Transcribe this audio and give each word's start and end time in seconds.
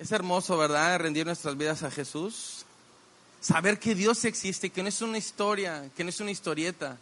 Es 0.00 0.12
hermoso, 0.12 0.56
¿verdad? 0.56 0.98
Rendir 0.98 1.26
nuestras 1.26 1.58
vidas 1.58 1.82
a 1.82 1.90
Jesús. 1.90 2.64
Saber 3.38 3.78
que 3.78 3.94
Dios 3.94 4.24
existe, 4.24 4.70
que 4.70 4.82
no 4.82 4.88
es 4.88 5.02
una 5.02 5.18
historia, 5.18 5.90
que 5.94 6.02
no 6.04 6.08
es 6.08 6.20
una 6.20 6.30
historieta, 6.30 6.96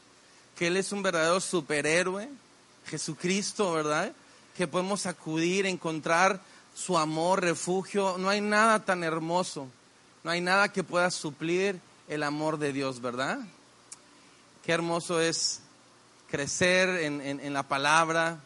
que 0.56 0.66
Él 0.66 0.76
es 0.76 0.90
un 0.90 1.00
verdadero 1.04 1.38
superhéroe, 1.38 2.28
Jesucristo, 2.86 3.72
¿verdad? 3.72 4.12
Que 4.56 4.66
podemos 4.66 5.06
acudir, 5.06 5.64
encontrar 5.64 6.40
su 6.74 6.98
amor, 6.98 7.40
refugio. 7.40 8.18
No 8.18 8.30
hay 8.30 8.40
nada 8.40 8.84
tan 8.84 9.04
hermoso, 9.04 9.68
no 10.24 10.32
hay 10.32 10.40
nada 10.40 10.72
que 10.72 10.82
pueda 10.82 11.12
suplir 11.12 11.78
el 12.08 12.24
amor 12.24 12.58
de 12.58 12.72
Dios, 12.72 13.00
¿verdad? 13.00 13.38
Qué 14.64 14.72
hermoso 14.72 15.20
es 15.20 15.60
crecer 16.28 16.88
en, 17.04 17.20
en 17.20 17.52
la 17.52 17.62
palabra, 17.62 18.40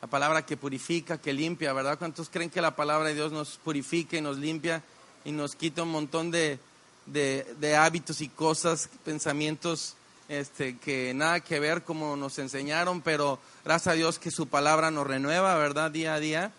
la 0.00 0.08
palabra 0.08 0.46
que 0.46 0.56
purifica, 0.56 1.18
que 1.18 1.32
limpia, 1.32 1.72
¿verdad? 1.72 1.98
¿Cuántos 1.98 2.30
creen 2.30 2.50
que 2.50 2.62
la 2.62 2.74
palabra 2.74 3.08
de 3.08 3.14
Dios 3.14 3.32
nos 3.32 3.58
purifica 3.58 4.16
y 4.16 4.22
nos 4.22 4.38
limpia 4.38 4.82
y 5.24 5.32
nos 5.32 5.54
quita 5.54 5.82
un 5.82 5.90
montón 5.90 6.30
de, 6.30 6.58
de, 7.06 7.76
hábitos 7.76 8.22
y 8.22 8.28
cosas, 8.28 8.88
pensamientos 9.04 9.94
este, 10.28 10.78
que 10.78 11.12
nada 11.12 11.40
que 11.40 11.60
ver 11.60 11.82
como 11.82 12.16
nos 12.16 12.38
enseñaron, 12.38 13.02
pero 13.02 13.38
gracias 13.64 13.92
a 13.92 13.96
Dios 13.96 14.18
que 14.18 14.30
su 14.30 14.46
palabra 14.46 14.90
nos 14.90 15.06
renueva, 15.06 15.54
¿verdad? 15.56 15.90
Día 15.90 16.14
a 16.14 16.20
día. 16.20 16.52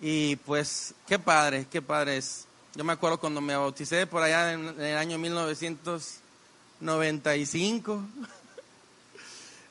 Y 0.00 0.34
pues, 0.36 0.94
qué 1.06 1.18
padre, 1.18 1.66
qué 1.70 1.82
padre 1.82 2.16
es. 2.16 2.46
Yo 2.74 2.84
me 2.84 2.94
acuerdo 2.94 3.20
cuando 3.20 3.40
me 3.40 3.54
bauticé 3.54 4.06
por 4.06 4.22
allá 4.22 4.54
en 4.54 4.80
el 4.80 4.96
año 4.96 5.18
1995. 5.18 8.02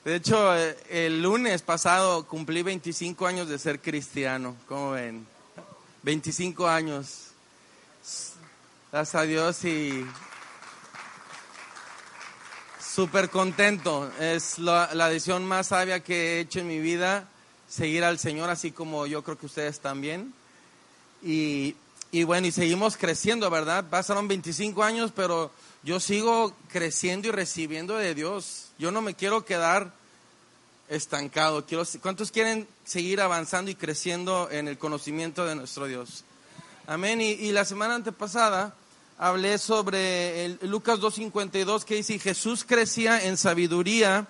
De 0.09 0.15
hecho, 0.15 0.57
eh, 0.57 0.75
el 0.89 1.21
lunes 1.21 1.61
pasado 1.61 2.25
cumplí 2.25 2.63
25 2.63 3.27
años 3.27 3.47
de 3.47 3.59
ser 3.59 3.79
cristiano. 3.79 4.55
¿Cómo 4.67 4.93
ven? 4.93 5.27
25 6.01 6.67
años. 6.67 7.27
Gracias 8.91 9.13
a 9.13 9.21
Dios 9.27 9.63
y 9.65 10.03
súper 12.81 13.29
contento. 13.29 14.11
Es 14.19 14.57
la, 14.57 14.89
la, 14.95 15.09
decisión 15.09 15.45
más 15.45 15.67
sabia 15.67 15.99
que 15.99 16.15
he 16.15 16.39
hecho 16.39 16.61
en 16.61 16.69
mi 16.69 16.79
vida, 16.79 17.29
seguir 17.67 18.03
al 18.03 18.17
Señor, 18.17 18.49
así 18.49 18.71
como 18.71 19.05
yo 19.05 19.23
creo 19.23 19.37
que 19.37 19.45
ustedes 19.45 19.79
también. 19.79 20.33
Y, 21.21 21.75
y 22.09 22.23
bueno, 22.23 22.47
y 22.47 22.51
seguimos 22.51 22.97
creciendo, 22.97 23.47
¿verdad? 23.51 23.85
Pasaron 23.91 24.27
25 24.27 24.81
años, 24.81 25.11
pero 25.15 25.51
yo 25.83 25.99
sigo 25.99 26.55
creciendo 26.67 27.27
y 27.27 27.31
recibiendo 27.31 27.95
de 27.95 28.15
Dios. 28.15 28.71
Yo 28.79 28.89
no 28.89 29.03
me 29.03 29.13
quiero 29.13 29.45
quedar 29.45 29.98
estancado. 30.89 31.65
Quiero, 31.65 31.83
¿Cuántos 32.01 32.31
quieren 32.31 32.67
seguir 32.83 33.21
avanzando 33.21 33.71
y 33.71 33.75
creciendo 33.75 34.49
en 34.51 34.67
el 34.67 34.77
conocimiento 34.77 35.45
de 35.45 35.55
nuestro 35.55 35.85
Dios? 35.85 36.23
Amén. 36.87 37.21
Y, 37.21 37.51
la 37.51 37.65
semana 37.65 37.95
antepasada 37.95 38.73
hablé 39.19 39.59
sobre 39.59 40.45
el, 40.45 40.59
Lucas 40.63 40.99
2.52 40.99 41.83
que 41.83 41.95
dice, 41.95 42.17
Jesús 42.17 42.65
crecía 42.67 43.23
en 43.25 43.37
sabiduría, 43.37 44.27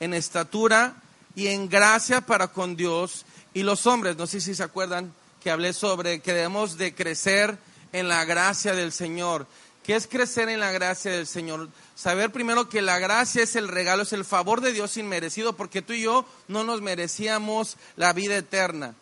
en 0.00 0.14
estatura 0.14 0.94
y 1.34 1.48
en 1.48 1.68
gracia 1.68 2.22
para 2.22 2.48
con 2.48 2.76
Dios 2.76 3.26
y 3.52 3.62
los 3.62 3.86
hombres. 3.86 4.16
No 4.16 4.26
sé 4.26 4.40
si 4.40 4.54
se 4.54 4.62
acuerdan 4.62 5.12
que 5.42 5.50
hablé 5.50 5.72
sobre 5.74 6.20
que 6.20 6.32
debemos 6.32 6.78
de 6.78 6.94
crecer 6.94 7.58
en 7.92 8.08
la 8.08 8.24
gracia 8.24 8.74
del 8.74 8.92
Señor. 8.92 9.46
¿Qué 9.88 9.96
es 9.96 10.06
crecer 10.06 10.50
en 10.50 10.60
la 10.60 10.70
gracia 10.70 11.12
del 11.12 11.26
Señor? 11.26 11.70
Saber 11.94 12.30
primero 12.30 12.68
que 12.68 12.82
la 12.82 12.98
gracia 12.98 13.42
es 13.42 13.56
el 13.56 13.68
regalo, 13.68 14.02
es 14.02 14.12
el 14.12 14.26
favor 14.26 14.60
de 14.60 14.74
Dios 14.74 14.98
inmerecido, 14.98 15.56
porque 15.56 15.80
tú 15.80 15.94
y 15.94 16.02
yo 16.02 16.26
no 16.46 16.62
nos 16.62 16.82
merecíamos 16.82 17.78
la 17.96 18.12
vida 18.12 18.36
eterna. 18.36 18.94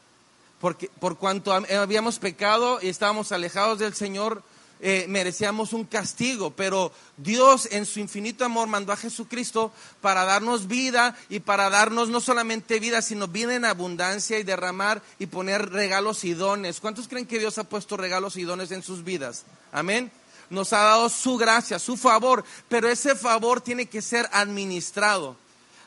Porque, 0.60 0.88
por 1.00 1.18
cuanto 1.18 1.52
habíamos 1.52 2.20
pecado 2.20 2.78
y 2.80 2.86
estábamos 2.86 3.32
alejados 3.32 3.80
del 3.80 3.94
Señor, 3.94 4.44
eh, 4.78 5.06
merecíamos 5.08 5.72
un 5.72 5.86
castigo, 5.86 6.52
pero 6.52 6.92
Dios 7.16 7.66
en 7.72 7.84
su 7.84 7.98
infinito 7.98 8.44
amor 8.44 8.68
mandó 8.68 8.92
a 8.92 8.96
Jesucristo 8.96 9.72
para 10.00 10.24
darnos 10.24 10.68
vida 10.68 11.16
y 11.28 11.40
para 11.40 11.68
darnos 11.68 12.10
no 12.10 12.20
solamente 12.20 12.78
vida, 12.78 13.02
sino 13.02 13.26
vida 13.26 13.56
en 13.56 13.64
abundancia 13.64 14.38
y 14.38 14.44
derramar 14.44 15.02
y 15.18 15.26
poner 15.26 15.68
regalos 15.68 16.22
y 16.22 16.34
dones. 16.34 16.78
¿Cuántos 16.78 17.08
creen 17.08 17.26
que 17.26 17.40
Dios 17.40 17.58
ha 17.58 17.64
puesto 17.64 17.96
regalos 17.96 18.36
y 18.36 18.44
dones 18.44 18.70
en 18.70 18.84
sus 18.84 19.02
vidas? 19.02 19.42
Amén 19.72 20.12
nos 20.50 20.72
ha 20.72 20.78
dado 20.78 21.08
su 21.08 21.36
gracia, 21.36 21.78
su 21.78 21.96
favor, 21.96 22.44
pero 22.68 22.88
ese 22.88 23.14
favor 23.14 23.60
tiene 23.60 23.86
que 23.86 24.02
ser 24.02 24.28
administrado. 24.32 25.36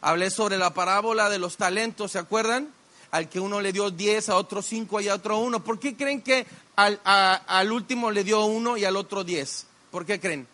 Hablé 0.02 0.30
sobre 0.30 0.58
la 0.58 0.74
parábola 0.74 1.30
de 1.30 1.40
los 1.40 1.58
talentos, 1.58 2.12
¿se 2.14 2.20
acuerdan? 2.20 2.70
Al 3.12 3.28
que 3.28 3.40
uno 3.40 3.60
le 3.60 3.74
dio 3.74 3.90
diez, 3.90 4.30
a 4.30 4.36
otro 4.36 4.62
cinco 4.62 5.02
y 5.02 5.08
a 5.08 5.16
otro 5.16 5.40
uno. 5.40 5.64
¿Por 5.64 5.80
qué 5.80 5.96
creen 5.96 6.22
que 6.22 6.46
al, 6.76 7.72
último 7.72 8.12
le 8.12 8.24
dio 8.24 8.46
uno 8.46 8.78
y 8.78 8.86
al 8.86 8.96
otro 8.96 9.24
diez? 9.24 9.66
¿Por 9.92 10.06
qué 10.06 10.20
creen? 10.20 10.48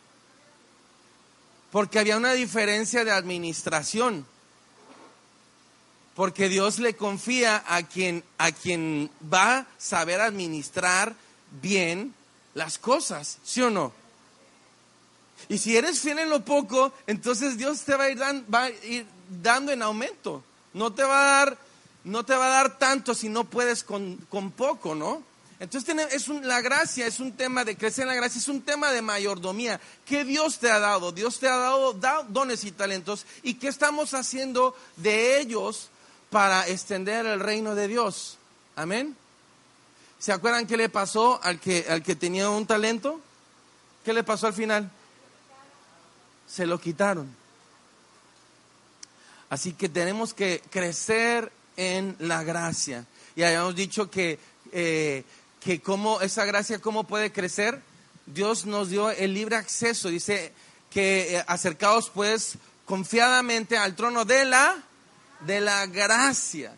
Porque 1.71 1.99
había 1.99 2.17
una 2.17 2.33
diferencia 2.33 3.03
de 3.03 3.11
administración. 3.11 4.25
Porque 6.15 6.47
Dios 6.47 6.79
le 6.79 6.95
confía 6.95 7.61
a 7.67 7.83
quien, 7.83 8.23
a 8.37 8.53
quien 8.53 9.11
va 9.31 9.57
a 9.57 9.65
saber 9.77 10.21
administrar 10.21 11.13
bien 11.61 12.13
las 12.55 12.79
cosas, 12.79 13.37
¿sí 13.43 13.61
o 13.61 13.69
no? 13.69 13.93
Y 15.47 15.59
si 15.59 15.77
eres 15.77 15.99
fiel 15.99 16.19
en 16.19 16.29
lo 16.29 16.43
poco, 16.43 16.91
entonces 17.05 17.57
Dios 17.57 17.81
te 17.81 17.95
va 17.95 18.05
a 18.05 18.09
ir, 18.09 18.19
va 18.19 18.63
a 18.63 18.69
ir 18.69 19.05
dando 19.43 19.71
en 19.71 19.83
aumento. 19.83 20.43
No 20.73 20.91
te 20.91 21.03
va 21.03 21.21
a 21.21 21.45
dar, 21.45 21.57
no 22.03 22.25
te 22.25 22.35
va 22.35 22.47
a 22.47 22.49
dar 22.49 22.79
tanto 22.79 23.13
si 23.13 23.29
no 23.29 23.43
puedes 23.43 23.83
con, 23.83 24.17
poco, 24.57 24.95
¿no? 24.95 25.21
Entonces 25.59 25.95
es 26.11 26.27
la 26.27 26.59
gracia 26.61 27.07
es 27.07 27.21
un 27.21 27.31
tema 27.31 27.63
de 27.63 27.77
crecer 27.77 28.03
en 28.03 28.09
la 28.09 28.15
gracia, 28.15 28.39
es 28.39 28.47
un 28.47 28.61
tema 28.61 28.91
de 28.91 29.01
mayordomía. 29.01 29.79
¿Qué 30.05 30.25
Dios 30.25 30.59
te 30.59 30.69
ha 30.69 30.79
dado? 30.79 31.11
Dios 31.11 31.39
te 31.39 31.47
ha 31.47 31.57
dado 31.57 31.93
dones 32.29 32.63
y 32.63 32.71
talentos. 32.71 33.25
¿Y 33.43 33.55
qué 33.55 33.67
estamos 33.67 34.13
haciendo 34.13 34.75
de 34.97 35.39
ellos 35.39 35.89
para 36.29 36.67
extender 36.67 37.25
el 37.25 37.39
reino 37.39 37.75
de 37.75 37.87
Dios? 37.87 38.37
Amén. 38.75 39.15
¿Se 40.19 40.31
acuerdan 40.31 40.65
qué 40.65 40.77
le 40.77 40.89
pasó 40.89 41.39
al 41.43 41.59
que, 41.59 41.85
al 41.89 42.01
que 42.01 42.15
tenía 42.15 42.49
un 42.49 42.65
talento? 42.65 43.19
¿Qué 44.03 44.13
le 44.13 44.23
pasó 44.23 44.47
al 44.47 44.53
final? 44.53 44.89
Se 46.47 46.65
lo 46.65 46.79
quitaron. 46.79 47.35
Así 49.49 49.73
que 49.73 49.89
tenemos 49.89 50.33
que 50.33 50.61
crecer 50.69 51.51
en 51.77 52.15
la 52.19 52.43
gracia. 52.43 53.05
Y 53.35 53.43
habíamos 53.43 53.75
dicho 53.75 54.09
que, 54.09 54.39
eh, 54.71 55.23
que 55.59 55.81
cómo, 55.81 56.21
esa 56.21 56.45
gracia, 56.45 56.79
¿cómo 56.79 57.03
puede 57.03 57.31
crecer? 57.31 57.81
Dios 58.25 58.65
nos 58.65 58.89
dio 58.89 59.11
el 59.11 59.33
libre 59.33 59.57
acceso. 59.57 60.09
Dice 60.09 60.53
que 60.89 61.35
eh, 61.35 61.43
acercaos 61.47 62.09
pues 62.09 62.57
confiadamente 62.85 63.77
al 63.77 63.95
trono 63.95 64.25
de 64.25 64.45
la, 64.45 64.75
de 65.41 65.61
la 65.61 65.85
gracia 65.87 66.73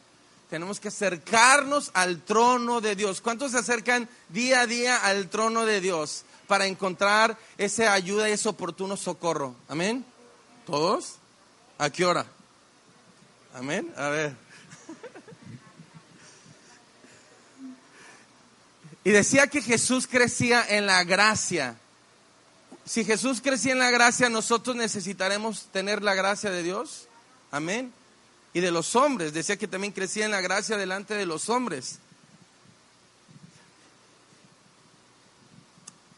tenemos 0.49 0.79
que 0.79 0.87
acercarnos 0.87 1.91
al 1.93 2.21
trono 2.21 2.79
de 2.79 2.95
Dios. 2.95 3.19
¿Cuántos 3.21 3.51
se 3.51 3.57
acercan 3.57 4.07
día 4.29 4.61
a 4.61 4.67
día 4.67 4.97
al 4.97 5.29
trono 5.29 5.65
de 5.65 5.81
Dios 5.81 6.23
para 6.47 6.65
encontrar 6.67 7.37
esa 7.57 7.91
ayuda 7.93 8.29
y 8.29 8.33
ese 8.33 8.47
oportuno 8.47 8.95
socorro? 8.95 9.55
Amén. 9.67 10.05
¿Todos? 10.65 11.15
¿A 11.77 11.89
qué 11.89 12.05
hora? 12.05 12.25
Amén. 13.53 13.93
A 13.97 14.09
ver. 14.09 14.35
Y 19.03 19.11
decía 19.11 19.47
que 19.47 19.61
Jesús 19.61 20.07
crecía 20.07 20.65
en 20.67 20.85
la 20.85 21.03
gracia. 21.03 21.77
Si 22.85 23.03
Jesús 23.03 23.41
crecía 23.41 23.73
en 23.73 23.79
la 23.79 23.89
gracia, 23.89 24.29
nosotros 24.29 24.75
necesitaremos 24.75 25.67
tener 25.73 26.03
la 26.03 26.13
gracia 26.13 26.51
de 26.51 26.63
Dios. 26.63 27.07
Amén 27.51 27.93
y 28.53 28.59
de 28.59 28.71
los 28.71 28.95
hombres. 28.95 29.33
Decía 29.33 29.57
que 29.57 29.67
también 29.67 29.93
crecía 29.93 30.25
en 30.25 30.31
la 30.31 30.41
gracia 30.41 30.77
delante 30.77 31.13
de 31.13 31.25
los 31.25 31.49
hombres. 31.49 31.99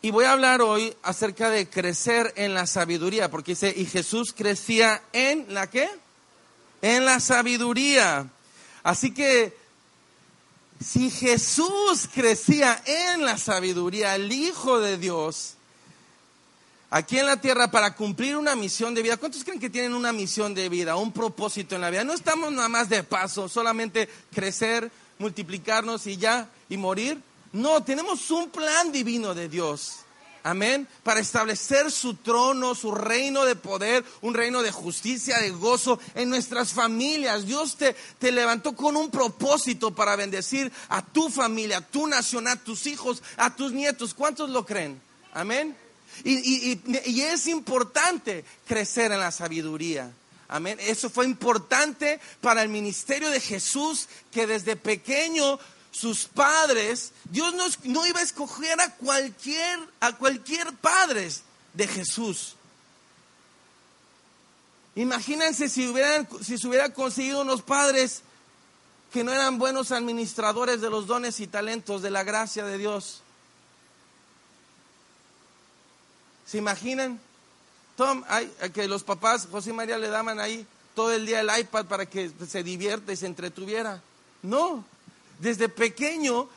Y 0.02 0.12
voy 0.12 0.26
a 0.26 0.32
hablar 0.32 0.62
hoy 0.62 0.96
acerca 1.04 1.50
de 1.50 1.70
crecer 1.70 2.34
en 2.38 2.54
la 2.54 2.66
sabiduría, 2.66 3.30
porque 3.30 3.52
dice, 3.52 3.74
y 3.76 3.86
Jesús 3.86 4.34
crecía 4.34 5.02
en 5.12 5.54
la 5.54 5.68
qué? 5.70 5.90
En 6.82 7.04
la 7.04 7.20
sabiduría. 7.20 8.30
Así 8.82 9.14
que 9.14 9.58
si 10.82 11.10
Jesús 11.12 12.08
crecía 12.14 12.82
en 12.86 13.26
la 13.26 13.38
sabiduría, 13.38 14.16
el 14.16 14.32
Hijo 14.32 14.80
de 14.80 14.98
Dios, 14.98 15.56
aquí 16.90 17.18
en 17.18 17.26
la 17.28 17.40
tierra 17.40 17.72
para 17.72 17.96
cumplir 17.96 18.38
una 18.38 18.56
misión 18.56 18.94
de 18.94 19.02
vida. 19.02 19.18
¿Cuántos 19.18 19.44
creen 19.44 19.60
que 19.60 19.70
tienen 19.70 19.94
una 19.94 20.12
misión 20.12 20.54
de 20.54 20.70
vida, 20.70 20.96
un 20.96 21.12
propósito 21.12 21.76
en 21.76 21.82
la 21.82 21.90
vida? 21.90 22.04
No 22.04 22.14
estamos 22.14 22.52
nada 22.52 22.70
más 22.70 22.90
de 22.90 23.04
paso, 23.04 23.48
solamente 23.50 24.10
crecer, 24.34 24.92
multiplicarnos 25.18 26.08
y 26.08 26.18
ya, 26.18 26.50
y 26.70 26.78
morir. 26.78 27.22
No, 27.52 27.84
tenemos 27.84 28.30
un 28.32 28.50
plan 28.50 28.92
divino 28.92 29.34
de 29.34 29.50
Dios. 29.50 30.00
Amén. 30.44 30.88
Para 31.04 31.20
establecer 31.20 31.92
su 31.92 32.16
trono, 32.16 32.74
su 32.74 32.92
reino 32.92 33.44
de 33.44 33.56
poder, 33.56 34.06
un 34.22 34.34
reino 34.34 34.62
de 34.62 34.72
justicia, 34.72 35.40
de 35.40 35.50
gozo 35.50 36.00
en 36.16 36.30
nuestras 36.30 36.72
familias. 36.72 37.46
Dios 37.46 37.76
te, 37.76 37.96
te 38.20 38.32
levantó 38.32 38.74
con 38.74 38.96
un 38.96 39.12
propósito 39.12 39.94
para 39.94 40.16
bendecir 40.16 40.72
a 40.88 41.06
tu 41.06 41.30
familia, 41.30 41.80
a 41.80 41.88
tu 41.88 42.08
nación, 42.08 42.48
a 42.48 42.56
tus 42.56 42.88
hijos, 42.88 43.22
a 43.36 43.54
tus 43.54 43.74
nietos. 43.74 44.14
¿Cuántos 44.14 44.50
lo 44.50 44.66
creen? 44.66 45.02
Amén. 45.34 45.76
Y, 46.24 47.22
es 47.22 47.48
importante 47.48 48.44
crecer 48.68 49.12
en 49.12 49.20
la 49.20 49.32
sabiduría. 49.32 50.12
Amén. 50.48 50.78
Eso 50.82 51.10
fue 51.10 51.26
importante 51.26 52.20
para 52.42 52.62
el 52.64 52.70
ministerio 52.70 53.30
de 53.30 53.40
Jesús, 53.40 54.08
que 54.32 54.48
desde 54.48 54.76
pequeño 54.76 55.60
sus 55.92 56.26
padres, 56.26 57.12
Dios 57.26 57.54
no, 57.54 57.66
no, 57.84 58.06
iba 58.06 58.20
a 58.20 58.24
escoger 58.24 58.80
a 58.80 58.96
cualquier, 58.96 59.80
a 60.00 60.14
cualquier 60.14 60.74
padre 60.74 61.30
de 61.74 61.88
Jesús. 61.88 62.56
Imagínense 64.96 65.70
si, 65.70 65.88
hubieran, 65.88 66.28
si 66.42 66.58
se 66.58 66.68
hubiera 66.68 66.94
conseguido 66.94 67.42
unos 67.42 67.62
padres 67.62 68.22
que 69.14 69.24
no 69.24 69.32
eran 69.32 69.58
buenos 69.58 69.92
administradores 69.92 70.82
de 70.82 70.90
los 70.90 71.08
dones 71.08 71.40
y 71.40 71.48
talentos 71.48 72.02
de 72.02 72.12
la 72.12 72.24
gracia 72.24 72.66
de 72.66 72.78
Dios. 72.78 73.22
¿Se 76.50 76.58
imaginan? 76.58 77.20
Tom, 77.96 78.24
hay, 78.28 78.50
que 78.74 78.88
los 78.88 79.04
papás, 79.04 79.48
José 79.52 79.70
y 79.70 79.74
María 79.74 80.00
le 80.00 80.08
daban 80.08 80.40
ahí 80.40 80.66
todo 80.96 81.14
el 81.14 81.28
día 81.28 81.42
el 81.42 81.60
iPad 81.60 81.86
para 81.86 82.08
que 82.08 82.32
se 82.48 82.64
divierta 82.64 83.14
y 83.14 83.18
se 83.18 83.28
entretuviera. 83.28 84.02
No, 84.42 84.84
desde 85.40 85.70
pequeño 85.70 86.50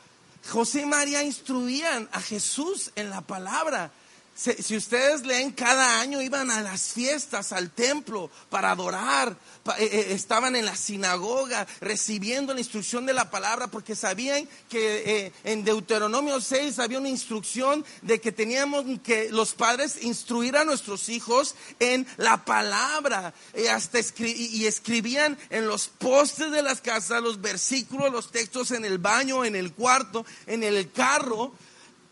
José 0.49 0.81
y 0.81 0.85
María 0.87 1.21
instruían 1.21 2.09
a 2.11 2.21
Jesús 2.21 2.91
en 2.95 3.11
la 3.11 3.21
palabra. 3.21 3.91
Si 4.35 4.75
ustedes 4.75 5.27
leen, 5.27 5.51
cada 5.51 6.01
año 6.01 6.19
iban 6.19 6.49
a 6.49 6.61
las 6.61 6.91
fiestas, 6.93 7.53
al 7.53 7.69
templo, 7.69 8.31
para 8.49 8.71
adorar. 8.71 9.37
Eh, 9.77 9.83
eh, 9.91 10.07
estaban 10.09 10.55
en 10.55 10.65
la 10.65 10.75
sinagoga 10.75 11.67
recibiendo 11.81 12.51
la 12.51 12.59
instrucción 12.59 13.05
de 13.05 13.13
la 13.13 13.29
palabra 13.29 13.67
porque 13.67 13.95
sabían 13.95 14.49
que 14.69 15.25
eh, 15.25 15.33
en 15.43 15.63
Deuteronomio 15.63 16.41
6 16.41 16.79
había 16.79 16.97
una 16.97 17.09
instrucción 17.09 17.85
de 18.01 18.19
que 18.19 18.31
teníamos 18.31 18.85
que 19.03 19.29
los 19.29 19.53
padres 19.53 20.03
instruir 20.03 20.57
a 20.57 20.65
nuestros 20.65 21.09
hijos 21.09 21.53
en 21.79 22.07
la 22.17 22.43
palabra. 22.43 23.35
Y, 23.55 23.67
hasta 23.67 23.99
y 24.17 24.65
escribían 24.65 25.37
en 25.51 25.67
los 25.67 25.89
postes 25.89 26.49
de 26.49 26.63
las 26.63 26.81
casas 26.81 27.21
los 27.21 27.39
versículos, 27.39 28.11
los 28.11 28.31
textos 28.31 28.71
en 28.71 28.83
el 28.83 28.97
baño, 28.97 29.45
en 29.45 29.55
el 29.55 29.73
cuarto, 29.73 30.25
en 30.47 30.63
el 30.63 30.91
carro. 30.91 31.53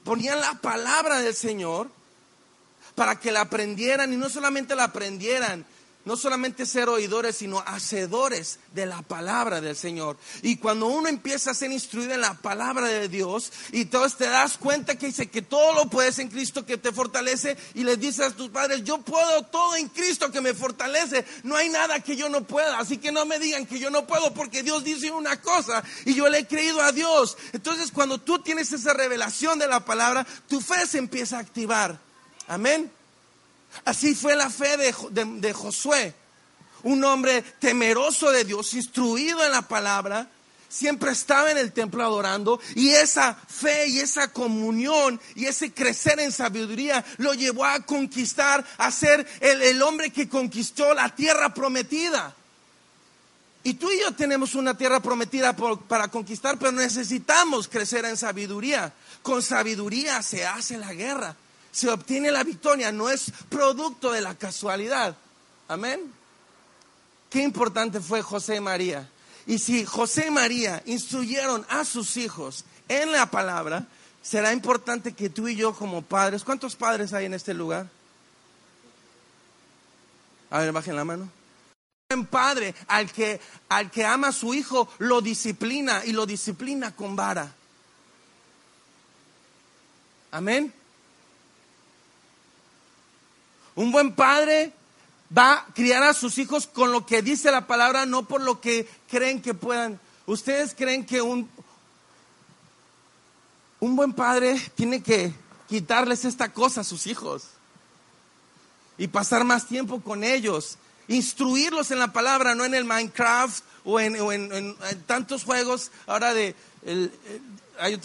Ponían 0.04 0.40
la 0.40 0.54
palabra 0.62 1.20
del 1.20 1.34
Señor 1.34 1.90
para 3.02 3.20
que 3.20 3.32
la 3.32 3.42
aprendieran 3.42 4.14
y 4.14 4.16
no 4.16 4.30
solamente 4.30 4.76
la 4.76 4.84
aprendieran, 4.84 5.66
no 6.06 6.16
solamente 6.16 6.68
ser 6.68 6.88
oidores, 6.88 7.36
sino 7.36 7.58
hacedores 7.66 8.60
de 8.76 8.86
la 8.86 9.02
palabra 9.02 9.60
del 9.60 9.76
Señor. 9.76 10.18
Y 10.44 10.58
cuando 10.58 10.86
uno 10.86 11.08
empieza 11.08 11.50
a 11.50 11.56
ser 11.56 11.72
instruido 11.72 12.14
en 12.14 12.22
la 12.22 12.36
palabra 12.36 12.86
de 12.86 13.10
Dios, 13.10 13.52
y 13.72 13.82
entonces 13.82 14.20
te 14.20 14.26
das 14.26 14.56
cuenta 14.60 15.00
que 15.00 15.08
dice 15.08 15.32
que 15.32 15.42
todo 15.42 15.74
lo 15.74 15.90
puedes 15.90 16.20
en 16.20 16.28
Cristo 16.28 16.64
que 16.64 16.78
te 16.78 16.92
fortalece, 16.92 17.58
y 17.74 17.84
les 17.84 18.00
dices 18.00 18.28
a 18.28 18.36
tus 18.36 18.50
padres, 18.50 18.84
yo 18.84 19.00
puedo 19.00 19.48
todo 19.48 19.76
en 19.78 19.88
Cristo 19.88 20.32
que 20.32 20.42
me 20.42 20.54
fortalece, 20.54 21.26
no 21.42 21.56
hay 21.56 21.70
nada 21.70 22.02
que 22.02 22.16
yo 22.16 22.30
no 22.30 22.44
pueda, 22.44 22.78
así 22.78 22.98
que 22.98 23.12
no 23.12 23.26
me 23.26 23.40
digan 23.40 23.66
que 23.66 23.80
yo 23.80 23.90
no 23.90 24.06
puedo, 24.06 24.32
porque 24.36 24.62
Dios 24.62 24.84
dice 24.84 25.10
una 25.10 25.42
cosa, 25.42 25.84
y 26.06 26.14
yo 26.14 26.30
le 26.30 26.38
he 26.38 26.46
creído 26.46 26.84
a 26.84 26.92
Dios. 26.92 27.36
Entonces 27.52 27.90
cuando 27.92 28.20
tú 28.20 28.44
tienes 28.44 28.72
esa 28.72 28.94
revelación 28.94 29.58
de 29.58 29.66
la 29.66 29.84
palabra, 29.84 30.24
tu 30.48 30.62
fe 30.62 30.86
se 30.86 31.00
empieza 31.00 31.38
a 31.38 31.40
activar. 31.40 32.11
Amén. 32.52 32.92
Así 33.86 34.14
fue 34.14 34.36
la 34.36 34.50
fe 34.50 34.76
de, 34.76 35.54
Josué, 35.54 36.14
un 36.84 37.02
hombre 37.06 37.44
temeroso 37.60 38.30
de 38.30 38.44
Dios, 38.44 38.74
instruido 38.74 39.42
en 39.46 39.54
la 39.54 39.62
palabra, 39.62 40.28
siempre 40.68 41.12
estaba 41.12 41.50
en 41.50 41.58
el 41.58 41.72
templo 41.72 42.04
adorando 42.04 42.60
y 42.76 42.90
esa 42.90 43.36
fe 43.36 43.88
y 43.88 44.00
esa 44.00 44.34
comunión 44.34 45.22
y 45.34 45.46
ese 45.46 45.72
crecer 45.72 46.20
en 46.20 46.34
sabiduría 46.34 47.06
lo 47.20 47.34
llevó 47.34 47.64
a 47.64 47.80
conquistar, 47.86 48.66
a 48.78 48.92
ser 48.92 49.26
el, 49.40 49.82
hombre 49.82 50.12
que 50.12 50.28
conquistó 50.28 50.94
la 50.94 51.08
tierra 51.16 51.54
prometida. 51.54 52.36
Y 53.64 53.76
tú 53.76 53.90
y 53.92 54.02
yo 54.02 54.14
tenemos 54.14 54.56
una 54.56 54.76
tierra 54.78 55.00
prometida 55.00 55.56
para 55.56 56.10
conquistar, 56.10 56.58
pero 56.58 56.74
necesitamos 56.74 57.70
crecer 57.70 58.04
en 58.04 58.18
sabiduría. 58.18 58.92
Con 59.22 59.42
sabiduría 59.42 60.22
se 60.22 60.46
hace 60.46 60.78
la 60.78 60.94
guerra 60.94 61.38
se 61.72 61.90
obtiene 61.90 62.32
la 62.32 62.44
victoria, 62.44 62.92
no 62.92 63.10
es 63.10 63.32
producto 63.50 64.12
de 64.12 64.22
la 64.22 64.36
casualidad. 64.36 65.16
Amén. 65.68 66.12
Qué 67.30 67.42
importante 67.42 68.02
fue 68.02 68.22
José 68.22 68.58
y 68.58 68.60
María. 68.60 69.10
Y 69.48 69.58
si 69.58 69.86
José 69.86 70.28
y 70.28 70.32
María 70.32 70.84
instruyeron 70.86 71.66
a 71.70 71.86
sus 71.86 72.18
hijos 72.18 72.66
en 72.90 73.12
la 73.12 73.32
palabra, 73.32 73.88
será 74.22 74.52
importante 74.52 75.14
que 75.14 75.30
tú 75.30 75.48
y 75.48 75.56
yo 75.56 75.74
como 75.74 76.02
padres, 76.02 76.44
¿cuántos 76.44 76.76
padres 76.76 77.14
hay 77.14 77.26
en 77.26 77.34
este 77.34 77.54
lugar? 77.54 77.88
A 80.50 80.60
ver, 80.60 80.72
bajen 80.74 80.96
la 80.96 81.06
mano. 81.06 81.30
Un 82.14 82.26
padre 82.26 82.76
al 82.88 83.10
que, 83.10 83.40
al 83.70 83.90
que 83.90 84.06
ama 84.06 84.28
a 84.28 84.34
su 84.34 84.54
hijo 84.54 84.90
lo 85.00 85.22
disciplina 85.22 86.04
y 86.04 86.12
lo 86.12 86.26
disciplina 86.26 86.94
con 86.94 87.16
vara. 87.16 87.56
Amén. 90.32 90.74
Un 93.76 93.92
buen 93.92 94.14
padre 94.16 94.74
va 95.36 95.54
a 95.54 95.66
criar 95.74 96.04
a 96.04 96.14
sus 96.14 96.38
hijos 96.38 96.68
con 96.68 96.92
lo 96.92 97.06
que 97.06 97.22
dice 97.22 97.52
la 97.52 97.68
palabra, 97.68 98.06
no 98.06 98.24
por 98.24 98.42
lo 98.42 98.60
que 98.60 98.88
creen 99.10 99.42
que 99.42 99.54
puedan. 99.54 100.00
Ustedes 100.26 100.76
creen 100.76 101.06
que 101.06 101.22
un, 101.22 101.50
un 103.80 103.96
buen 103.96 104.14
padre 104.14 104.62
tiene 104.76 105.02
que 105.02 105.34
quitarles 105.70 106.26
esta 106.26 106.52
cosa 106.52 106.82
a 106.82 106.86
sus 106.86 107.08
hijos 107.08 107.44
y 108.98 109.08
pasar 109.08 109.46
más 109.46 109.68
tiempo 109.68 110.02
con 110.02 110.24
ellos, 110.24 110.78
instruirlos 111.08 111.92
en 111.92 112.00
la 112.00 112.14
palabra, 112.14 112.56
no 112.56 112.66
en 112.66 112.76
el 112.76 112.86
Minecraft 112.86 113.64
o 113.84 114.00
en, 114.00 114.76
tantos 115.08 115.44
juegos 115.44 115.92
ahora 116.06 116.34
de, 116.34 116.56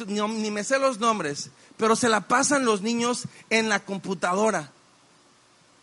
ni 0.07 0.51
me 0.51 0.65
sé 0.65 0.79
los 0.79 0.99
nombres, 0.99 1.51
pero 1.77 1.97
se 1.97 2.09
la 2.09 2.23
pasan 2.23 2.65
los 2.65 2.83
niños 2.83 3.25
en 3.51 3.69
la 3.69 3.81
computadora. 3.81 4.73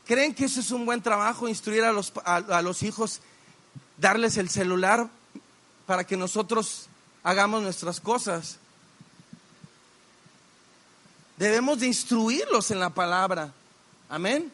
¿Creen 0.05 0.33
que 0.33 0.45
eso 0.45 0.59
es 0.59 0.71
un 0.71 0.85
buen 0.85 1.01
trabajo, 1.01 1.47
instruir 1.47 1.83
a 1.83 1.91
los, 1.91 2.11
a, 2.25 2.61
los 2.61 2.83
hijos, 2.83 3.21
darles 3.97 4.37
el 4.37 4.49
celular 4.49 5.09
para 5.85 6.03
que 6.03 6.17
nosotros 6.17 6.87
hagamos 7.23 7.61
nuestras 7.61 8.01
cosas? 8.01 8.57
Debemos 11.37 11.79
de 11.79 11.87
instruirlos 11.87 12.69
en 12.71 12.79
la 12.79 12.89
palabra. 12.89 13.53
Amén. 14.09 14.51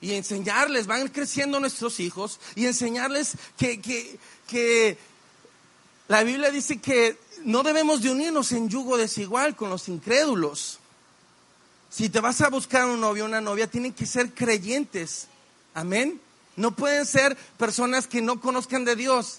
Y 0.00 0.14
enseñarles, 0.14 0.86
van 0.86 1.08
creciendo 1.08 1.60
nuestros 1.60 2.00
hijos, 2.00 2.40
y 2.56 2.66
enseñarles 2.66 3.34
que, 3.56 3.80
que, 3.80 4.18
que 4.46 4.98
la 6.08 6.24
Biblia 6.24 6.50
dice 6.50 6.78
que 6.78 7.18
no 7.44 7.62
debemos 7.62 8.02
de 8.02 8.10
unirnos 8.10 8.50
en 8.52 8.68
yugo 8.68 8.96
desigual 8.96 9.54
con 9.54 9.70
los 9.70 9.88
incrédulos. 9.88 10.78
Si 11.90 12.08
te 12.08 12.20
vas 12.20 12.40
a 12.40 12.50
buscar 12.50 12.86
un 12.86 13.00
novio 13.00 13.24
o 13.24 13.26
una 13.26 13.40
novia, 13.40 13.66
tienen 13.66 13.92
que 13.92 14.06
ser 14.06 14.32
creyentes. 14.34 15.26
Amén. 15.74 16.20
No 16.56 16.72
pueden 16.72 17.06
ser 17.06 17.36
personas 17.56 18.06
que 18.06 18.20
no 18.20 18.40
conozcan 18.40 18.84
de 18.84 18.96
Dios. 18.96 19.38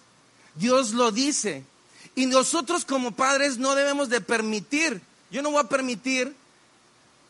Dios 0.56 0.92
lo 0.92 1.12
dice. 1.12 1.64
Y 2.16 2.26
nosotros 2.26 2.86
como 2.86 3.12
padres 3.12 3.58
no 3.58 3.76
debemos 3.76 4.10
de 4.10 4.22
permitir. 4.22 5.02
Yo 5.32 5.42
no 5.42 5.52
voy 5.52 5.62
a 5.62 5.70
permitir 5.70 6.36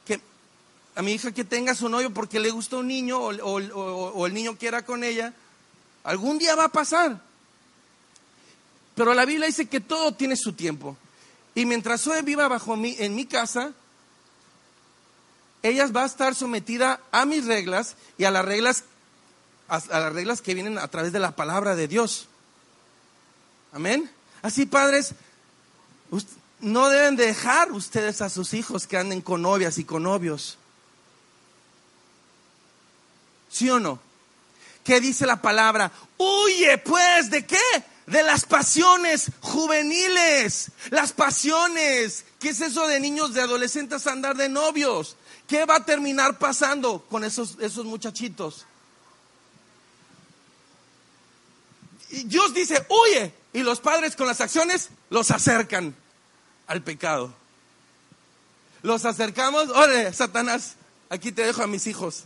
que 0.06 0.22
a 0.96 1.02
mi 1.02 1.14
hija 1.14 1.32
que 1.32 1.44
tenga 1.44 1.76
su 1.76 1.90
novio 1.90 2.14
porque 2.14 2.40
le 2.40 2.50
gusta 2.52 2.78
un 2.78 2.88
niño 2.88 3.20
o, 3.20 4.26
el 4.26 4.34
niño 4.34 4.58
quiera 4.58 4.86
con 4.86 5.04
ella. 5.04 5.34
Algún 6.04 6.38
día 6.38 6.56
va 6.56 6.66
a 6.66 6.70
pasar. 6.70 7.22
Pero 8.96 9.14
la 9.14 9.26
Biblia 9.26 9.48
dice 9.48 9.68
que 9.68 9.80
todo 9.80 10.14
tiene 10.14 10.36
su 10.36 10.54
tiempo. 10.54 10.96
Y 11.56 11.66
mientras 11.66 12.02
soy 12.02 12.22
viva 12.22 12.48
bajo 12.48 12.76
mí, 12.76 12.96
en 13.00 13.16
mi 13.16 13.26
casa, 13.26 13.74
ella 15.64 15.88
va 15.88 16.04
a 16.04 16.08
estar 16.08 16.36
sometida 16.36 17.02
a 17.12 17.26
mis 17.26 17.46
reglas 17.46 17.96
y 18.18 18.24
a 18.24 18.32
las 18.32 18.46
reglas, 18.46 18.84
a, 19.68 19.80
las 19.88 20.14
reglas 20.14 20.42
que 20.42 20.54
vienen 20.54 20.78
a 20.78 20.88
través 20.88 21.12
de 21.12 21.20
la 21.20 21.36
palabra 21.36 21.76
de 21.76 21.88
Dios. 21.88 22.28
Amén. 23.74 24.10
Así, 24.42 24.66
padres, 24.66 25.14
no 26.62 26.90
deben 26.90 27.16
dejar 27.16 27.72
ustedes 27.72 28.22
a 28.22 28.30
sus 28.30 28.54
hijos 28.54 28.88
que 28.88 28.98
anden 28.98 29.22
con 29.22 29.42
novias 29.42 29.78
y 29.78 29.84
con 29.84 30.04
novios. 30.04 30.58
¿Sí 33.50 33.70
o 33.70 33.80
no? 33.80 34.00
¿Qué 34.84 35.02
dice 35.02 35.26
la 35.26 35.42
palabra? 35.42 35.92
Huye 36.18 36.78
pues 36.78 37.30
de 37.30 37.46
qué? 37.46 37.58
de 38.10 38.24
las 38.24 38.46
pasiones 38.46 39.32
juveniles, 39.40 40.72
las 40.90 41.14
pasiones. 41.14 42.26
¿Qué 42.40 42.50
es 42.50 42.62
eso 42.62 42.88
de 42.88 43.00
niños, 43.00 43.34
de 43.34 43.42
adolescentes 43.42 44.08
andar 44.08 44.36
de 44.36 44.50
novios? 44.50 45.16
¿Qué 45.50 45.66
va 45.66 45.78
a 45.78 45.84
terminar 45.84 46.38
pasando 46.38 47.04
con 47.10 47.24
esos, 47.24 47.58
esos 47.60 47.84
muchachitos? 47.84 48.68
Y 52.12 52.24
Dios 52.26 52.54
dice, 52.54 52.86
huye. 52.88 53.34
Y 53.52 53.64
los 53.64 53.80
padres 53.80 54.16
con 54.16 54.28
las 54.28 54.42
acciones 54.42 54.90
los 55.10 55.32
acercan 55.32 55.96
al 56.68 56.84
pecado. 56.84 57.34
Los 58.84 59.06
acercamos, 59.06 59.70
órale, 59.70 60.14
Satanás, 60.14 60.76
aquí 61.10 61.32
te 61.32 61.44
dejo 61.44 61.64
a 61.64 61.68
mis 61.68 61.88
hijos. 61.88 62.26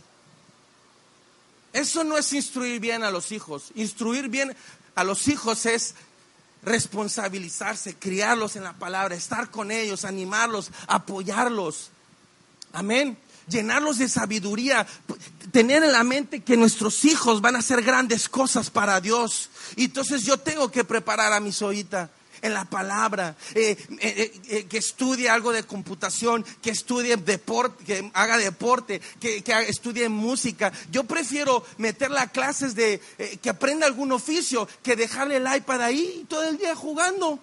Eso 1.72 2.04
no 2.04 2.18
es 2.18 2.30
instruir 2.34 2.78
bien 2.78 3.04
a 3.04 3.10
los 3.10 3.32
hijos. 3.32 3.72
Instruir 3.74 4.28
bien 4.28 4.54
a 4.94 5.02
los 5.02 5.28
hijos 5.28 5.64
es 5.64 5.94
responsabilizarse, 6.62 7.96
criarlos 7.96 8.56
en 8.56 8.64
la 8.64 8.74
palabra, 8.74 9.14
estar 9.14 9.50
con 9.50 9.70
ellos, 9.70 10.04
animarlos, 10.04 10.70
apoyarlos. 10.86 11.90
Amén. 12.74 13.16
Llenarlos 13.46 13.98
de 13.98 14.08
sabiduría, 14.08 14.86
tener 15.52 15.84
en 15.84 15.92
la 15.92 16.02
mente 16.02 16.42
que 16.42 16.56
nuestros 16.56 17.04
hijos 17.04 17.40
van 17.40 17.54
a 17.54 17.60
hacer 17.60 17.82
grandes 17.82 18.28
cosas 18.28 18.68
para 18.68 19.00
Dios. 19.00 19.48
Y 19.76 19.84
entonces 19.84 20.24
yo 20.24 20.38
tengo 20.38 20.70
que 20.70 20.82
preparar 20.82 21.32
a 21.32 21.40
mi 21.40 21.52
soita 21.52 22.10
en 22.42 22.52
la 22.52 22.64
palabra, 22.64 23.36
eh, 23.54 23.76
eh, 24.00 24.40
eh, 24.48 24.66
que 24.66 24.78
estudie 24.78 25.30
algo 25.30 25.52
de 25.52 25.62
computación, 25.62 26.44
que 26.60 26.70
estudie 26.70 27.16
deporte, 27.16 27.84
que 27.84 28.10
haga 28.12 28.38
deporte, 28.38 29.00
que, 29.20 29.42
que 29.42 29.52
estudie 29.68 30.08
música. 30.08 30.72
Yo 30.90 31.04
prefiero 31.04 31.64
meterla 31.78 32.22
a 32.22 32.32
clases 32.32 32.74
de 32.74 33.00
que 33.40 33.50
aprenda 33.50 33.86
algún 33.86 34.10
oficio 34.10 34.68
que 34.82 34.96
dejarle 34.96 35.36
el 35.36 35.56
iPad 35.56 35.80
ahí 35.82 36.26
todo 36.28 36.42
el 36.48 36.58
día 36.58 36.74
jugando. 36.74 37.38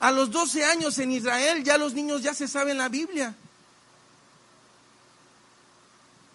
A 0.00 0.12
los 0.12 0.30
12 0.30 0.64
años 0.64 0.98
en 0.98 1.10
Israel 1.12 1.64
ya 1.64 1.76
los 1.76 1.92
niños 1.92 2.22
ya 2.22 2.34
se 2.34 2.46
saben 2.46 2.78
la 2.78 2.88
Biblia. 2.88 3.34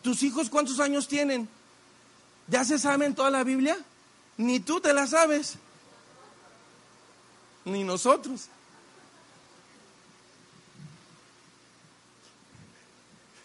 ¿Tus 0.01 0.21
hijos 0.23 0.49
cuántos 0.49 0.79
años 0.79 1.07
tienen? 1.07 1.47
¿Ya 2.47 2.65
se 2.65 2.77
saben 2.77 3.15
toda 3.15 3.29
la 3.29 3.43
Biblia? 3.43 3.77
Ni 4.35 4.59
tú 4.59 4.81
te 4.81 4.93
la 4.93 5.07
sabes, 5.07 5.55
ni 7.63 7.83
nosotros. 7.83 8.49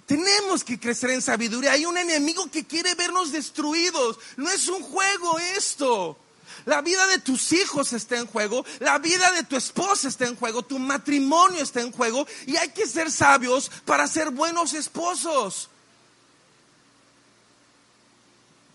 Tenemos 0.06 0.64
que 0.64 0.80
crecer 0.80 1.10
en 1.10 1.20
sabiduría. 1.20 1.72
Hay 1.72 1.84
un 1.84 1.98
enemigo 1.98 2.50
que 2.50 2.66
quiere 2.66 2.94
vernos 2.94 3.30
destruidos. 3.30 4.18
No 4.38 4.50
es 4.50 4.66
un 4.68 4.82
juego 4.82 5.38
esto. 5.38 6.18
La 6.64 6.82
vida 6.82 7.06
de 7.06 7.18
tus 7.18 7.52
hijos 7.52 7.92
está 7.92 8.16
en 8.16 8.26
juego, 8.26 8.64
la 8.80 8.98
vida 8.98 9.30
de 9.32 9.44
tu 9.44 9.56
esposa 9.56 10.08
está 10.08 10.26
en 10.26 10.36
juego, 10.36 10.62
tu 10.62 10.78
matrimonio 10.78 11.62
está 11.62 11.80
en 11.80 11.92
juego 11.92 12.26
y 12.46 12.56
hay 12.56 12.70
que 12.70 12.86
ser 12.86 13.10
sabios 13.10 13.70
para 13.84 14.06
ser 14.06 14.30
buenos 14.30 14.74
esposos. 14.74 15.68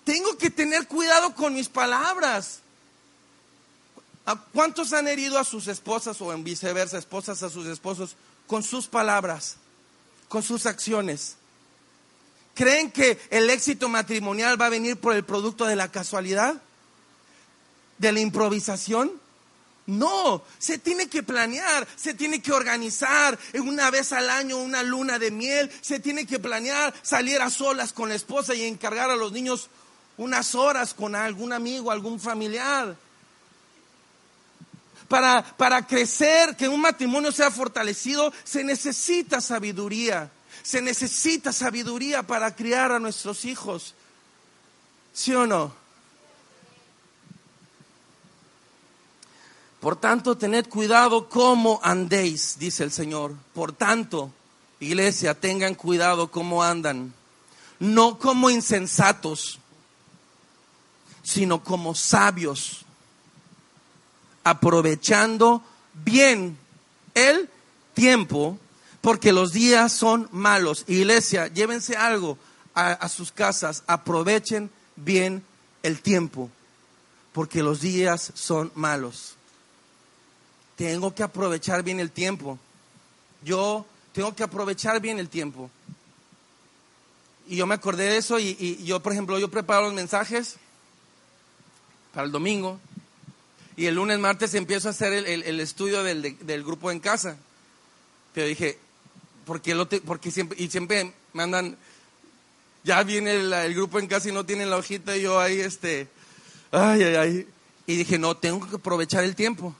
Tengo 0.03 0.37
que 0.37 0.49
tener 0.49 0.87
cuidado 0.87 1.33
con 1.33 1.53
mis 1.53 1.69
palabras. 1.69 2.59
¿Cuántos 4.53 4.93
han 4.93 5.07
herido 5.07 5.37
a 5.37 5.43
sus 5.43 5.67
esposas 5.67 6.19
o 6.21 6.31
en 6.33 6.43
viceversa, 6.43 6.97
esposas 6.97 7.43
a 7.43 7.49
sus 7.49 7.67
esposos 7.67 8.15
con 8.47 8.63
sus 8.63 8.87
palabras, 8.87 9.57
con 10.29 10.43
sus 10.43 10.65
acciones? 10.65 11.35
¿Creen 12.53 12.91
que 12.91 13.19
el 13.31 13.49
éxito 13.49 13.89
matrimonial 13.89 14.59
va 14.61 14.67
a 14.67 14.69
venir 14.69 14.97
por 14.97 15.15
el 15.15 15.23
producto 15.23 15.65
de 15.65 15.75
la 15.75 15.91
casualidad? 15.91 16.61
¿De 17.97 18.11
la 18.11 18.19
improvisación? 18.19 19.23
No, 19.85 20.41
se 20.59 20.77
tiene 20.77 21.09
que 21.09 21.23
planear, 21.23 21.85
se 21.97 22.13
tiene 22.13 22.41
que 22.41 22.53
organizar 22.53 23.37
una 23.55 23.91
vez 23.91 24.13
al 24.13 24.29
año 24.29 24.57
una 24.57 24.81
luna 24.81 25.19
de 25.19 25.29
miel, 25.29 25.69
se 25.81 25.99
tiene 25.99 26.25
que 26.25 26.39
planear 26.39 26.93
salir 27.01 27.41
a 27.41 27.49
solas 27.49 27.91
con 27.91 28.07
la 28.07 28.15
esposa 28.15 28.55
y 28.55 28.63
encargar 28.63 29.09
a 29.09 29.17
los 29.17 29.33
niños 29.33 29.69
unas 30.15 30.55
horas 30.55 30.93
con 30.93 31.15
algún 31.15 31.51
amigo, 31.51 31.91
algún 31.91 32.19
familiar. 32.19 32.95
Para, 35.09 35.43
para 35.57 35.85
crecer, 35.85 36.55
que 36.55 36.69
un 36.69 36.79
matrimonio 36.79 37.31
sea 37.33 37.51
fortalecido, 37.51 38.31
se 38.45 38.63
necesita 38.63 39.41
sabiduría. 39.41 40.31
Se 40.63 40.81
necesita 40.81 41.51
sabiduría 41.51 42.23
para 42.23 42.55
criar 42.55 42.93
a 42.93 42.99
nuestros 42.99 43.43
hijos. 43.43 43.95
¿Sí 45.13 45.35
o 45.35 45.45
no? 45.45 45.82
Por 49.83 49.97
tanto, 49.97 50.37
tened 50.37 50.69
cuidado 50.69 51.27
cómo 51.27 51.81
andéis, 51.83 52.57
dice 52.57 52.85
el 52.85 52.91
Señor. 52.91 53.33
Por 53.53 53.73
tanto, 53.73 54.31
iglesia, 54.79 55.37
tengan 55.37 55.75
cuidado 55.75 56.31
cómo 56.31 56.63
andan. 56.63 57.13
No 57.79 58.17
como 58.17 58.49
insensatos 58.49 59.59
sino 61.21 61.63
como 61.63 61.95
sabios, 61.95 62.85
aprovechando 64.45 65.63
bien 65.93 66.57
el 67.13 67.49
tiempo, 67.93 68.57
porque 69.01 69.33
los 69.33 69.51
días 69.51 69.91
son 69.91 70.29
malos. 70.31 70.85
Iglesia, 70.87 71.47
llévense 71.47 71.97
algo 71.97 72.37
a, 72.73 73.07
sus 73.09 73.33
casas, 73.33 73.83
aprovechen 73.87 74.69
bien 74.95 75.43
el 75.81 76.01
tiempo, 76.01 76.49
porque 77.33 77.63
los 77.63 77.81
días 77.81 78.31
son 78.33 78.71
malos. 78.75 79.35
Tengo 80.75 81.13
que 81.13 81.23
aprovechar 81.23 81.83
bien 81.83 81.99
el 81.99 82.11
tiempo. 82.11 82.57
Yo 83.43 83.85
tengo 84.13 84.35
que 84.35 84.43
aprovechar 84.43 84.99
bien 84.99 85.19
el 85.19 85.29
tiempo. 85.29 85.69
Y 87.47 87.57
yo 87.57 87.67
me 87.67 87.75
acordé 87.75 88.05
de 88.05 88.17
eso 88.17 88.39
y, 88.39 88.83
yo, 88.83 89.01
por 89.01 89.11
ejemplo, 89.11 89.37
yo 89.37 89.49
preparo 89.49 89.83
los 89.83 89.93
mensajes 89.93 90.55
para 92.13 92.25
el 92.25 92.31
domingo. 92.31 92.79
Y 93.75 93.87
el 93.87 93.95
lunes, 93.95 94.19
martes 94.19 94.53
empiezo 94.53 94.87
a 94.87 94.91
hacer 94.91 95.13
el, 95.13 95.59
estudio 95.59 96.03
del, 96.03 96.63
grupo 96.63 96.91
en 96.91 96.99
casa. 96.99 97.37
Pero 98.33 98.47
dije, 98.47 98.77
¿por 99.45 99.61
qué, 99.61 99.75
lo 99.75 99.87
porque 99.89 100.31
siempre, 100.31 100.61
y 100.61 100.69
siempre 100.69 101.13
mandan, 101.33 101.77
ya 102.83 103.03
viene 103.03 103.31
el, 103.31 103.73
grupo 103.73 103.99
en 103.99 104.07
casa 104.07 104.29
y 104.29 104.31
no 104.31 104.45
tienen 104.45 104.69
la 104.69 104.77
hojita 104.77 105.17
y 105.17 105.23
yo 105.23 105.39
ahí, 105.39 105.59
este, 105.59 106.07
ay, 106.71 107.03
ay, 107.03 107.15
ay. 107.15 107.47
Y 107.85 107.97
dije, 107.97 108.17
no, 108.17 108.37
tengo 108.37 108.67
que 108.67 108.77
aprovechar 108.77 109.23
el 109.23 109.35
tiempo. 109.35 109.75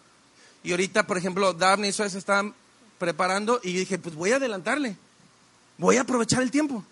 Y 0.64 0.72
ahorita, 0.72 1.06
por 1.06 1.18
ejemplo, 1.18 1.54
Daphne 1.54 1.90
y 1.90 1.92
Zoe 1.92 2.10
se 2.10 2.18
están 2.18 2.54
preparando 2.98 3.60
y 3.62 3.74
dije, 3.74 4.00
pues 4.00 4.16
voy 4.16 4.32
a 4.32 4.38
adelantarle, 4.38 4.96
voy 5.78 5.98
a 5.98 6.02
aprovechar 6.02 6.42
el 6.42 6.52
tiempo. 6.52 6.84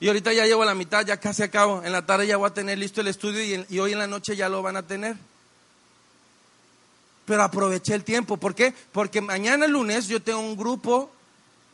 Y 0.00 0.08
ahorita 0.08 0.32
ya 0.32 0.46
llevo 0.46 0.64
la 0.64 0.74
mitad, 0.74 1.04
ya 1.06 1.18
casi 1.18 1.42
acabo. 1.42 1.82
En 1.84 1.92
la 1.92 2.06
tarde 2.06 2.26
ya 2.26 2.38
voy 2.38 2.48
a 2.48 2.54
tener 2.54 2.78
listo 2.78 3.02
el 3.02 3.08
estudio 3.08 3.64
y, 3.68 3.78
hoy 3.78 3.92
en 3.92 3.98
la 3.98 4.06
noche 4.06 4.34
ya 4.34 4.48
lo 4.48 4.62
van 4.62 4.76
a 4.76 4.86
tener. 4.86 5.16
Pero 7.26 7.42
aproveché 7.42 7.94
el 7.94 8.02
tiempo. 8.02 8.38
¿Por 8.38 8.54
qué? 8.54 8.74
Porque 8.92 9.20
mañana 9.20 9.66
lunes 9.66 10.08
yo 10.08 10.22
tengo 10.22 10.40
un 10.40 10.56
grupo 10.56 11.12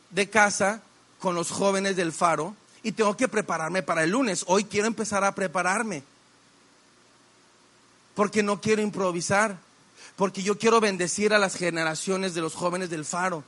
de 0.09 0.29
casa 0.29 0.81
con 1.19 1.35
los 1.35 1.49
jóvenes 1.49 1.95
del 1.95 2.11
faro 2.11 2.53
y 2.83 2.91
tengo 2.91 3.15
que 3.15 3.29
prepararme 3.29 3.81
para 3.81 4.03
el 4.03 4.11
lunes. 4.11 4.43
Hoy 4.47 4.65
quiero 4.65 4.87
empezar 4.87 5.23
a 5.23 5.33
prepararme. 5.33 6.03
Porque 8.13 8.43
no 8.43 8.59
quiero 8.59 8.81
improvisar. 8.81 9.57
Porque 10.17 10.43
yo 10.43 10.57
quiero 10.57 10.81
bendecir 10.81 11.33
a 11.33 11.39
las 11.39 11.55
generaciones 11.55 12.33
de 12.33 12.41
los 12.41 12.55
jóvenes 12.55 12.89
del 12.89 13.05
faro 13.05 13.45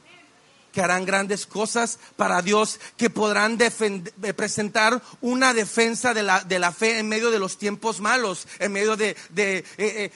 que 0.72 0.82
harán 0.82 1.06
grandes 1.06 1.46
cosas 1.46 2.00
para 2.16 2.42
Dios, 2.42 2.80
que 2.96 3.10
podrán 3.10 3.58
eh, 3.60 4.34
presentar 4.34 5.02
una 5.22 5.54
defensa 5.54 6.14
de 6.14 6.24
la, 6.24 6.42
de 6.44 6.60
la, 6.60 6.72
fe 6.72 7.00
en 7.00 7.10
medio 7.10 7.32
de 7.32 7.40
los 7.40 7.58
tiempos 7.58 8.00
malos, 8.00 8.48
en 8.60 8.72
medio 8.72 8.96
de, 8.96 9.16
eh, 9.36 9.64
eh, 9.78 10.12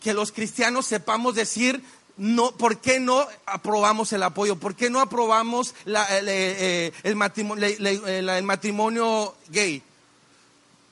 que 0.00 0.12
los 0.12 0.32
cristianos 0.32 0.86
sepamos 0.86 1.34
decir, 1.34 1.82
no, 2.16 2.50
¿por 2.56 2.80
qué 2.80 2.98
no 2.98 3.26
aprobamos 3.46 4.12
el 4.12 4.24
apoyo? 4.24 4.56
¿Por 4.56 4.74
qué 4.74 4.90
no 4.90 5.00
aprobamos 5.00 5.74
el, 5.86 7.16
matrimonio, 7.16 7.64
el 7.68 8.42
matrimonio 8.42 9.36
gay? 9.50 9.82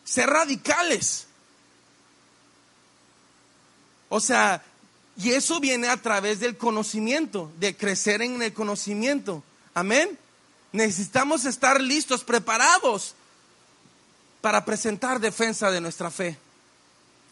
Ser 0.05 0.31
radicales. 0.31 1.26
O 4.09 4.21
sea, 4.21 4.63
y 5.17 5.33
eso 5.33 5.61
viene 5.61 5.89
a 5.89 5.97
través 5.97 6.41
del 6.41 6.57
conocimiento, 6.57 7.51
de 7.59 7.77
crecer 7.77 8.23
en 8.23 8.43
el 8.43 8.53
conocimiento. 8.53 9.43
Amén. 9.75 10.19
Necesitamos 10.73 11.45
estar 11.45 11.81
listos, 11.81 12.23
preparados 12.23 13.15
para 14.41 14.65
presentar 14.65 15.19
defensa 15.19 15.71
de 15.71 15.81
nuestra 15.81 16.11
fe. 16.11 16.39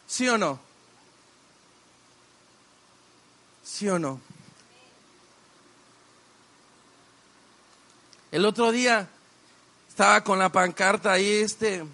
¿Sí 0.07 0.29
o 0.29 0.39
no? 0.39 0.59
¿Sí 3.63 3.89
o 3.89 3.99
no? 3.99 4.21
El 8.33 8.47
otro 8.47 8.73
día 8.73 9.09
estaba 9.89 10.25
con 10.25 10.39
la 10.39 10.51
pancarta 10.51 11.13
ahí, 11.13 11.29
este, 11.29 11.85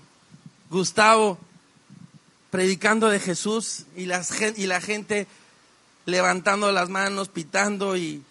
Gustavo 0.70 1.38
predicando 2.50 3.08
de 3.08 3.20
Jesús 3.20 3.84
y, 3.96 4.06
las, 4.06 4.32
y 4.56 4.66
la 4.66 4.80
gente 4.80 5.26
levantando 6.06 6.70
las 6.72 6.88
manos, 6.88 7.28
pitando 7.28 7.96
y 7.96 8.22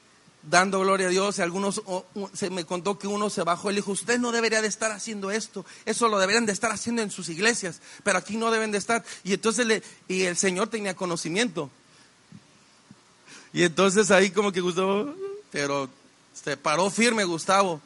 dando 0.43 0.79
gloria 0.79 1.07
a 1.07 1.09
Dios. 1.09 1.39
Y 1.39 1.41
algunos 1.41 1.81
se 2.33 2.49
me 2.49 2.65
contó 2.65 2.99
que 2.99 3.07
uno 3.07 3.29
se 3.29 3.43
bajó 3.43 3.69
y 3.69 3.73
le 3.73 3.79
dijo, 3.79 3.91
usted 3.91 4.19
no 4.19 4.31
debería 4.31 4.61
de 4.61 4.67
estar 4.67 4.91
haciendo 4.91 5.31
esto, 5.31 5.65
eso 5.85 6.07
lo 6.09 6.19
deberían 6.19 6.45
de 6.45 6.53
estar 6.53 6.71
haciendo 6.71 7.01
en 7.01 7.11
sus 7.11 7.29
iglesias, 7.29 7.81
pero 8.03 8.17
aquí 8.17 8.38
no 8.38 8.51
deben 8.51 8.71
de 8.71 8.77
estar. 8.77 9.03
Y 9.23 9.33
entonces 9.33 9.65
le, 9.65 9.83
y 10.07 10.23
el 10.23 10.38
Señor 10.38 10.67
tenía 10.69 10.95
conocimiento. 10.95 11.69
Y 13.53 13.63
entonces 13.63 14.11
ahí 14.11 14.29
como 14.29 14.51
que 14.51 14.61
Gustavo, 14.61 15.13
pero 15.51 15.89
se 16.33 16.55
paró 16.57 16.89
firme 16.89 17.23
Gustavo. 17.23 17.81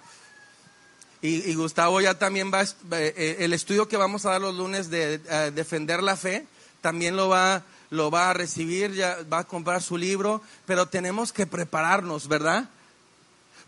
Y, 1.24 1.56
Gustavo 1.56 2.02
ya 2.02 2.20
también 2.20 2.52
va, 2.54 2.64
eh, 2.64 2.68
eh, 2.92 3.38
el 3.40 3.54
estudio 3.54 3.88
que 3.88 3.96
vamos 3.96 4.26
a 4.26 4.32
dar 4.32 4.42
los 4.42 4.56
lunes 4.56 4.90
de 4.90 5.20
defender 5.52 6.04
la 6.04 6.18
fe, 6.18 6.46
también 6.82 7.16
lo 7.16 7.30
va 7.30 7.64
lo 7.94 8.10
va 8.10 8.32
a 8.32 8.34
recibir, 8.34 8.92
ya 8.94 9.20
va 9.32 9.40
a 9.40 9.44
comprar 9.44 9.82
su 9.82 9.98
libro, 9.98 10.42
pero 10.66 10.88
tenemos 10.88 11.32
que 11.32 11.46
prepararnos, 11.46 12.28
¿verdad? 12.28 12.68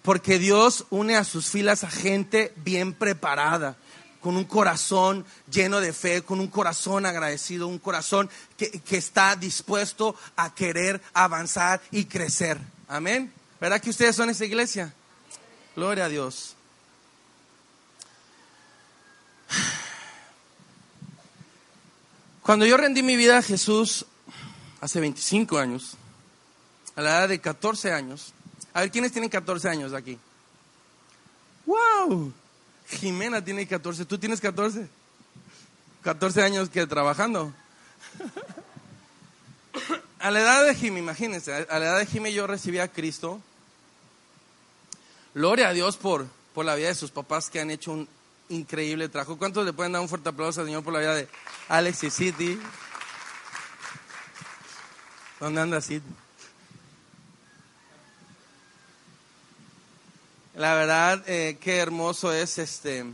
Porque 0.01 0.39
Dios 0.39 0.85
une 0.89 1.15
a 1.15 1.24
sus 1.24 1.47
filas 1.47 1.83
a 1.83 1.91
gente 1.91 2.51
bien 2.57 2.93
preparada, 2.93 3.77
con 4.21 4.35
un 4.35 4.45
corazón 4.45 5.25
lleno 5.51 5.79
de 5.79 5.93
fe, 5.93 6.24
con 6.24 6.39
un 6.39 6.47
corazón 6.47 7.05
agradecido, 7.05 7.67
un 7.67 7.77
corazón 7.77 8.27
que, 8.57 8.71
que 8.71 8.97
está 8.97 9.35
dispuesto 9.35 10.15
a 10.35 10.55
querer 10.55 11.00
avanzar 11.13 11.79
y 11.91 12.05
crecer. 12.05 12.59
Amén. 12.88 13.31
¿Verdad 13.62 13.79
que 13.79 13.91
ustedes 13.91 14.15
son 14.15 14.31
esa 14.31 14.45
iglesia? 14.45 14.91
Gloria 15.75 16.05
a 16.05 16.09
Dios. 16.09 16.54
Cuando 22.42 22.66
yo 22.66 22.78
rendí 22.78 23.02
mi 23.02 23.16
vida 23.16 23.40
a 23.40 23.42
Jesús, 23.42 24.06
hace 24.80 25.00
25 25.00 25.58
años, 25.58 25.98
a 26.96 27.02
la 27.02 27.18
edad 27.18 27.30
de 27.30 27.42
14 27.42 27.92
años. 27.92 28.34
A 28.74 28.82
ver, 28.82 28.92
¿quiénes 28.92 29.12
tienen 29.12 29.30
14 29.30 29.68
años 29.70 29.94
aquí? 29.94 30.20
¡Wow! 31.66 32.32
Jimena 32.88 33.44
tiene 33.44 33.68
14. 33.68 34.06
¿Tú 34.06 34.18
tienes 34.18 34.42
14? 34.42 34.88
14 36.04 36.44
años 36.44 36.70
que 36.70 36.86
trabajando. 36.86 37.52
a 40.20 40.30
la 40.30 40.40
edad 40.40 40.66
de 40.66 40.75
Jimmy, 40.75 41.00
imagínense, 41.00 41.52
a 41.52 41.80
la 41.80 41.86
edad 41.86 42.00
de 42.00 42.06
Jimmy 42.06 42.32
yo 42.32 42.46
recibí 42.46 42.78
a 42.80 42.88
Cristo. 42.88 43.42
Gloria 45.34 45.70
a 45.70 45.74
Dios 45.74 45.98
por, 45.98 46.28
por 46.54 46.64
la 46.64 46.75
vida 46.75 46.90
de 46.90 46.96
sus 46.96 47.12
papás 47.12 47.50
que 47.50 47.60
han 47.60 47.72
hecho 47.72 47.92
un 47.92 48.08
increíble 48.50 49.10
trabajo. 49.10 49.38
¿Cuántos 49.38 49.66
le 49.66 49.74
pueden 49.74 49.94
dar 49.94 50.02
un 50.02 50.10
fuerte 50.10 50.30
aplauso 50.30 50.62
al 50.62 50.68
Señor 50.68 50.84
por 50.84 50.94
la 50.94 51.00
vida 51.00 51.16
de 51.16 51.28
Alex 51.68 52.04
y 52.04 52.12
City? 52.12 52.60
¿Dónde 55.40 55.62
anda 55.62 55.78
así? 55.78 56.02
La 60.56 60.74
verdad, 60.74 61.24
eh, 61.28 61.58
qué 61.60 61.78
hermoso 61.78 62.32
es 62.32 62.58
este. 62.58 63.06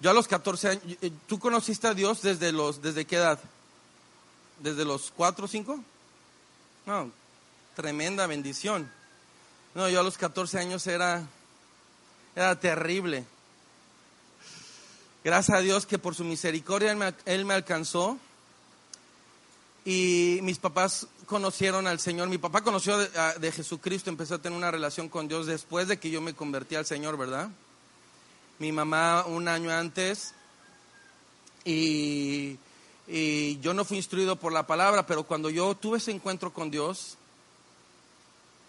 Yo 0.00 0.10
a 0.10 0.14
los 0.14 0.28
14 0.28 0.68
años, 0.68 0.82
¿tú 1.26 1.38
conociste 1.38 1.86
a 1.86 1.94
Dios 1.94 2.22
desde 2.22 2.52
los, 2.52 2.80
desde 2.80 3.04
qué 3.04 3.16
edad? 3.16 3.38
¿Desde 4.60 4.84
los 4.84 5.12
4 5.14 5.44
o 5.44 5.48
5? 5.48 5.84
No, 6.86 7.10
tremenda 7.76 8.26
bendición. 8.26 8.90
No, 9.74 9.88
yo 9.88 10.00
a 10.00 10.02
los 10.02 10.16
14 10.16 10.58
años 10.58 10.86
era, 10.86 11.26
era 12.34 12.58
terrible. 12.58 13.24
Gracias 15.24 15.58
a 15.58 15.60
Dios 15.60 15.84
que 15.84 15.98
por 15.98 16.14
su 16.14 16.24
misericordia 16.24 16.96
él 17.24 17.44
me 17.44 17.54
alcanzó 17.54 18.18
y 19.84 20.40
mis 20.42 20.58
papás 20.58 21.06
conocieron 21.26 21.86
al 21.86 21.98
Señor. 21.98 22.28
Mi 22.28 22.38
papá 22.38 22.62
conoció 22.62 22.98
de, 22.98 23.52
Jesucristo, 23.52 24.10
empezó 24.10 24.34
a 24.34 24.38
tener 24.38 24.56
una 24.56 24.70
relación 24.70 25.08
con 25.08 25.28
Dios 25.28 25.46
después 25.46 25.88
de 25.88 25.98
que 25.98 26.10
yo 26.10 26.20
me 26.20 26.34
convertí 26.34 26.74
al 26.74 26.86
Señor, 26.86 27.16
¿verdad? 27.16 27.48
Mi 28.58 28.70
mamá 28.70 29.24
un 29.26 29.48
año 29.48 29.70
antes 29.70 30.34
y 31.64 32.58
yo 33.60 33.74
no 33.74 33.84
fui 33.84 33.96
instruido 33.96 34.36
por 34.36 34.52
la 34.52 34.66
palabra, 34.66 35.06
pero 35.06 35.24
cuando 35.24 35.50
yo 35.50 35.74
tuve 35.74 35.98
ese 35.98 36.10
encuentro 36.10 36.52
con 36.52 36.70
Dios, 36.70 37.16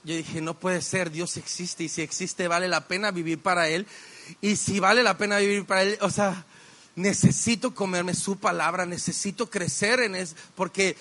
yo 0.04 0.16
dije, 0.16 0.42
no 0.42 0.54
puede 0.54 0.82
ser, 0.82 1.12
Dios 1.12 1.38
existe 1.38 1.84
y 1.84 1.90
si 1.90 2.02
existe 2.02 2.48
vale 2.48 2.68
la 2.68 2.88
pena 2.88 3.12
vivir 3.12 3.40
para 3.40 3.68
Él. 3.68 3.86
Y 4.42 4.56
si 4.56 4.80
vale 4.80 5.04
la 5.04 5.18
pena 5.18 5.38
vivir 5.38 5.66
para 5.66 5.84
Él, 5.84 5.98
o 6.02 6.10
sea, 6.10 6.46
necesito 6.96 7.74
comerme 7.74 8.14
su 8.14 8.38
palabra, 8.38 8.86
necesito 8.86 9.50
crecer 9.50 10.00
en 10.02 10.16
eso, 10.16 10.36
porque 10.56 10.96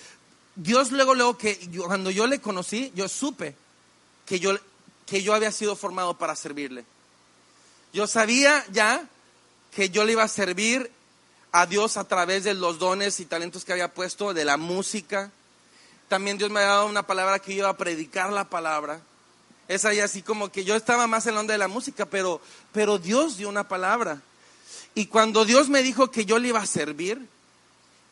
Dios 0.55 0.91
luego, 0.91 1.13
luego 1.15 1.37
que 1.37 1.57
cuando 1.85 2.11
yo 2.11 2.27
le 2.27 2.41
conocí, 2.41 2.91
yo 2.95 3.07
supe 3.07 3.55
que 4.25 4.39
yo, 4.39 4.57
que 5.05 5.23
yo 5.23 5.33
había 5.33 5.51
sido 5.51 5.75
formado 5.75 6.17
para 6.17 6.35
servirle. 6.35 6.85
Yo 7.93 8.07
sabía 8.07 8.65
ya 8.71 9.07
que 9.73 9.89
yo 9.89 10.03
le 10.03 10.13
iba 10.13 10.23
a 10.23 10.27
servir 10.27 10.91
a 11.51 11.65
Dios 11.65 11.97
a 11.97 12.07
través 12.07 12.43
de 12.43 12.53
los 12.53 12.77
dones 12.79 13.19
y 13.19 13.25
talentos 13.25 13.65
que 13.65 13.71
había 13.71 13.93
puesto, 13.93 14.33
de 14.33 14.45
la 14.45 14.57
música. 14.57 15.31
También 16.09 16.39
Dios 16.39 16.49
me 16.49 16.59
había 16.59 16.71
dado 16.73 16.87
una 16.87 17.03
palabra 17.03 17.39
que 17.39 17.53
iba 17.53 17.69
a 17.69 17.77
predicar 17.77 18.31
la 18.31 18.49
palabra. 18.49 18.99
Es 19.67 19.85
ahí 19.85 19.99
así 19.99 20.23
como 20.23 20.51
que 20.51 20.65
yo 20.65 20.75
estaba 20.75 21.05
más 21.05 21.27
en 21.27 21.35
la 21.35 21.41
onda 21.41 21.53
de 21.53 21.59
la 21.59 21.67
música, 21.67 22.07
pero, 22.07 22.41
pero 22.71 22.97
Dios 22.97 23.37
dio 23.37 23.47
una 23.47 23.67
palabra. 23.67 24.19
Y 24.95 25.05
cuando 25.05 25.45
Dios 25.45 25.69
me 25.69 25.83
dijo 25.83 26.09
que 26.09 26.25
yo 26.25 26.39
le 26.39 26.47
iba 26.47 26.59
a 26.59 26.65
servir, 26.65 27.21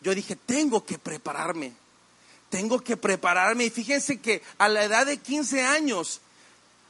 yo 0.02 0.14
dije, 0.14 0.36
tengo 0.36 0.86
que 0.86 1.00
prepararme, 1.00 1.74
tengo 2.52 2.80
que 2.80 2.98
prepararme. 2.98 3.66
Y 3.66 3.70
fíjense 3.72 4.22
que 4.22 4.44
a 4.60 4.70
la 4.70 4.84
edad 4.84 5.08
de 5.08 5.18
15 5.18 5.64
años, 5.64 6.22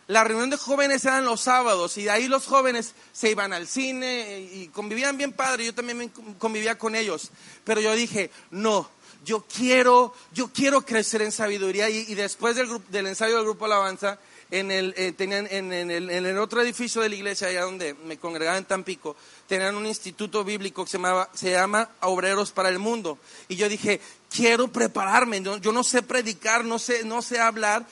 la 0.08 0.26
reunión 0.26 0.50
de 0.50 0.58
jóvenes 0.58 1.06
eran 1.06 1.24
los 1.24 1.39
sábados 1.39 1.98
y 1.98 2.04
de 2.04 2.12
ahí 2.12 2.28
los 2.28 2.46
jóvenes 2.48 2.93
se 3.13 3.32
iban 3.32 3.54
al 3.54 3.67
cine 3.67 4.41
y 4.54 4.67
convivían 4.67 5.17
bien 5.17 5.32
padre, 5.32 5.65
yo 5.65 5.74
también 5.74 6.12
convivía 6.38 6.78
con 6.78 6.96
ellos. 6.96 7.32
Pero 7.63 7.80
yo 7.80 7.96
dije, 7.96 8.30
no, 8.52 8.89
yo 9.28 9.44
quiero, 9.54 10.13
yo 10.34 10.48
quiero 10.54 10.84
crecer 10.84 11.22
en 11.22 11.34
sabiduría 11.34 11.90
y, 11.90 12.16
después 12.16 12.56
del, 12.56 12.70
del 12.88 13.08
ensayo 13.08 13.36
del 13.36 13.44
grupo 13.44 13.66
Alabanza, 13.66 14.18
en 14.52 14.72
el, 14.72 14.94
eh, 14.96 15.12
tenían, 15.12 15.48
en, 15.52 15.74
el, 15.74 16.38
otro 16.38 16.62
edificio 16.62 17.02
de 17.02 17.10
la 17.10 17.16
iglesia, 17.16 17.50
allá 17.50 17.63
donde 17.63 17.94
me 18.06 18.18
congregaba 18.18 18.58
en 18.58 18.63
Tampico, 18.63 19.18
tenían 19.46 19.76
un 19.76 19.86
instituto 19.86 20.46
bíblico 20.46 20.86
que 20.86 20.92
se, 20.92 20.98
llamaba, 20.98 21.30
se 21.34 21.52
llama 21.52 21.90
Obreros 22.00 22.54
para 22.54 22.70
el 22.70 22.80
Mundo. 22.80 23.20
Y 23.50 23.58
yo 23.58 23.68
dije, 23.68 24.00
quiero 24.34 24.70
prepararme, 24.70 25.42
yo 25.42 25.74
no 25.74 25.84
sé 25.84 26.04
predicar, 26.04 26.63
no 26.63 26.80
sé, 26.80 27.04
no 27.04 27.22
sé 27.22 27.42
hablar, 27.42 27.86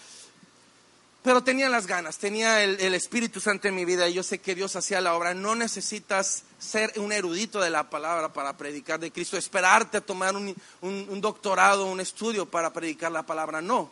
pero 1.26 1.44
tenía 1.44 1.70
las 1.70 1.88
ganas, 1.88 2.20
tenía 2.20 2.64
el, 2.64 2.94
Espíritu 2.94 3.40
Santo 3.40 3.68
en 3.68 3.74
mi 3.74 3.84
vida 3.84 4.08
y 4.08 4.14
yo 4.14 4.22
sé 4.22 4.38
que 4.38 4.54
Dios 4.54 4.76
hacía 4.76 5.02
la 5.02 5.16
obra. 5.16 5.34
No 5.34 5.56
necesitas 5.56 6.44
ser 6.60 6.94
un 6.98 7.12
erudito 7.12 7.60
de 7.60 7.72
la 7.72 7.90
palabra 7.90 8.32
para 8.32 8.56
predicar 8.56 9.00
de 9.00 9.12
Cristo, 9.12 9.36
esperarte 9.36 9.98
a 9.98 10.02
tomar 10.02 10.36
un, 10.36 11.22
doctorado, 11.22 11.88
un 11.88 12.00
estudio 12.00 12.46
para 12.46 12.72
predicar 12.72 13.12
la 13.12 13.24
palabra, 13.24 13.60
no. 13.60 13.90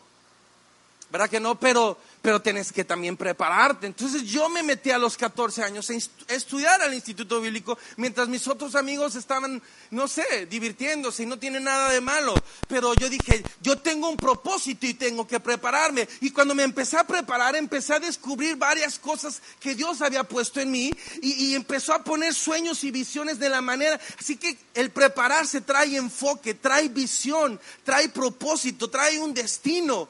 ¿Verdad 1.13 1.29
que 1.29 1.39
no? 1.39 1.59
Pero, 1.59 1.95
pero 2.23 2.41
tienes 2.41 2.71
que 2.71 2.83
también 2.83 3.15
prepararte. 3.15 3.85
Entonces 3.85 4.23
yo 4.23 4.49
me 4.49 4.63
metí 4.63 4.89
a 4.89 4.97
los 4.97 5.15
14 5.15 5.61
años 5.61 5.87
a 5.91 6.33
estudiar 6.33 6.81
al 6.81 6.91
Instituto 6.91 7.39
Bíblico 7.39 7.77
mientras 7.97 8.27
mis 8.27 8.47
otros 8.47 8.73
amigos 8.73 9.13
estaban, 9.13 9.61
no 9.91 10.07
sé, 10.07 10.47
divirtiéndose 10.47 11.21
y 11.21 11.25
no 11.27 11.37
tiene 11.37 11.59
nada 11.59 11.91
de 11.91 12.01
malo. 12.01 12.33
Pero 12.67 12.95
yo 12.95 13.09
dije, 13.09 13.43
yo 13.61 13.77
tengo 13.77 14.09
un 14.09 14.17
propósito 14.17 14.87
y 14.87 14.95
tengo 14.95 15.27
que 15.27 15.39
prepararme. 15.39 16.09
Y 16.21 16.31
cuando 16.31 16.55
me 16.55 16.63
empecé 16.63 16.97
a 16.97 17.05
preparar, 17.05 17.55
empecé 17.55 17.93
a 17.93 17.99
descubrir 17.99 18.55
varias 18.55 18.97
cosas 18.97 19.39
que 19.59 19.75
Dios 19.75 20.01
había 20.01 20.23
puesto 20.23 20.61
en 20.61 20.71
mí 20.71 20.91
y 21.21 21.53
empezó 21.53 21.93
a 21.93 22.03
poner 22.03 22.33
sueños 22.33 22.83
y 22.83 22.89
visiones 22.89 23.37
de 23.37 23.49
la 23.49 23.61
manera. 23.61 23.99
Así 24.17 24.35
que 24.35 24.57
el 24.73 24.89
prepararse 24.89 25.61
trae 25.61 25.95
enfoque, 25.95 26.55
trae 26.55 26.89
visión, 26.89 27.61
trae 27.83 28.09
propósito, 28.09 28.89
trae 28.89 29.19
un 29.19 29.35
destino. 29.35 30.09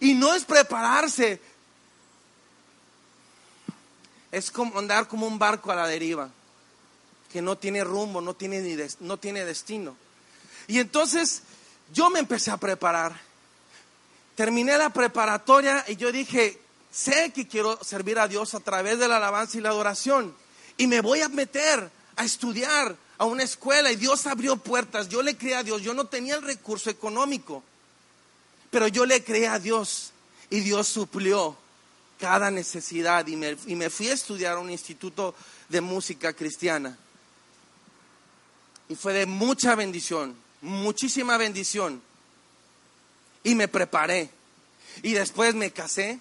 Y 0.00 0.14
no 0.14 0.34
es 0.34 0.44
prepararse, 0.44 1.40
es 4.30 4.50
como 4.50 4.78
andar 4.78 5.08
como 5.08 5.26
un 5.26 5.38
barco 5.38 5.72
a 5.72 5.76
la 5.76 5.86
deriva, 5.86 6.30
que 7.32 7.42
no 7.42 7.56
tiene 7.58 7.84
rumbo, 7.84 8.20
no 8.20 8.34
tiene, 8.34 8.60
ni 8.60 8.76
no 9.00 9.16
tiene 9.16 9.44
destino. 9.44 9.96
Y 10.66 10.78
entonces 10.78 11.42
yo 11.92 12.10
me 12.10 12.20
empecé 12.20 12.50
a 12.50 12.56
preparar. 12.56 13.18
Terminé 14.34 14.78
la 14.78 14.90
preparatoria 14.90 15.84
y 15.88 15.96
yo 15.96 16.12
dije, 16.12 16.60
sé 16.92 17.32
que 17.32 17.48
quiero 17.48 17.82
servir 17.82 18.18
a 18.18 18.28
Dios 18.28 18.54
a 18.54 18.60
través 18.60 18.98
de 18.98 19.08
la 19.08 19.16
alabanza 19.16 19.58
y 19.58 19.60
la 19.60 19.70
adoración. 19.70 20.34
Y 20.76 20.86
me 20.86 21.00
voy 21.00 21.22
a 21.22 21.28
meter 21.28 21.90
a 22.16 22.24
estudiar 22.24 22.94
a 23.16 23.24
una 23.24 23.42
escuela 23.42 23.90
y 23.90 23.96
Dios 23.96 24.26
abrió 24.26 24.56
puertas. 24.56 25.08
Yo 25.08 25.22
le 25.22 25.36
creí 25.36 25.54
a 25.54 25.64
Dios, 25.64 25.82
yo 25.82 25.92
no 25.92 26.06
tenía 26.06 26.36
el 26.36 26.42
recurso 26.42 26.88
económico. 26.88 27.64
Pero 28.70 28.88
yo 28.88 29.06
le 29.06 29.24
creí 29.24 29.44
a 29.44 29.58
Dios 29.58 30.12
y 30.50 30.60
Dios 30.60 30.88
suplió 30.88 31.56
cada 32.18 32.50
necesidad 32.50 33.26
y 33.26 33.36
me, 33.36 33.56
y 33.66 33.76
me 33.76 33.90
fui 33.90 34.08
a 34.08 34.14
estudiar 34.14 34.56
a 34.56 34.60
un 34.60 34.70
instituto 34.70 35.34
de 35.68 35.80
música 35.80 36.32
cristiana. 36.32 36.98
Y 38.88 38.96
fue 38.96 39.12
de 39.12 39.26
mucha 39.26 39.74
bendición, 39.74 40.34
muchísima 40.62 41.36
bendición. 41.36 42.02
Y 43.44 43.54
me 43.54 43.68
preparé. 43.68 44.30
Y 45.02 45.12
después 45.12 45.54
me 45.54 45.70
casé. 45.70 46.18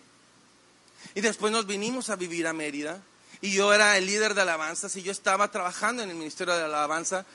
Y 1.16 1.22
después 1.22 1.52
nos 1.52 1.66
vinimos 1.66 2.10
a 2.10 2.16
vivir 2.16 2.46
a 2.48 2.54
Mérida. 2.54 3.02
Y 3.42 3.52
yo 3.52 3.74
era 3.74 3.98
el 3.98 4.06
líder 4.06 4.34
de 4.34 4.42
alabanzas 4.42 4.96
y 4.96 5.04
yo 5.04 5.12
estaba 5.12 5.50
trabajando 5.52 6.04
en 6.04 6.10
el 6.10 6.16
ministerio 6.16 6.56
de 6.56 6.64
alabanza. 6.64 7.26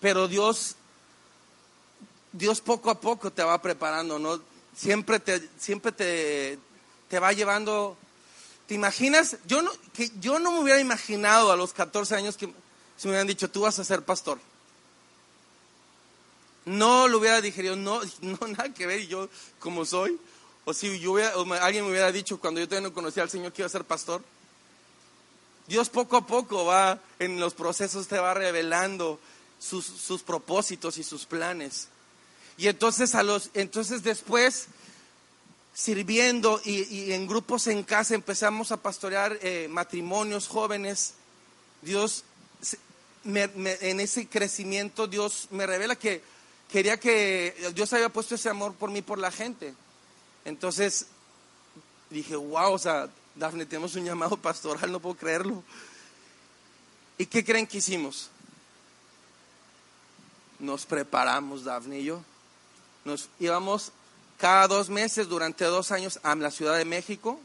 Pero 0.00 0.26
Dios, 0.26 0.76
Dios 2.32 2.60
poco 2.60 2.90
a 2.90 3.00
poco 3.00 3.30
te 3.30 3.42
va 3.42 3.60
preparando, 3.62 4.18
¿no? 4.18 4.51
Siempre 4.76 5.20
te, 5.20 5.48
siempre 5.58 5.92
te, 5.92 6.58
te 7.08 7.18
va 7.18 7.32
llevando. 7.32 7.96
¿Te 8.66 8.74
imaginas? 8.74 9.36
Yo 9.46 9.62
no, 9.62 9.70
que 9.92 10.10
yo 10.20 10.38
no 10.38 10.52
me 10.52 10.60
hubiera 10.60 10.80
imaginado 10.80 11.52
a 11.52 11.56
los 11.56 11.72
14 11.72 12.14
años 12.14 12.36
que 12.36 12.46
se 12.96 13.08
me 13.08 13.12
hubieran 13.12 13.26
dicho, 13.26 13.50
tú 13.50 13.62
vas 13.62 13.78
a 13.78 13.84
ser 13.84 14.04
pastor. 14.04 14.38
No 16.64 17.08
lo 17.08 17.18
hubiera 17.18 17.40
digerido, 17.40 17.76
no, 17.76 18.00
no 18.20 18.46
nada 18.48 18.72
que 18.72 18.86
ver 18.86 19.06
yo 19.06 19.28
como 19.58 19.84
soy. 19.84 20.18
O 20.64 20.72
si 20.72 21.00
yo 21.00 21.16
alguien 21.60 21.84
me 21.84 21.90
hubiera 21.90 22.12
dicho 22.12 22.38
cuando 22.38 22.60
yo 22.60 22.68
todavía 22.68 22.88
no 22.88 22.94
conocía 22.94 23.24
al 23.24 23.30
Señor 23.30 23.52
que 23.52 23.62
iba 23.62 23.66
a 23.66 23.70
ser 23.70 23.84
pastor. 23.84 24.22
Dios 25.66 25.88
poco 25.88 26.16
a 26.16 26.26
poco 26.26 26.64
va 26.64 27.00
en 27.18 27.40
los 27.40 27.54
procesos, 27.54 28.06
te 28.06 28.18
va 28.18 28.34
revelando 28.34 29.18
sus, 29.58 29.84
sus 29.84 30.22
propósitos 30.22 30.98
y 30.98 31.02
sus 31.02 31.26
planes. 31.26 31.88
Y 32.56 32.68
entonces, 32.68 33.14
a 33.14 33.22
los, 33.22 33.50
entonces 33.54 34.02
después, 34.02 34.68
sirviendo 35.74 36.60
y, 36.64 37.12
en 37.12 37.26
grupos 37.26 37.66
en 37.66 37.82
casa 37.82 38.14
empezamos 38.14 38.72
a 38.72 38.76
pastorear 38.76 39.38
eh, 39.42 39.68
matrimonios 39.70 40.48
jóvenes. 40.48 41.14
Dios, 41.80 42.24
en 43.24 44.00
ese 44.00 44.26
crecimiento, 44.28 45.06
Dios 45.06 45.48
me 45.50 45.66
revela 45.66 45.96
que 45.96 46.22
quería 46.70 46.98
que 46.98 47.54
Dios 47.74 47.92
había 47.92 48.08
puesto 48.08 48.34
ese 48.34 48.48
amor 48.48 48.74
por 48.74 48.90
mí, 48.90 49.02
por 49.02 49.18
la 49.18 49.30
gente. 49.30 49.74
Entonces 50.44 51.06
dije, 52.10 52.36
wow, 52.36 52.72
o 52.72 52.78
sea, 52.78 53.08
Dafne, 53.34 53.66
tenemos 53.66 53.94
un 53.94 54.04
llamado 54.04 54.36
pastoral, 54.36 54.92
no 54.92 55.00
puedo 55.00 55.16
creerlo. 55.16 55.62
¿Y 57.18 57.26
qué 57.26 57.44
creen 57.44 57.66
que 57.66 57.78
hicimos? 57.78 58.30
Nos 60.58 60.86
preparamos, 60.86 61.64
Dafne 61.64 62.00
y 62.00 62.04
yo. 62.04 62.22
Nos 63.04 63.28
íbamos 63.38 63.92
cada 64.38 64.66
dos 64.68 64.88
meses 64.90 65.28
durante 65.28 65.64
dos 65.64 65.92
años 65.92 66.18
a 66.22 66.34
la 66.34 66.50
Ciudad 66.50 66.76
de 66.76 66.84
México. 66.84 67.40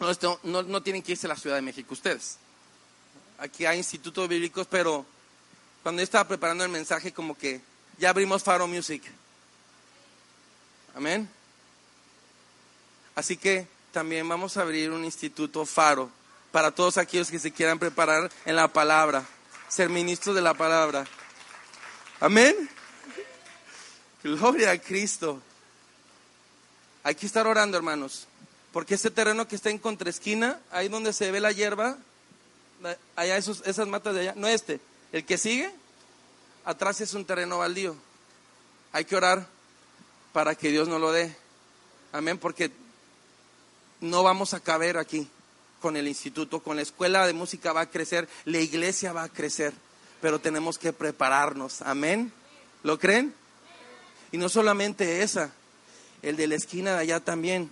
No, 0.00 0.62
no, 0.62 0.82
tienen 0.82 1.02
que 1.02 1.12
irse 1.12 1.26
a 1.26 1.28
la 1.28 1.36
Ciudad 1.36 1.56
de 1.56 1.62
México 1.62 1.94
ustedes. 1.94 2.38
Aquí 3.38 3.64
hay 3.66 3.78
institutos 3.78 4.28
bíblicos, 4.28 4.66
pero 4.66 5.04
cuando 5.82 6.00
yo 6.00 6.04
estaba 6.04 6.26
preparando 6.26 6.64
el 6.64 6.70
mensaje, 6.70 7.12
como 7.12 7.36
que 7.36 7.60
ya 7.98 8.10
abrimos 8.10 8.42
Faro 8.42 8.66
Music. 8.66 9.02
Amén. 10.94 11.28
Así 13.14 13.36
que 13.36 13.66
también 13.92 14.28
vamos 14.28 14.56
a 14.56 14.62
abrir 14.62 14.90
un 14.90 15.04
instituto 15.04 15.64
Faro 15.66 16.10
para 16.52 16.70
todos 16.70 16.98
aquellos 16.98 17.30
que 17.30 17.38
se 17.38 17.52
quieran 17.52 17.78
preparar 17.78 18.30
en 18.44 18.56
la 18.56 18.68
palabra, 18.68 19.24
ser 19.68 19.88
ministros 19.88 20.34
de 20.34 20.42
la 20.42 20.54
palabra. 20.54 21.04
Amén. 22.20 22.70
Gloria 24.24 24.70
a 24.70 24.78
Cristo. 24.78 25.38
Hay 27.02 27.14
que 27.14 27.26
estar 27.26 27.46
orando, 27.46 27.76
hermanos, 27.76 28.26
porque 28.72 28.94
ese 28.94 29.10
terreno 29.10 29.46
que 29.46 29.54
está 29.54 29.68
en 29.68 29.76
contraesquina, 29.78 30.58
ahí 30.70 30.88
donde 30.88 31.12
se 31.12 31.30
ve 31.30 31.40
la 31.40 31.52
hierba, 31.52 31.98
allá 33.16 33.36
esas 33.36 33.86
matas 33.86 34.14
de 34.14 34.20
allá, 34.20 34.32
no 34.34 34.48
este, 34.48 34.80
el 35.12 35.26
que 35.26 35.36
sigue, 35.36 35.70
atrás 36.64 37.02
es 37.02 37.12
un 37.12 37.26
terreno 37.26 37.58
baldío. 37.58 37.96
Hay 38.92 39.04
que 39.04 39.14
orar 39.14 39.46
para 40.32 40.54
que 40.54 40.70
Dios 40.70 40.88
nos 40.88 41.02
lo 41.02 41.12
dé. 41.12 41.36
Amén, 42.10 42.38
porque 42.38 42.72
no 44.00 44.22
vamos 44.22 44.54
a 44.54 44.60
caber 44.60 44.96
aquí 44.96 45.28
con 45.82 45.98
el 45.98 46.08
instituto, 46.08 46.62
con 46.62 46.76
la 46.76 46.82
escuela 46.82 47.26
de 47.26 47.34
música 47.34 47.74
va 47.74 47.82
a 47.82 47.90
crecer, 47.90 48.26
la 48.46 48.60
iglesia 48.60 49.12
va 49.12 49.24
a 49.24 49.28
crecer, 49.28 49.74
pero 50.22 50.38
tenemos 50.38 50.78
que 50.78 50.94
prepararnos. 50.94 51.82
Amén. 51.82 52.32
¿Lo 52.82 52.98
creen? 52.98 53.34
Y 54.34 54.36
no 54.36 54.48
solamente 54.48 55.22
esa, 55.22 55.52
el 56.20 56.34
de 56.36 56.48
la 56.48 56.56
esquina 56.56 56.94
de 56.94 56.98
allá 56.98 57.20
también, 57.20 57.70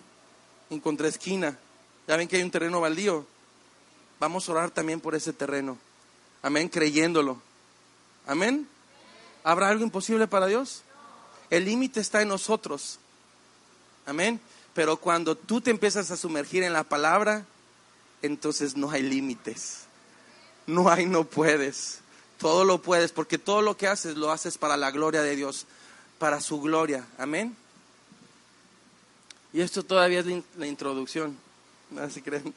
en 0.71 0.79
contraesquina. 0.79 1.59
Ya 2.07 2.17
ven 2.17 2.29
que 2.29 2.37
hay 2.37 2.43
un 2.45 2.53
terreno 2.53 2.81
baldío. 2.81 3.27
Vamos 4.21 4.49
a 4.49 4.53
orar 4.53 4.71
también 4.71 5.01
por 5.01 5.17
ese 5.17 5.33
terreno. 5.33 5.77
Amén, 6.41 6.69
creyéndolo. 6.69 7.43
Amén. 8.29 8.69
¿Habrá 9.43 9.71
algo 9.71 9.83
imposible 9.83 10.29
para 10.29 10.47
Dios? 10.47 10.83
El 11.51 11.65
límite 11.65 11.99
está 11.99 12.23
en 12.23 12.29
nosotros. 12.29 13.01
Amén. 14.07 14.41
Pero 14.73 14.99
cuando 14.99 15.37
tú 15.37 15.61
te 15.61 15.73
empiezas 15.73 16.13
a 16.13 16.17
sumergir 16.17 16.63
en 16.63 16.75
la 16.75 16.85
palabra, 16.85 17.45
entonces 18.23 18.77
no 18.77 18.89
hay 18.89 19.03
límites. 19.03 19.81
No 20.69 20.89
hay, 20.89 21.07
no 21.07 21.25
puedes. 21.25 21.99
Todo 22.39 22.65
lo 22.65 22.81
puedes, 22.81 23.11
porque 23.11 23.37
todo 23.37 23.63
lo 23.63 23.77
que 23.77 23.89
haces 23.89 24.17
lo 24.17 24.31
haces 24.31 24.59
para 24.59 24.77
la 24.77 24.93
gloria 24.93 25.23
de 25.23 25.35
Dios, 25.35 25.67
para 26.23 26.41
su 26.41 26.61
gloria. 26.61 27.05
Amén. 27.19 27.57
Y 29.53 29.61
esto 29.61 29.83
todavía 29.83 30.21
es 30.21 30.27
la 30.57 30.69
introducción. 30.69 31.37
Así 31.99 32.23
creen. 32.23 32.55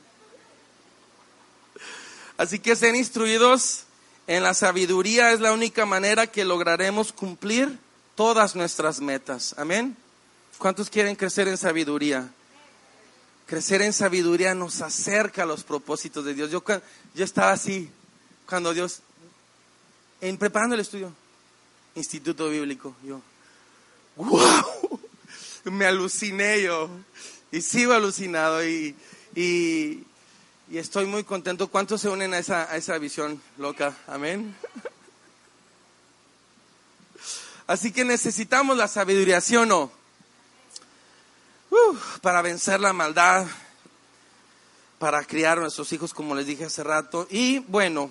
Así 2.38 2.60
que 2.60 2.76
sean 2.76 2.96
instruidos 2.96 3.86
en 4.28 4.44
la 4.44 4.54
sabiduría, 4.54 5.32
es 5.32 5.40
la 5.40 5.52
única 5.52 5.84
manera 5.88 6.28
que 6.28 6.46
lograremos 6.46 7.12
cumplir 7.12 7.80
todas 8.14 8.56
nuestras 8.56 9.02
metas. 9.02 9.56
Amén. 9.58 9.98
¿Cuántos 10.60 10.92
quieren 10.92 11.16
crecer 11.16 11.48
en 11.48 11.58
sabiduría? 11.58 12.30
Crecer 13.48 13.82
en 13.82 13.94
sabiduría 13.94 14.54
nos 14.54 14.80
acerca 14.84 15.42
a 15.42 15.48
los 15.48 15.64
propósitos 15.64 16.24
de 16.24 16.36
Dios. 16.36 16.52
Yo, 16.52 16.64
yo 17.16 17.26
estaba 17.26 17.52
así 17.52 17.90
cuando 18.48 18.76
Dios, 18.76 19.00
en 20.22 20.38
preparando 20.38 20.76
el 20.76 20.82
estudio, 20.82 21.12
Instituto 21.96 22.48
Bíblico, 22.48 22.96
yo, 23.04 23.22
wow, 24.16 25.00
me 25.66 25.86
aluciné 25.86 26.62
yo 26.64 26.90
y 27.52 27.62
sigo 27.62 27.94
alucinado 27.94 28.66
y, 28.66 28.96
y, 29.36 30.04
estoy 30.72 31.06
muy 31.06 31.24
contento. 31.24 31.68
¿Cuántos 31.68 32.02
se 32.02 32.10
unen 32.10 32.34
a 32.34 32.40
esa, 32.40 32.72
a 32.72 32.78
esa 32.78 32.98
visión 32.98 33.42
loca? 33.58 33.96
Amén. 34.08 34.56
Así 37.68 37.92
que 37.92 38.04
necesitamos 38.04 38.78
la 38.78 38.88
sabiduría, 38.88 39.42
¿sí 39.42 39.56
o 39.56 39.66
no? 39.66 39.92
para 42.22 42.42
vencer 42.42 42.80
la 42.80 42.94
maldad, 42.94 43.46
para 44.98 45.24
criar 45.24 45.58
a 45.58 45.62
nuestros 45.62 45.92
hijos, 45.94 46.14
como 46.14 46.34
les 46.34 46.48
dije 46.48 46.66
hace 46.66 46.84
rato. 46.84 47.28
Y 47.30 47.60
bueno, 47.60 48.10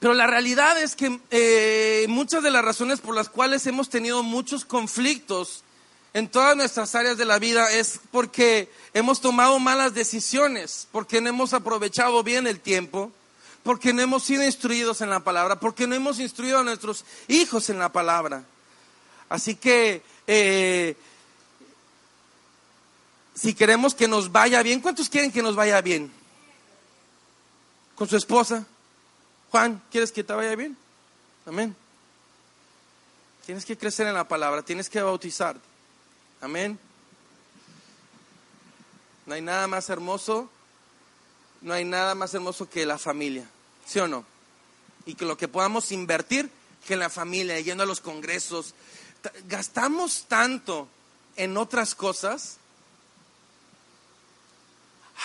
pero 0.00 0.14
la 0.14 0.26
realidad 0.26 0.80
es 0.80 0.96
que 0.96 1.20
eh, 1.30 2.06
muchas 2.08 2.42
de 2.42 2.50
las 2.50 2.64
razones 2.64 3.00
por 3.00 3.14
las 3.14 3.28
cuales 3.28 3.66
hemos 3.66 3.88
tenido 3.88 4.22
muchos 4.22 4.64
conflictos 4.64 5.62
en 6.12 6.28
todas 6.28 6.56
nuestras 6.56 6.94
áreas 6.94 7.16
de 7.16 7.24
la 7.24 7.38
vida 7.38 7.72
es 7.72 8.00
porque 8.10 8.70
hemos 8.92 9.20
tomado 9.20 9.58
malas 9.58 9.94
decisiones, 9.94 10.86
porque 10.92 11.20
no 11.20 11.28
hemos 11.28 11.52
aprovechado 11.54 12.22
bien 12.22 12.46
el 12.46 12.60
tiempo, 12.60 13.10
porque 13.64 13.92
no 13.92 14.02
hemos 14.02 14.22
sido 14.22 14.44
instruidos 14.44 15.00
en 15.00 15.10
la 15.10 15.20
palabra, 15.20 15.58
porque 15.58 15.86
no 15.86 15.94
hemos 15.94 16.20
instruido 16.20 16.58
a 16.58 16.64
nuestros 16.64 17.04
hijos 17.26 17.68
en 17.70 17.78
la 17.78 17.90
palabra. 17.90 18.44
Así 19.28 19.56
que 19.56 20.02
eh, 20.26 20.96
si 23.34 23.54
queremos 23.54 23.94
que 23.94 24.06
nos 24.06 24.30
vaya 24.30 24.62
bien, 24.62 24.80
¿cuántos 24.80 25.08
quieren 25.08 25.32
que 25.32 25.42
nos 25.42 25.56
vaya 25.56 25.80
bien? 25.80 26.12
Con 27.96 28.08
su 28.08 28.16
esposa. 28.16 28.66
Juan, 29.54 29.80
¿quieres 29.88 30.10
que 30.10 30.24
te 30.24 30.32
vaya 30.32 30.56
bien? 30.56 30.76
Amén. 31.46 31.76
Tienes 33.46 33.64
que 33.64 33.78
crecer 33.78 34.04
en 34.08 34.14
la 34.14 34.26
palabra, 34.26 34.62
tienes 34.62 34.90
que 34.90 35.00
bautizarte. 35.00 35.62
Amén. 36.40 36.76
No 39.26 39.34
hay 39.34 39.42
nada 39.42 39.68
más 39.68 39.88
hermoso, 39.90 40.50
no 41.60 41.72
hay 41.72 41.84
nada 41.84 42.16
más 42.16 42.34
hermoso 42.34 42.68
que 42.68 42.84
la 42.84 42.98
familia, 42.98 43.48
¿sí 43.86 44.00
o 44.00 44.08
no? 44.08 44.24
Y 45.06 45.14
que 45.14 45.24
lo 45.24 45.36
que 45.36 45.46
podamos 45.46 45.92
invertir 45.92 46.50
que 46.84 46.94
en 46.94 46.98
la 46.98 47.08
familia, 47.08 47.60
yendo 47.60 47.84
a 47.84 47.86
los 47.86 48.00
congresos. 48.00 48.74
Gastamos 49.46 50.24
tanto 50.26 50.88
en 51.36 51.56
otras 51.56 51.94
cosas. 51.94 52.56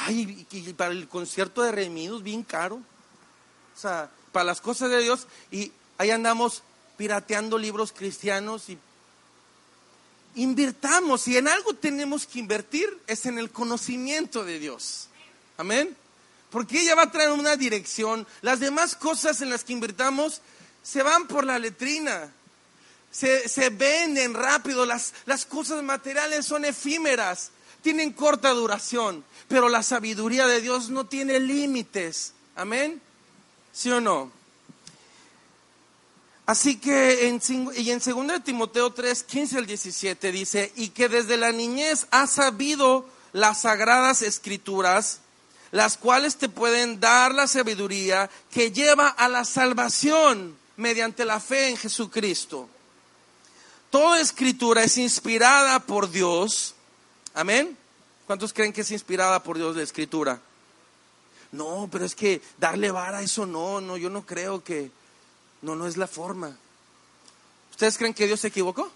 Ay, 0.01 0.45
y 0.51 0.73
para 0.73 0.91
el 0.91 1.07
concierto 1.07 1.63
de 1.63 1.71
Remidos, 1.71 2.21
bien 2.21 2.43
caro. 2.43 2.75
O 2.75 3.81
sea, 3.81 4.11
para 4.31 4.45
las 4.45 4.61
cosas 4.61 4.89
de 4.89 5.01
Dios. 5.01 5.27
Y 5.51 5.71
ahí 5.97 6.11
andamos 6.11 6.63
pirateando 6.97 7.57
libros 7.57 7.91
cristianos 7.91 8.69
y 8.69 8.77
invirtamos, 10.35 11.27
y 11.27 11.37
en 11.37 11.47
algo 11.47 11.73
tenemos 11.73 12.25
que 12.27 12.39
invertir, 12.39 12.97
es 13.07 13.25
en 13.25 13.39
el 13.39 13.49
conocimiento 13.51 14.43
de 14.43 14.59
Dios. 14.59 15.07
Amén. 15.57 15.95
Porque 16.49 16.81
ella 16.81 16.95
va 16.95 17.03
a 17.03 17.11
traer 17.11 17.31
una 17.31 17.55
dirección. 17.55 18.25
Las 18.41 18.59
demás 18.59 18.95
cosas 18.95 19.41
en 19.41 19.49
las 19.49 19.63
que 19.63 19.73
invirtamos 19.73 20.41
se 20.81 21.03
van 21.03 21.27
por 21.27 21.45
la 21.45 21.59
letrina. 21.59 22.31
Se, 23.11 23.47
se 23.47 23.69
venden 23.69 24.33
rápido. 24.33 24.85
Las, 24.85 25.13
las 25.25 25.45
cosas 25.45 25.83
materiales 25.83 26.45
son 26.45 26.65
efímeras. 26.65 27.51
Tienen 27.81 28.13
corta 28.13 28.49
duración. 28.51 29.23
Pero 29.47 29.69
la 29.69 29.83
sabiduría 29.83 30.47
de 30.47 30.61
Dios 30.61 30.89
no 30.89 31.05
tiene 31.05 31.39
límites. 31.39 32.33
Amén. 32.55 33.01
¿Sí 33.73 33.89
o 33.91 34.01
no? 34.01 34.31
Así 36.45 36.77
que 36.77 37.27
en, 37.27 37.39
y 37.77 37.91
en 37.91 37.99
2 37.99 38.43
Timoteo 38.43 38.91
3, 38.91 39.21
15 39.21 39.57
al 39.59 39.67
17 39.67 40.31
dice, 40.31 40.73
y 40.75 40.89
que 40.89 41.07
desde 41.07 41.37
la 41.37 41.51
niñez 41.51 42.07
has 42.09 42.31
sabido 42.31 43.05
las 43.33 43.61
sagradas 43.61 44.23
escrituras, 44.23 45.19
las 45.71 45.97
cuales 45.97 46.37
te 46.37 46.49
pueden 46.49 46.99
dar 46.99 47.35
la 47.35 47.47
sabiduría 47.47 48.31
que 48.51 48.71
lleva 48.71 49.09
a 49.09 49.29
la 49.29 49.45
salvación 49.45 50.57
mediante 50.75 51.23
la 51.23 51.39
fe 51.39 51.69
en 51.69 51.77
Jesucristo. 51.77 52.67
Toda 53.91 54.19
escritura 54.19 54.83
es 54.83 54.97
inspirada 54.97 55.79
por 55.79 56.09
Dios. 56.09 56.73
Amén. 57.35 57.77
¿Cuántos 58.25 58.53
creen 58.53 58.73
que 58.73 58.81
es 58.81 58.89
inspirada 58.89 59.43
por 59.43 59.57
Dios 59.57 59.75
la 59.75 59.83
escritura? 59.83 60.41
No, 61.51 61.89
pero 61.91 62.05
es 62.05 62.15
que 62.15 62.41
darle 62.57 62.91
vara 62.91 63.19
a 63.19 63.21
eso 63.23 63.45
no, 63.45 63.81
no, 63.81 63.97
yo 63.97 64.09
no 64.09 64.25
creo 64.25 64.63
que, 64.63 64.91
no, 65.61 65.75
no 65.75 65.87
es 65.87 65.97
la 65.97 66.07
forma. 66.07 66.55
¿Ustedes 67.71 67.97
creen 67.97 68.13
que 68.13 68.27
Dios 68.27 68.39
se 68.39 68.49
equivocó? 68.49 68.91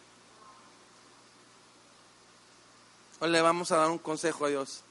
¿O 3.19 3.27
le 3.27 3.41
vamos 3.41 3.71
a 3.71 3.77
dar 3.77 3.89
un 3.89 3.97
consejo 3.97 4.45
a 4.45 4.49
Dios? 4.49 4.83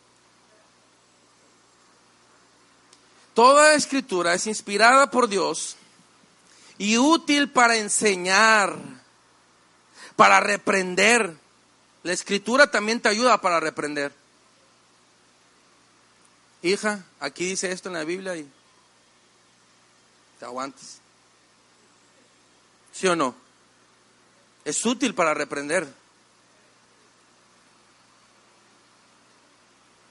Toda 3.34 3.74
escritura 3.74 4.34
es 4.34 4.46
inspirada 4.46 5.10
por 5.10 5.28
Dios 5.28 5.76
y 6.78 6.98
útil 6.98 7.50
para 7.50 7.76
enseñar, 7.76 8.76
para 10.16 10.40
reprender. 10.40 11.36
La 12.02 12.12
escritura 12.12 12.70
también 12.70 13.00
te 13.00 13.08
ayuda 13.08 13.40
para 13.40 13.60
reprender. 13.60 14.12
Hija, 16.62 17.04
aquí 17.20 17.46
dice 17.46 17.72
esto 17.72 17.88
en 17.88 17.94
la 17.94 18.04
Biblia 18.04 18.36
y 18.36 18.48
te 20.38 20.44
aguantas. 20.44 20.98
¿Sí 22.92 23.06
o 23.06 23.16
no? 23.16 23.34
Es 24.64 24.84
útil 24.84 25.14
para 25.14 25.34
reprender. 25.34 25.92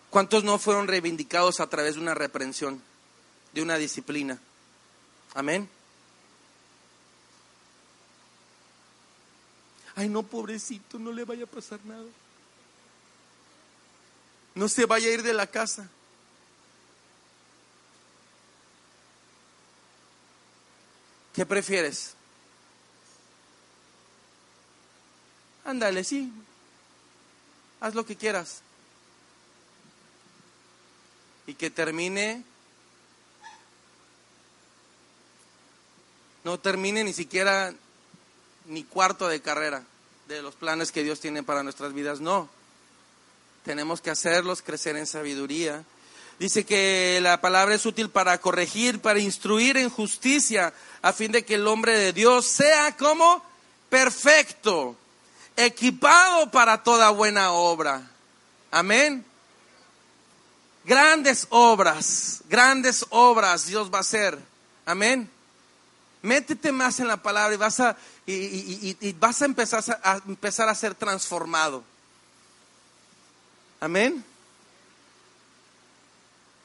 ¿Cuántos 0.10 0.44
no 0.44 0.60
fueron 0.60 0.88
reivindicados 0.88 1.62
a 1.62 1.68
través 1.68 1.96
de 1.96 2.02
una 2.02 2.14
reprensión? 2.14 2.82
de 3.54 3.62
una 3.62 3.78
disciplina. 3.78 4.40
Amén. 5.34 5.70
Ay, 9.96 10.08
no, 10.10 10.24
pobrecito, 10.24 10.98
no 10.98 11.12
le 11.12 11.26
vaya 11.26 11.44
a 11.44 11.48
pasar 11.48 11.80
nada. 11.84 12.06
No 14.56 14.68
se 14.70 14.86
vaya 14.86 15.08
a 15.08 15.12
ir 15.12 15.24
de 15.24 15.34
la 15.34 15.48
casa. 15.48 15.90
¿Qué 21.34 21.46
prefieres? 21.46 22.14
Ándale, 25.64 26.04
sí. 26.04 26.32
Haz 27.80 27.96
lo 27.96 28.06
que 28.06 28.16
quieras. 28.16 28.62
Y 31.48 31.54
que 31.54 31.70
termine 31.70 32.44
no 36.44 36.60
termine 36.60 37.04
ni 37.04 37.14
siquiera 37.14 37.74
ni 38.66 38.84
cuarto 38.84 39.28
de 39.28 39.42
carrera 39.42 39.84
de 40.28 40.42
los 40.42 40.56
planes 40.56 40.92
que 40.92 41.04
Dios 41.04 41.20
tiene 41.20 41.44
para 41.44 41.64
nuestras 41.64 41.94
vidas. 41.94 42.20
No, 42.20 42.50
tenemos 43.64 44.02
que 44.02 44.10
hacerlos 44.10 44.62
crecer 44.62 44.96
en 44.96 45.08
sabiduría. 45.08 45.84
Dice 46.40 46.66
que 46.66 47.20
la 47.22 47.40
palabra 47.40 47.76
es 47.76 47.86
útil 47.86 48.10
para 48.10 48.40
corregir, 48.40 49.00
para 49.00 49.20
instruir 49.20 49.78
en 49.78 49.90
justicia, 49.90 50.74
a 51.02 51.14
fin 51.14 51.32
de 51.32 51.46
que 51.46 51.56
el 51.56 51.68
hombre 51.68 51.98
de 51.98 52.14
Dios 52.14 52.46
sea 52.46 52.98
como 52.98 53.44
perfecto, 53.90 54.96
equipado 55.56 56.50
para 56.50 56.82
toda 56.82 57.10
buena 57.12 57.52
obra. 57.52 58.10
Amén. 58.72 59.24
Grandes 60.84 61.46
obras, 61.50 62.42
grandes 62.50 63.06
obras 63.10 63.68
Dios 63.68 63.92
va 63.94 64.00
a 64.00 64.02
hacer. 64.02 64.40
Amén. 64.86 65.30
Métete 66.24 66.72
más 66.72 67.00
en 67.00 67.08
la 67.08 67.18
palabra 67.18 67.54
y 67.54 67.58
vas 67.58 67.80
a, 67.80 67.98
y, 68.26 69.14
vas 69.14 69.42
a 69.42 69.46
empezar, 69.46 69.84
a 70.04 70.22
empezar 70.28 70.70
a 70.70 70.76
ser 70.76 70.96
transformado. 70.96 71.84
Amén. 73.80 74.24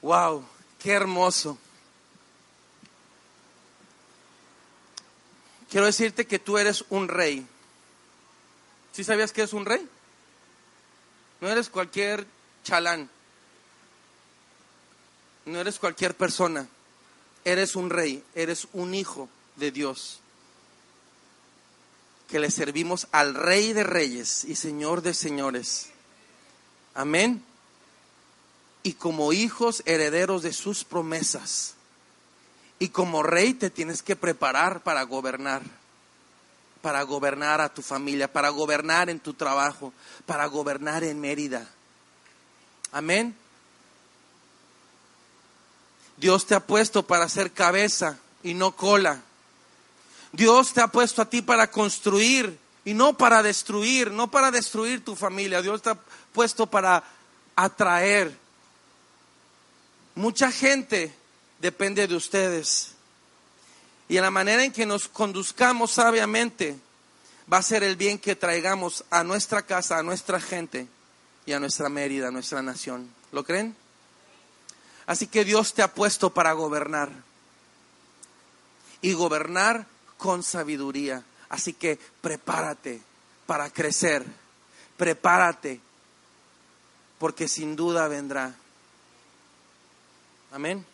Wow, 0.06 0.44
qué 0.78 0.92
hermoso. 0.92 1.58
Quiero 5.68 5.86
decirte 5.86 6.28
que 6.28 6.38
tú 6.38 6.58
eres 6.58 6.84
un 6.90 7.08
rey. 7.08 7.44
¿Sí 8.92 9.02
sabías 9.02 9.32
que 9.32 9.40
eres 9.40 9.52
un 9.52 9.66
rey? 9.66 9.84
No 11.40 11.48
eres 11.48 11.68
cualquier 11.68 12.24
chalán. 12.62 13.10
No 15.44 15.58
eres 15.58 15.80
cualquier 15.80 16.16
persona. 16.16 16.68
Eres 17.44 17.74
un 17.74 17.90
rey, 17.90 18.22
eres 18.36 18.68
un 18.74 18.94
hijo 18.94 19.28
de 19.56 19.72
Dios, 19.72 20.20
que 22.28 22.38
le 22.38 22.52
servimos 22.52 23.08
al 23.10 23.34
Rey 23.34 23.72
de 23.72 23.82
Reyes 23.82 24.44
y 24.44 24.54
Señor 24.54 25.02
de 25.02 25.14
Señores. 25.14 25.88
Amén. 26.94 27.44
Y 28.86 28.92
como 28.92 29.32
hijos 29.32 29.82
herederos 29.84 30.44
de 30.44 30.52
sus 30.52 30.84
promesas. 30.84 31.74
Y 32.78 32.90
como 32.90 33.24
rey 33.24 33.52
te 33.52 33.68
tienes 33.68 34.00
que 34.00 34.14
preparar 34.14 34.84
para 34.84 35.02
gobernar, 35.02 35.60
para 36.82 37.02
gobernar 37.02 37.60
a 37.60 37.74
tu 37.74 37.82
familia, 37.82 38.32
para 38.32 38.50
gobernar 38.50 39.10
en 39.10 39.18
tu 39.18 39.34
trabajo, 39.34 39.92
para 40.24 40.46
gobernar 40.46 41.02
en 41.02 41.20
Mérida. 41.20 41.68
Amén. 42.92 43.34
Dios 46.16 46.46
te 46.46 46.54
ha 46.54 46.60
puesto 46.60 47.04
para 47.04 47.28
ser 47.28 47.50
cabeza 47.50 48.20
y 48.44 48.54
no 48.54 48.76
cola. 48.76 49.20
Dios 50.30 50.72
te 50.72 50.80
ha 50.80 50.86
puesto 50.86 51.22
a 51.22 51.28
ti 51.28 51.42
para 51.42 51.72
construir 51.72 52.56
y 52.84 52.94
no 52.94 53.18
para 53.18 53.42
destruir, 53.42 54.12
no 54.12 54.30
para 54.30 54.52
destruir 54.52 55.04
tu 55.04 55.16
familia. 55.16 55.60
Dios 55.60 55.82
te 55.82 55.90
ha 55.90 55.98
puesto 56.32 56.68
para 56.68 57.02
atraer. 57.56 58.45
Mucha 60.16 60.50
gente 60.50 61.14
depende 61.60 62.06
de 62.06 62.16
ustedes. 62.16 62.92
Y 64.08 64.16
en 64.16 64.22
la 64.22 64.30
manera 64.30 64.64
en 64.64 64.72
que 64.72 64.86
nos 64.86 65.08
conduzcamos 65.08 65.92
sabiamente 65.92 66.78
va 67.52 67.58
a 67.58 67.62
ser 67.62 67.84
el 67.84 67.96
bien 67.96 68.18
que 68.18 68.34
traigamos 68.34 69.04
a 69.10 69.22
nuestra 69.24 69.62
casa, 69.62 69.98
a 69.98 70.02
nuestra 70.02 70.40
gente 70.40 70.88
y 71.44 71.52
a 71.52 71.60
nuestra 71.60 71.90
Mérida, 71.90 72.28
a 72.28 72.30
nuestra 72.30 72.62
nación. 72.62 73.10
¿Lo 73.30 73.44
creen? 73.44 73.76
Así 75.04 75.26
que 75.26 75.44
Dios 75.44 75.74
te 75.74 75.82
ha 75.82 75.92
puesto 75.92 76.30
para 76.32 76.52
gobernar. 76.52 77.10
Y 79.02 79.12
gobernar 79.12 79.86
con 80.16 80.42
sabiduría. 80.42 81.22
Así 81.50 81.74
que 81.74 81.98
prepárate 82.22 83.02
para 83.46 83.68
crecer, 83.68 84.24
prepárate, 84.96 85.78
porque 87.18 87.48
sin 87.48 87.76
duda 87.76 88.08
vendrá. 88.08 88.54
Amén. 90.56 90.86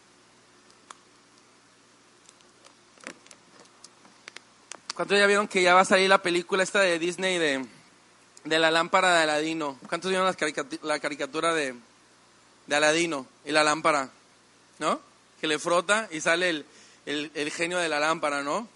¿Cuántos 4.92 5.16
ya 5.16 5.26
vieron 5.28 5.46
que 5.46 5.62
ya 5.62 5.74
va 5.74 5.82
a 5.82 5.84
salir 5.84 6.08
la 6.08 6.20
película 6.20 6.64
esta 6.64 6.80
de 6.80 6.98
Disney 6.98 7.38
de, 7.38 7.64
de 8.42 8.58
la 8.58 8.72
lámpara 8.72 9.14
de 9.14 9.22
Aladino? 9.22 9.78
¿Cuántos 9.88 10.10
vieron 10.10 10.26
la 10.82 10.98
caricatura 10.98 11.54
de, 11.54 11.76
de 12.66 12.74
Aladino 12.74 13.24
y 13.44 13.52
la 13.52 13.62
lámpara? 13.62 14.10
¿No? 14.80 15.00
Que 15.40 15.46
le 15.46 15.60
frota 15.60 16.08
y 16.10 16.20
sale 16.20 16.64
el, 17.06 17.30
el 17.32 17.50
genio 17.52 17.78
de 17.78 17.88
la 17.88 18.00
lámpara, 18.00 18.42
¿no? 18.42 18.66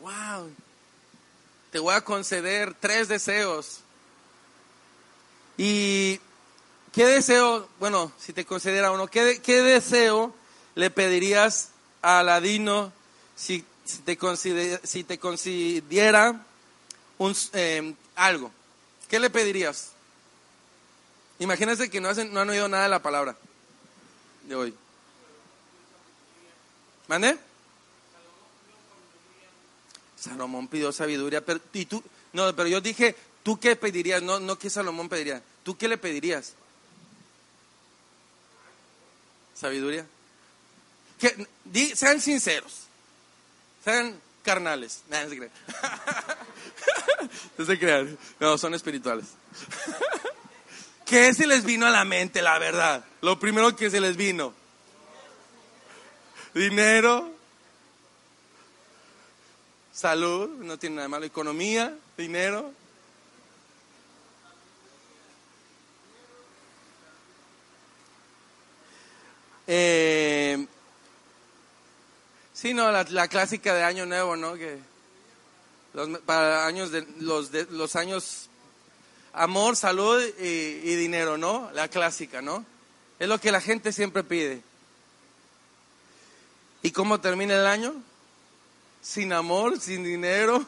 wow, 0.00 0.50
te 1.70 1.78
voy 1.78 1.94
a 1.94 2.00
conceder 2.00 2.74
tres 2.74 3.06
deseos. 3.06 3.82
¿Y 5.56 6.18
qué 6.96 7.04
deseo, 7.04 7.68
bueno, 7.78 8.10
si 8.18 8.32
te 8.32 8.46
concediera 8.46 8.90
uno, 8.90 9.06
qué, 9.06 9.42
qué 9.42 9.60
deseo 9.60 10.34
le 10.74 10.88
pedirías 10.88 11.68
a 12.00 12.20
Aladino 12.20 12.90
si, 13.36 13.62
si, 13.84 13.98
te, 13.98 14.16
si 14.82 15.04
te 15.04 15.18
considera 15.18 16.42
un, 17.18 17.36
eh, 17.52 17.94
algo? 18.14 18.50
¿Qué 19.10 19.20
le 19.20 19.28
pedirías? 19.28 19.90
Imagínense 21.38 21.90
que 21.90 22.00
no, 22.00 22.08
hacen, 22.08 22.32
no 22.32 22.40
han 22.40 22.48
oído 22.48 22.66
nada 22.66 22.84
de 22.84 22.88
la 22.88 23.02
palabra. 23.02 23.36
de 24.44 24.54
hoy. 24.54 24.74
¿Mande? 27.08 27.36
Salomón 30.18 30.66
pidió 30.66 30.92
sabiduría, 30.92 31.44
pero 31.44 31.60
y 31.74 31.84
tú, 31.84 32.02
no, 32.32 32.56
pero 32.56 32.70
yo 32.70 32.80
dije, 32.80 33.14
¿tú 33.42 33.60
qué 33.60 33.76
pedirías? 33.76 34.22
No, 34.22 34.40
no 34.40 34.58
que 34.58 34.70
Salomón 34.70 35.10
pediría. 35.10 35.42
¿Tú 35.62 35.76
qué 35.76 35.88
le 35.88 35.98
pedirías? 35.98 36.54
Sabiduría. 39.58 40.06
Que, 41.18 41.46
sean 41.94 42.20
sinceros. 42.20 42.86
Sean 43.84 44.20
carnales. 44.42 45.02
no 45.08 45.28
se 45.28 45.36
crean. 45.36 45.52
no 47.58 47.64
se 47.64 47.78
crean. 47.78 48.18
No, 48.38 48.58
son 48.58 48.74
espirituales. 48.74 49.26
¿Qué 51.06 51.32
se 51.32 51.46
les 51.46 51.64
vino 51.64 51.86
a 51.86 51.90
la 51.90 52.04
mente, 52.04 52.42
la 52.42 52.58
verdad? 52.58 53.04
Lo 53.22 53.38
primero 53.38 53.74
que 53.76 53.90
se 53.90 54.00
les 54.00 54.16
vino. 54.16 54.52
Dinero. 56.52 57.32
Salud, 59.92 60.50
no 60.58 60.78
tiene 60.78 60.96
nada 60.96 61.08
malo. 61.08 61.24
Economía, 61.24 61.96
dinero. 62.18 62.72
Eh, 69.66 70.66
sí, 72.52 72.74
no, 72.74 72.90
la, 72.92 73.28
clásica 73.28 73.74
de 73.74 73.82
Año 73.82 74.06
Nuevo, 74.06 74.36
¿no? 74.36 74.54
Que 74.54 74.78
para 76.26 76.66
años 76.66 76.90
de, 76.90 77.06
los, 77.20 77.50
de, 77.50 77.66
los 77.70 77.96
años 77.96 78.50
amor, 79.32 79.76
salud 79.76 80.22
y, 80.38 80.44
y, 80.44 80.94
dinero, 80.96 81.38
¿no? 81.38 81.70
La 81.72 81.88
clásica, 81.88 82.42
¿no? 82.42 82.64
Es 83.18 83.28
lo 83.28 83.40
que 83.40 83.50
la 83.50 83.60
gente 83.60 83.92
siempre 83.92 84.22
pide. 84.22 84.62
¿Y 86.82 86.90
cómo 86.90 87.20
termina 87.20 87.54
el 87.54 87.66
año? 87.66 87.94
Sin 89.02 89.32
amor, 89.32 89.80
sin 89.80 90.04
dinero 90.04 90.64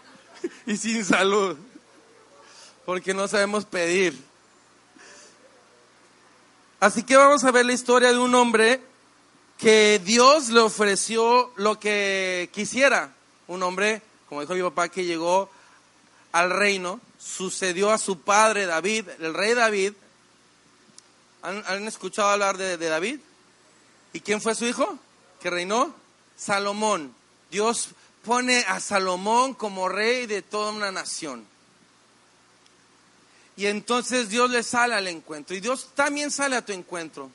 y 0.66 0.76
sin 0.76 1.04
salud. 1.04 1.56
Porque 2.84 3.14
no 3.14 3.26
sabemos 3.26 3.64
pedir. 3.64 4.27
Así 6.80 7.02
que 7.02 7.16
vamos 7.16 7.42
a 7.42 7.50
ver 7.50 7.66
la 7.66 7.72
historia 7.72 8.12
de 8.12 8.18
un 8.18 8.34
hombre 8.34 8.80
que 9.58 10.00
Dios 10.04 10.50
le 10.50 10.60
ofreció 10.60 11.52
lo 11.56 11.80
que 11.80 12.50
quisiera. 12.52 13.12
Un 13.48 13.62
hombre, 13.64 14.00
como 14.28 14.42
dijo 14.42 14.54
mi 14.54 14.62
papá, 14.62 14.88
que 14.88 15.04
llegó 15.04 15.50
al 16.30 16.50
reino, 16.50 17.00
sucedió 17.18 17.90
a 17.90 17.98
su 17.98 18.20
padre 18.20 18.66
David, 18.66 19.08
el 19.18 19.34
rey 19.34 19.54
David. 19.54 19.92
¿Han, 21.42 21.88
escuchado 21.88 22.28
hablar 22.28 22.56
de, 22.56 22.76
de 22.76 22.88
David? 22.88 23.20
¿Y 24.12 24.20
quién 24.20 24.40
fue 24.40 24.54
su 24.54 24.64
hijo? 24.64 24.98
que 25.40 25.50
reinó? 25.50 25.94
Salomón. 26.36 27.14
Dios 27.50 27.90
pone 28.24 28.58
a 28.68 28.80
Salomón 28.80 29.54
como 29.54 29.88
rey 29.88 30.26
de 30.26 30.42
toda 30.42 30.72
una 30.72 30.92
nación. 30.92 31.46
Y 33.58 33.66
entonces 33.66 34.28
Dios 34.28 34.48
le 34.50 34.62
sale 34.62 34.94
al 34.94 35.08
encuentro. 35.08 35.56
Y 35.56 35.58
Dios 35.58 35.88
también 35.96 36.30
sale 36.30 36.54
a 36.54 36.64
tu 36.64 36.72
encuentro. 36.72 37.28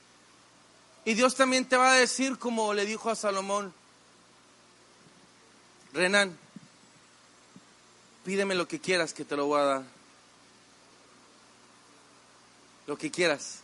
Y 1.03 1.15
Dios 1.15 1.35
también 1.35 1.65
te 1.65 1.75
va 1.75 1.91
a 1.91 1.95
decir 1.95 2.39
como 2.39 2.73
le 2.73 2.85
dijo 2.85 3.09
a 3.09 3.15
Salomón, 3.17 3.73
Renan, 5.91 6.37
pídeme 8.23 8.55
lo 8.55 8.69
que 8.69 8.79
quieras 8.79 9.13
que 9.13 9.25
te 9.25 9.35
lo 9.35 9.47
voy 9.47 9.59
a 9.59 9.63
dar. 9.65 9.83
Lo 12.87 12.97
que 12.97 13.11
quieras. 13.11 13.59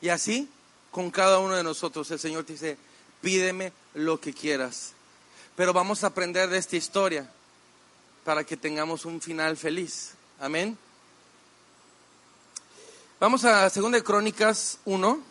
Y 0.00 0.10
así, 0.10 0.48
con 0.92 1.10
cada 1.10 1.40
uno 1.40 1.56
de 1.56 1.64
nosotros, 1.64 2.08
el 2.12 2.20
Señor 2.20 2.44
te 2.44 2.52
dice, 2.52 2.78
pídeme 3.20 3.72
lo 3.94 4.20
que 4.20 4.32
quieras. 4.32 4.92
Pero 5.56 5.72
vamos 5.72 6.04
a 6.04 6.06
aprender 6.06 6.48
de 6.50 6.58
esta 6.58 6.76
historia 6.76 7.28
para 8.22 8.44
que 8.44 8.56
tengamos 8.56 9.04
un 9.04 9.20
final 9.20 9.56
feliz. 9.56 10.12
Amén. 10.42 10.76
Vamos 13.20 13.44
a 13.44 13.70
2 13.70 14.02
Crónicas 14.02 14.80
1, 14.84 15.22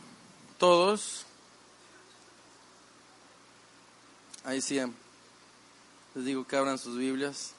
todos. 0.57 1.25
Ahí 4.45 4.61
sí, 4.61 4.79
les 6.15 6.25
digo 6.25 6.47
que 6.47 6.55
abran 6.55 6.77
sus 6.77 6.97
Biblias. 6.97 7.51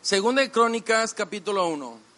Segunda 0.00 0.40
de 0.40 0.50
Crónicas, 0.50 1.12
capítulo 1.12 1.68
1. 1.68 2.09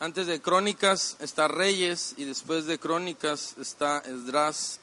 Antes 0.00 0.26
de 0.26 0.42
Crónicas 0.42 1.16
está 1.20 1.46
Reyes 1.46 2.14
y 2.16 2.24
después 2.24 2.66
de 2.66 2.78
Crónicas 2.78 3.54
está 3.58 4.00
Esdras. 4.00 4.80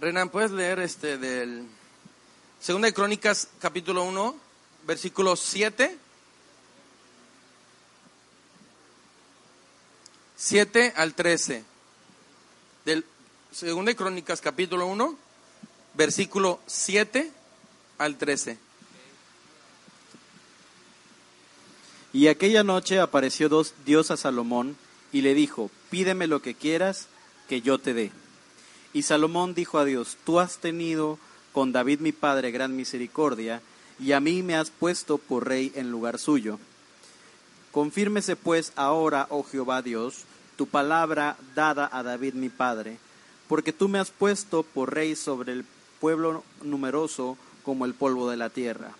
Renan, 0.00 0.30
¿puedes 0.30 0.52
leer 0.52 0.78
este 0.78 1.18
del 1.18 1.66
Segunda 2.60 2.86
de 2.86 2.94
Crónicas 2.94 3.48
capítulo 3.58 4.04
1, 4.04 4.36
versículo 4.86 5.34
7? 5.34 5.98
7 10.36 10.92
al 10.96 11.14
13. 11.14 11.64
Del 12.84 13.04
Segunda 13.52 13.90
de 13.90 13.96
Crónicas 13.96 14.40
capítulo 14.40 14.86
1 14.86 15.29
versículo 15.94 16.60
7 16.66 17.30
al 17.98 18.16
13. 18.16 18.58
Y 22.12 22.26
aquella 22.26 22.64
noche 22.64 22.98
apareció 22.98 23.48
Dios 23.84 24.10
a 24.10 24.16
Salomón 24.16 24.76
y 25.12 25.22
le 25.22 25.34
dijo, 25.34 25.70
pídeme 25.90 26.26
lo 26.26 26.42
que 26.42 26.54
quieras, 26.54 27.06
que 27.48 27.60
yo 27.60 27.78
te 27.78 27.94
dé. 27.94 28.10
Y 28.92 29.02
Salomón 29.02 29.54
dijo 29.54 29.78
a 29.78 29.84
Dios, 29.84 30.16
tú 30.24 30.40
has 30.40 30.58
tenido 30.58 31.18
con 31.52 31.72
David 31.72 32.00
mi 32.00 32.12
padre 32.12 32.50
gran 32.50 32.74
misericordia, 32.74 33.60
y 33.98 34.12
a 34.12 34.20
mí 34.20 34.42
me 34.42 34.56
has 34.56 34.70
puesto 34.70 35.18
por 35.18 35.46
rey 35.46 35.72
en 35.74 35.90
lugar 35.90 36.18
suyo. 36.18 36.58
Confírmese 37.70 38.34
pues 38.34 38.72
ahora, 38.76 39.26
oh 39.30 39.44
Jehová 39.44 39.82
Dios, 39.82 40.24
tu 40.56 40.66
palabra 40.66 41.36
dada 41.54 41.88
a 41.92 42.02
David 42.02 42.34
mi 42.34 42.48
padre, 42.48 42.98
porque 43.48 43.72
tú 43.72 43.88
me 43.88 43.98
has 43.98 44.10
puesto 44.10 44.62
por 44.62 44.94
rey 44.94 45.14
sobre 45.14 45.52
el 45.52 45.64
pueblo 46.00 46.42
numeroso 46.62 47.36
como 47.62 47.84
el 47.84 47.94
polvo 47.94 48.30
de 48.30 48.36
la 48.36 48.50
tierra. 48.50 48.92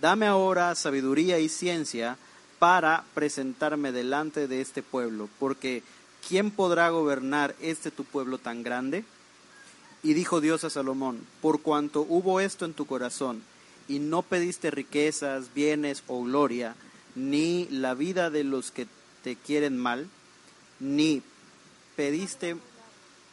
Dame 0.00 0.26
ahora 0.26 0.74
sabiduría 0.74 1.38
y 1.38 1.48
ciencia 1.48 2.16
para 2.58 3.04
presentarme 3.14 3.92
delante 3.92 4.48
de 4.48 4.60
este 4.60 4.82
pueblo, 4.82 5.28
porque 5.38 5.82
¿quién 6.26 6.50
podrá 6.50 6.88
gobernar 6.90 7.54
este 7.60 7.90
tu 7.90 8.04
pueblo 8.04 8.38
tan 8.38 8.62
grande? 8.62 9.04
Y 10.02 10.14
dijo 10.14 10.40
Dios 10.40 10.64
a 10.64 10.70
Salomón, 10.70 11.20
por 11.40 11.60
cuanto 11.60 12.06
hubo 12.08 12.40
esto 12.40 12.64
en 12.64 12.74
tu 12.74 12.86
corazón, 12.86 13.42
y 13.88 13.98
no 13.98 14.22
pediste 14.22 14.70
riquezas, 14.70 15.52
bienes 15.54 16.02
o 16.06 16.22
gloria, 16.22 16.74
ni 17.14 17.66
la 17.70 17.94
vida 17.94 18.30
de 18.30 18.44
los 18.44 18.70
que 18.70 18.86
te 19.22 19.36
quieren 19.36 19.76
mal, 19.76 20.08
ni 20.80 21.22
pediste 21.94 22.56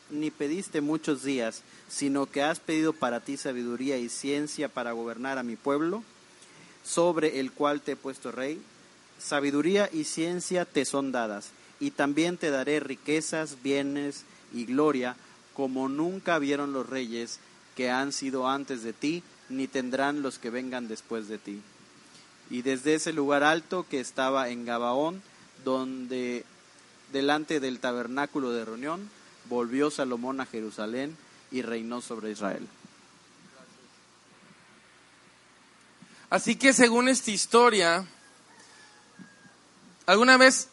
ni 0.09 0.31
pediste 0.31 0.81
muchos 0.81 1.23
días, 1.23 1.61
sino 1.87 2.25
que 2.25 2.41
has 2.41 2.59
pedido 2.59 2.93
para 2.93 3.19
ti 3.19 3.37
sabiduría 3.37 3.97
y 3.97 4.09
ciencia 4.09 4.69
para 4.69 4.91
gobernar 4.91 5.37
a 5.37 5.43
mi 5.43 5.55
pueblo, 5.55 6.03
sobre 6.83 7.39
el 7.39 7.51
cual 7.51 7.81
te 7.81 7.93
he 7.93 7.95
puesto 7.95 8.31
rey. 8.31 8.61
Sabiduría 9.19 9.89
y 9.91 10.05
ciencia 10.05 10.65
te 10.65 10.85
son 10.85 11.11
dadas, 11.11 11.49
y 11.79 11.91
también 11.91 12.37
te 12.37 12.49
daré 12.51 12.79
riquezas, 12.79 13.61
bienes 13.61 14.23
y 14.53 14.65
gloria, 14.65 15.15
como 15.53 15.89
nunca 15.89 16.39
vieron 16.39 16.73
los 16.73 16.87
reyes 16.87 17.39
que 17.75 17.89
han 17.89 18.11
sido 18.11 18.47
antes 18.47 18.83
de 18.83 18.93
ti, 18.93 19.23
ni 19.49 19.67
tendrán 19.67 20.21
los 20.21 20.39
que 20.39 20.49
vengan 20.49 20.87
después 20.87 21.27
de 21.27 21.37
ti. 21.37 21.61
Y 22.49 22.61
desde 22.61 22.95
ese 22.95 23.13
lugar 23.13 23.43
alto 23.43 23.85
que 23.89 23.99
estaba 23.99 24.49
en 24.49 24.65
Gabaón, 24.65 25.21
donde 25.63 26.45
delante 27.11 27.59
del 27.59 27.79
tabernáculo 27.79 28.51
de 28.51 28.65
reunión, 28.65 29.09
volvió 29.49 29.89
Salomón 29.91 30.39
a 30.39 30.45
Jerusalén 30.45 31.17
y 31.51 31.61
reinó 31.63 32.01
sobre 32.01 32.31
Israel. 32.31 32.67
Así 36.29 36.55
que 36.55 36.73
según 36.73 37.09
esta 37.09 37.31
historia, 37.31 38.05
alguna 40.05 40.37
vez, 40.37 40.69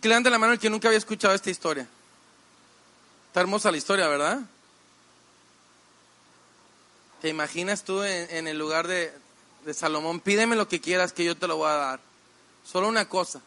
que 0.00 0.08
levante 0.08 0.28
la 0.28 0.38
mano 0.38 0.52
el 0.52 0.58
que 0.58 0.68
nunca 0.68 0.88
había 0.88 0.98
escuchado 0.98 1.34
esta 1.34 1.50
historia. 1.50 1.88
Está 3.28 3.40
hermosa 3.40 3.70
la 3.70 3.78
historia, 3.78 4.06
¿verdad? 4.06 4.40
¿Te 7.22 7.30
imaginas 7.30 7.82
tú 7.82 8.02
en, 8.02 8.46
el 8.46 8.58
lugar 8.58 8.86
de, 8.86 9.12
de 9.64 9.74
Salomón? 9.74 10.20
Pídeme 10.20 10.56
lo 10.56 10.68
que 10.68 10.82
quieras 10.82 11.14
que 11.14 11.24
yo 11.24 11.36
te 11.36 11.48
lo 11.48 11.56
voy 11.56 11.70
a 11.70 11.74
dar. 11.74 12.00
Solo 12.64 12.88
una 12.88 13.08
cosa. 13.08 13.40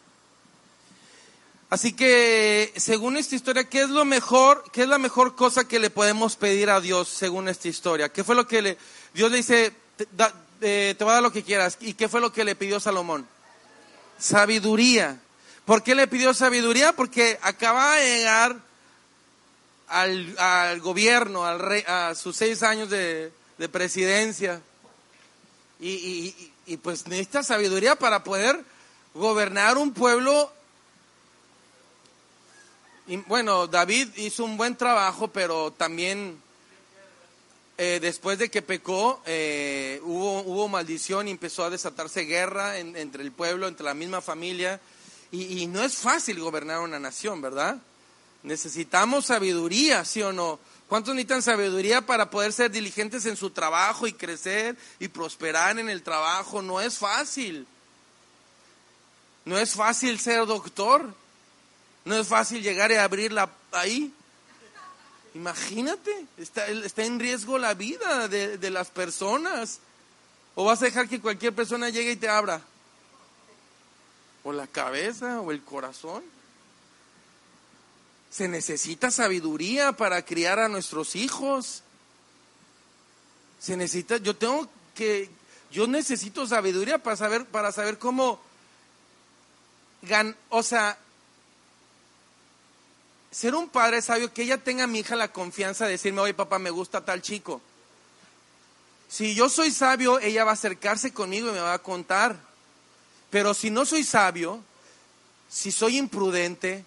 Así 1.70 1.92
que, 1.92 2.72
según 2.76 3.16
esta 3.16 3.36
historia, 3.36 3.62
¿qué 3.64 3.82
es 3.82 3.90
lo 3.90 4.04
mejor, 4.04 4.64
qué 4.72 4.82
es 4.82 4.88
la 4.88 4.98
mejor 4.98 5.36
cosa 5.36 5.68
que 5.68 5.78
le 5.78 5.88
podemos 5.88 6.34
pedir 6.34 6.68
a 6.68 6.80
Dios 6.80 7.08
según 7.08 7.48
esta 7.48 7.68
historia? 7.68 8.08
¿Qué 8.08 8.24
fue 8.24 8.34
lo 8.34 8.46
que 8.46 8.60
le, 8.60 8.78
Dios 9.14 9.30
le 9.30 9.36
dice, 9.36 9.72
te, 9.96 10.06
eh, 10.62 10.96
te 10.98 11.04
va 11.04 11.12
a 11.12 11.14
dar 11.14 11.22
lo 11.22 11.32
que 11.32 11.44
quieras? 11.44 11.78
¿Y 11.80 11.94
qué 11.94 12.08
fue 12.08 12.20
lo 12.20 12.32
que 12.32 12.42
le 12.42 12.56
pidió 12.56 12.80
Salomón? 12.80 13.24
Sabiduría. 14.18 15.20
¿Por 15.64 15.84
qué 15.84 15.94
le 15.94 16.08
pidió 16.08 16.34
sabiduría? 16.34 16.92
Porque 16.92 17.38
acaba 17.40 17.94
de 17.94 18.16
llegar 18.16 18.56
al, 19.90 20.80
gobierno, 20.80 21.44
al 21.44 21.60
rey, 21.60 21.84
a 21.86 22.14
sus 22.16 22.36
seis 22.36 22.64
años 22.64 22.90
de, 22.90 23.32
presidencia. 23.70 24.60
Y, 25.78 26.34
y, 26.66 26.76
pues 26.78 27.06
necesita 27.06 27.42
sabiduría 27.42 27.94
para 27.94 28.24
poder 28.24 28.64
gobernar 29.14 29.78
un 29.78 29.92
pueblo. 29.92 30.52
Y 33.10 33.16
bueno, 33.16 33.66
David 33.66 34.10
hizo 34.18 34.44
un 34.44 34.56
buen 34.56 34.76
trabajo, 34.76 35.26
pero 35.26 35.72
también 35.72 36.40
eh, 37.76 37.98
después 38.00 38.38
de 38.38 38.48
que 38.52 38.62
pecó, 38.62 39.20
eh, 39.26 40.00
hubo, 40.04 40.42
hubo 40.42 40.68
maldición 40.68 41.26
y 41.26 41.32
empezó 41.32 41.64
a 41.64 41.70
desatarse 41.70 42.20
guerra 42.20 42.78
entre 42.78 43.24
el 43.24 43.32
pueblo, 43.32 43.66
entre 43.66 43.84
la 43.84 43.94
misma 43.94 44.20
familia. 44.20 44.80
Y, 45.32 45.60
y 45.60 45.66
no 45.66 45.82
es 45.82 45.96
fácil 45.96 46.38
gobernar 46.38 46.82
una 46.82 47.00
nación, 47.00 47.42
¿verdad? 47.42 47.78
Necesitamos 48.44 49.26
sabiduría, 49.26 50.04
¿sí 50.04 50.22
o 50.22 50.32
no? 50.32 50.60
¿Cuántos 50.88 51.12
necesitan 51.12 51.42
sabiduría 51.42 52.06
para 52.06 52.30
poder 52.30 52.52
ser 52.52 52.70
diligentes 52.70 53.26
en 53.26 53.36
su 53.36 53.50
trabajo 53.50 54.06
y 54.06 54.12
crecer 54.12 54.76
y 55.00 55.08
prosperar 55.08 55.80
en 55.80 55.88
el 55.88 56.04
trabajo? 56.04 56.62
No 56.62 56.80
es 56.80 56.98
fácil. 56.98 57.66
No 59.44 59.58
es 59.58 59.72
fácil 59.74 60.20
ser 60.20 60.46
doctor. 60.46 61.12
No 62.04 62.16
es 62.16 62.28
fácil 62.28 62.62
llegar 62.62 62.90
y 62.90 62.94
abrirla 62.94 63.50
ahí. 63.72 64.12
Imagínate, 65.34 66.26
está, 66.38 66.66
está 66.66 67.04
en 67.04 67.20
riesgo 67.20 67.58
la 67.58 67.74
vida 67.74 68.28
de, 68.28 68.58
de 68.58 68.70
las 68.70 68.90
personas. 68.90 69.80
¿O 70.54 70.64
vas 70.64 70.82
a 70.82 70.86
dejar 70.86 71.08
que 71.08 71.20
cualquier 71.20 71.54
persona 71.54 71.90
llegue 71.90 72.12
y 72.12 72.16
te 72.16 72.28
abra? 72.28 72.60
¿O 74.42 74.52
la 74.52 74.66
cabeza 74.66 75.40
o 75.40 75.52
el 75.52 75.62
corazón? 75.62 76.22
Se 78.30 78.48
necesita 78.48 79.10
sabiduría 79.10 79.92
para 79.92 80.24
criar 80.24 80.58
a 80.58 80.68
nuestros 80.68 81.16
hijos. 81.16 81.82
Se 83.60 83.76
necesita, 83.76 84.16
yo 84.16 84.34
tengo 84.36 84.68
que, 84.94 85.28
yo 85.70 85.86
necesito 85.86 86.46
sabiduría 86.46 87.02
para 87.02 87.16
saber, 87.16 87.46
para 87.46 87.72
saber 87.72 87.98
cómo, 87.98 88.40
gan, 90.02 90.36
o 90.48 90.62
sea, 90.62 90.98
ser 93.30 93.54
un 93.54 93.68
padre 93.68 94.02
sabio, 94.02 94.32
que 94.32 94.42
ella 94.42 94.58
tenga 94.58 94.84
a 94.84 94.86
mi 94.86 95.00
hija 95.00 95.16
la 95.16 95.32
confianza 95.32 95.84
de 95.84 95.92
decirme, 95.92 96.20
oye 96.20 96.34
papá, 96.34 96.58
me 96.58 96.70
gusta 96.70 97.04
tal 97.04 97.22
chico. 97.22 97.60
Si 99.08 99.34
yo 99.34 99.48
soy 99.48 99.70
sabio, 99.70 100.18
ella 100.20 100.44
va 100.44 100.52
a 100.52 100.54
acercarse 100.54 101.12
conmigo 101.12 101.50
y 101.50 101.52
me 101.52 101.60
va 101.60 101.74
a 101.74 101.78
contar. 101.78 102.36
Pero 103.30 103.54
si 103.54 103.70
no 103.70 103.84
soy 103.84 104.04
sabio, 104.04 104.60
si 105.48 105.72
soy 105.72 105.96
imprudente, 105.98 106.84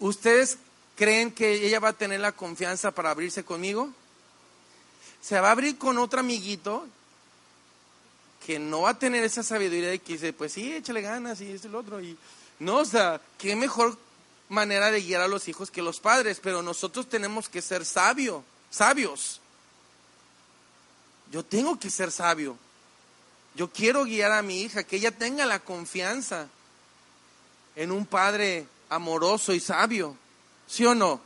¿Ustedes 0.00 0.56
creen 0.96 1.30
que 1.30 1.66
ella 1.66 1.78
va 1.78 1.90
a 1.90 1.92
tener 1.92 2.20
la 2.20 2.32
confianza 2.32 2.90
para 2.90 3.10
abrirse 3.10 3.44
conmigo? 3.44 3.90
Se 5.20 5.38
va 5.38 5.48
a 5.48 5.52
abrir 5.52 5.76
con 5.76 5.98
otro 5.98 6.20
amiguito 6.20 6.86
que 8.46 8.58
no 8.58 8.82
va 8.82 8.90
a 8.90 8.98
tener 8.98 9.22
esa 9.22 9.42
sabiduría 9.42 9.90
de 9.90 9.98
que 9.98 10.14
dice, 10.14 10.32
pues 10.32 10.54
sí, 10.54 10.72
échale 10.72 11.02
ganas 11.02 11.42
y 11.42 11.52
es 11.52 11.66
el 11.66 11.74
otro. 11.74 12.00
Y 12.00 12.16
no, 12.58 12.78
o 12.78 12.84
sea, 12.86 13.20
qué 13.36 13.54
mejor 13.54 13.96
manera 14.50 14.90
de 14.90 15.00
guiar 15.00 15.22
a 15.22 15.28
los 15.28 15.48
hijos 15.48 15.70
que 15.70 15.80
los 15.80 16.00
padres, 16.00 16.40
pero 16.42 16.60
nosotros 16.60 17.08
tenemos 17.08 17.48
que 17.48 17.62
ser 17.62 17.86
sabios, 17.86 18.42
sabios. 18.70 19.40
Yo 21.30 21.44
tengo 21.44 21.78
que 21.78 21.88
ser 21.88 22.10
sabio. 22.10 22.58
Yo 23.54 23.70
quiero 23.70 24.04
guiar 24.04 24.32
a 24.32 24.42
mi 24.42 24.62
hija, 24.62 24.82
que 24.82 24.96
ella 24.96 25.12
tenga 25.12 25.46
la 25.46 25.60
confianza 25.60 26.48
en 27.76 27.92
un 27.92 28.04
padre 28.04 28.66
amoroso 28.88 29.52
y 29.52 29.60
sabio. 29.60 30.16
¿Sí 30.66 30.84
o 30.84 30.94
no? 30.94 31.20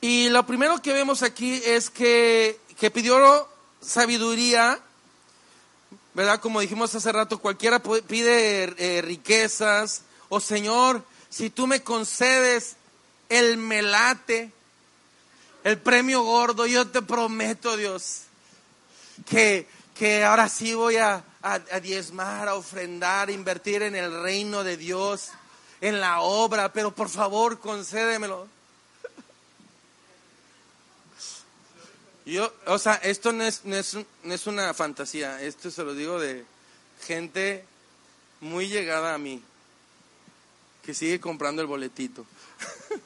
Y 0.00 0.28
lo 0.30 0.44
primero 0.44 0.82
que 0.82 0.92
vemos 0.92 1.22
aquí 1.22 1.62
es 1.64 1.88
que, 1.88 2.58
que 2.78 2.90
pidió 2.90 3.48
sabiduría, 3.80 4.80
¿verdad? 6.14 6.40
Como 6.40 6.60
dijimos 6.60 6.94
hace 6.94 7.12
rato, 7.12 7.38
cualquiera 7.38 7.82
pide 7.82 8.74
eh, 8.76 9.02
riquezas, 9.02 10.02
o 10.28 10.40
Señor, 10.40 11.04
si 11.30 11.50
tú 11.50 11.66
me 11.66 11.82
concedes 11.82 12.76
el 13.28 13.56
melate, 13.56 14.50
el 15.64 15.78
premio 15.78 16.22
gordo, 16.22 16.66
yo 16.66 16.88
te 16.88 17.02
prometo, 17.02 17.76
Dios, 17.76 18.22
que, 19.28 19.66
que 19.94 20.24
ahora 20.24 20.48
sí 20.48 20.74
voy 20.74 20.96
a, 20.96 21.24
a, 21.42 21.58
diezmar, 21.80 22.48
a 22.48 22.54
ofrendar, 22.54 23.28
a 23.28 23.32
invertir 23.32 23.82
en 23.82 23.96
el 23.96 24.22
reino 24.22 24.64
de 24.64 24.76
Dios, 24.76 25.30
en 25.80 26.00
la 26.00 26.20
obra, 26.20 26.72
pero 26.72 26.94
por 26.94 27.08
favor 27.08 27.58
concédemelo. 27.58 28.46
Yo, 32.24 32.52
o 32.66 32.78
sea, 32.78 32.94
esto 32.94 33.32
no 33.32 33.42
es, 33.42 33.64
no 33.64 33.74
es, 33.74 33.94
no 33.94 34.34
es 34.34 34.46
una 34.46 34.72
fantasía, 34.74 35.42
esto 35.42 35.70
se 35.70 35.82
lo 35.82 35.94
digo 35.94 36.20
de 36.20 36.44
gente 37.04 37.64
muy 38.40 38.68
llegada 38.68 39.14
a 39.14 39.18
mí, 39.18 39.42
que 40.84 40.94
sigue 40.94 41.18
comprando 41.20 41.62
el 41.62 41.68
boletito. 41.68 42.24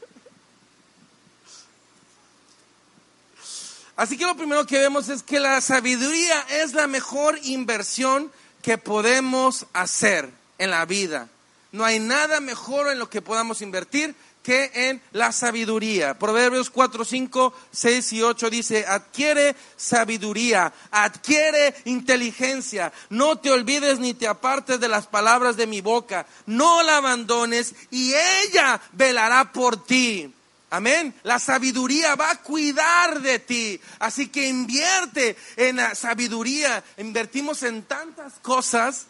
Así 3.96 4.18
que 4.18 4.26
lo 4.26 4.36
primero 4.36 4.66
que 4.66 4.78
vemos 4.78 5.08
es 5.08 5.22
que 5.22 5.40
la 5.40 5.62
sabiduría 5.62 6.40
es 6.50 6.74
la 6.74 6.86
mejor 6.86 7.38
inversión 7.44 8.30
que 8.60 8.76
podemos 8.76 9.66
hacer 9.72 10.30
en 10.58 10.70
la 10.70 10.84
vida. 10.84 11.30
No 11.72 11.84
hay 11.84 11.98
nada 11.98 12.40
mejor 12.40 12.90
en 12.90 12.98
lo 12.98 13.08
que 13.08 13.22
podamos 13.22 13.62
invertir 13.62 14.14
en 14.48 15.02
la 15.12 15.32
sabiduría. 15.32 16.18
Proverbios 16.18 16.70
4, 16.70 17.04
5, 17.04 17.54
6 17.70 18.12
y 18.12 18.22
8 18.22 18.50
dice, 18.50 18.86
adquiere 18.86 19.56
sabiduría, 19.76 20.72
adquiere 20.90 21.74
inteligencia, 21.84 22.92
no 23.10 23.38
te 23.38 23.50
olvides 23.50 23.98
ni 23.98 24.14
te 24.14 24.28
apartes 24.28 24.80
de 24.80 24.88
las 24.88 25.06
palabras 25.06 25.56
de 25.56 25.66
mi 25.66 25.80
boca, 25.80 26.26
no 26.46 26.82
la 26.82 26.98
abandones 26.98 27.74
y 27.90 28.14
ella 28.14 28.80
velará 28.92 29.52
por 29.52 29.84
ti. 29.84 30.32
Amén. 30.70 31.14
La 31.22 31.38
sabiduría 31.38 32.16
va 32.16 32.30
a 32.30 32.42
cuidar 32.42 33.20
de 33.20 33.38
ti. 33.38 33.80
Así 34.00 34.28
que 34.28 34.48
invierte 34.48 35.36
en 35.56 35.76
la 35.76 35.94
sabiduría. 35.94 36.82
Invertimos 36.98 37.62
en 37.62 37.84
tantas 37.84 38.34
cosas 38.42 39.06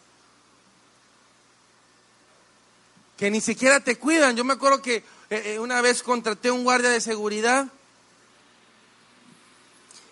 que 3.17 3.31
ni 3.31 3.41
siquiera 3.41 3.79
te 3.79 3.97
cuidan. 3.97 4.35
Yo 4.35 4.43
me 4.43 4.53
acuerdo 4.53 4.81
que 4.81 4.97
eh, 4.97 5.03
eh, 5.29 5.59
una 5.59 5.81
vez 5.81 6.03
contraté 6.03 6.51
un 6.51 6.63
guardia 6.63 6.89
de 6.89 7.01
seguridad 7.01 7.67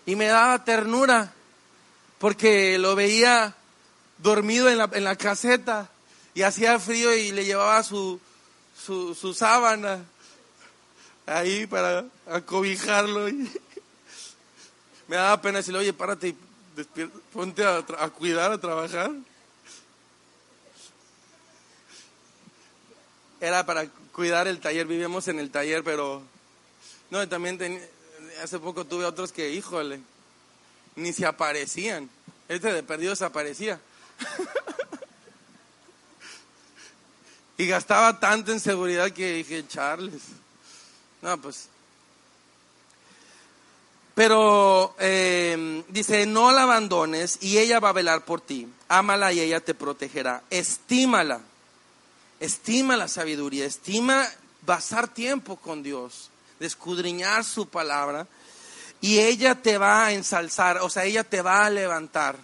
y 0.04 0.16
me 0.16 0.26
daba 0.26 0.64
ternura 0.64 1.32
porque 2.18 2.78
lo 2.78 2.94
veía 2.94 3.54
dormido 4.18 4.68
en 4.68 4.78
la, 4.78 4.90
en 4.92 5.04
la 5.04 5.16
caseta 5.16 5.88
y 6.34 6.42
hacía 6.42 6.78
frío 6.78 7.14
y 7.14 7.32
le 7.32 7.44
llevaba 7.44 7.82
su, 7.82 8.20
su, 8.84 9.14
su 9.14 9.32
sábana 9.32 10.04
ahí 11.26 11.66
para 11.66 12.04
acobijarlo. 12.26 13.28
Y 13.28 13.32
me 15.08 15.16
daba 15.16 15.40
pena 15.40 15.58
decirle, 15.58 15.80
oye, 15.80 15.92
párate 15.92 16.28
y 16.28 16.36
ponte 17.32 17.64
a, 17.64 17.82
cuidar, 18.10 18.52
a 18.52 18.60
trabajar. 18.60 19.10
Era 23.46 23.64
para 23.64 23.86
cuidar 24.10 24.48
el 24.48 24.58
taller, 24.58 24.88
vivíamos 24.88 25.28
en 25.28 25.38
el 25.38 25.52
taller, 25.52 25.84
pero 25.84 26.20
no, 27.10 27.28
también 27.28 27.80
hace 28.42 28.58
poco 28.58 28.84
tuve 28.84 29.04
otros 29.04 29.30
que, 29.30 29.52
híjole, 29.52 30.00
ni 30.96 31.12
se 31.12 31.26
aparecían. 31.26 32.10
Este 32.48 32.72
de 32.72 32.82
perdido 32.82 33.10
desaparecía. 33.10 33.80
y 37.56 37.68
gastaba 37.68 38.18
tanto 38.18 38.50
en 38.50 38.58
seguridad 38.58 39.12
que 39.12 39.34
dije, 39.34 39.64
Charles. 39.68 40.22
No, 41.22 41.40
pues. 41.40 41.68
Pero 44.16 44.96
em, 44.98 45.84
dice, 45.86 46.26
no 46.26 46.50
la 46.50 46.64
abandones 46.64 47.38
y 47.42 47.58
ella 47.58 47.78
va 47.78 47.90
a 47.90 47.92
velar 47.92 48.24
por 48.24 48.40
ti. 48.40 48.66
Ámala 48.88 49.32
y 49.32 49.38
ella 49.38 49.60
te 49.60 49.74
protegerá. 49.74 50.42
Estímala. 50.50 51.42
Estima 52.40 52.96
la 52.96 53.08
sabiduría. 53.08 53.64
Estima 53.64 54.26
pasar 54.64 55.08
tiempo 55.08 55.56
con 55.56 55.82
Dios. 55.82 56.30
Descudriñar 56.58 57.44
su 57.44 57.68
palabra. 57.68 58.26
Y 59.00 59.18
ella 59.18 59.54
te 59.54 59.78
va 59.78 60.06
a 60.06 60.12
ensalzar. 60.12 60.78
O 60.78 60.90
sea, 60.90 61.04
ella 61.04 61.24
te 61.24 61.42
va 61.42 61.66
a 61.66 61.70
levantar. 61.70 62.36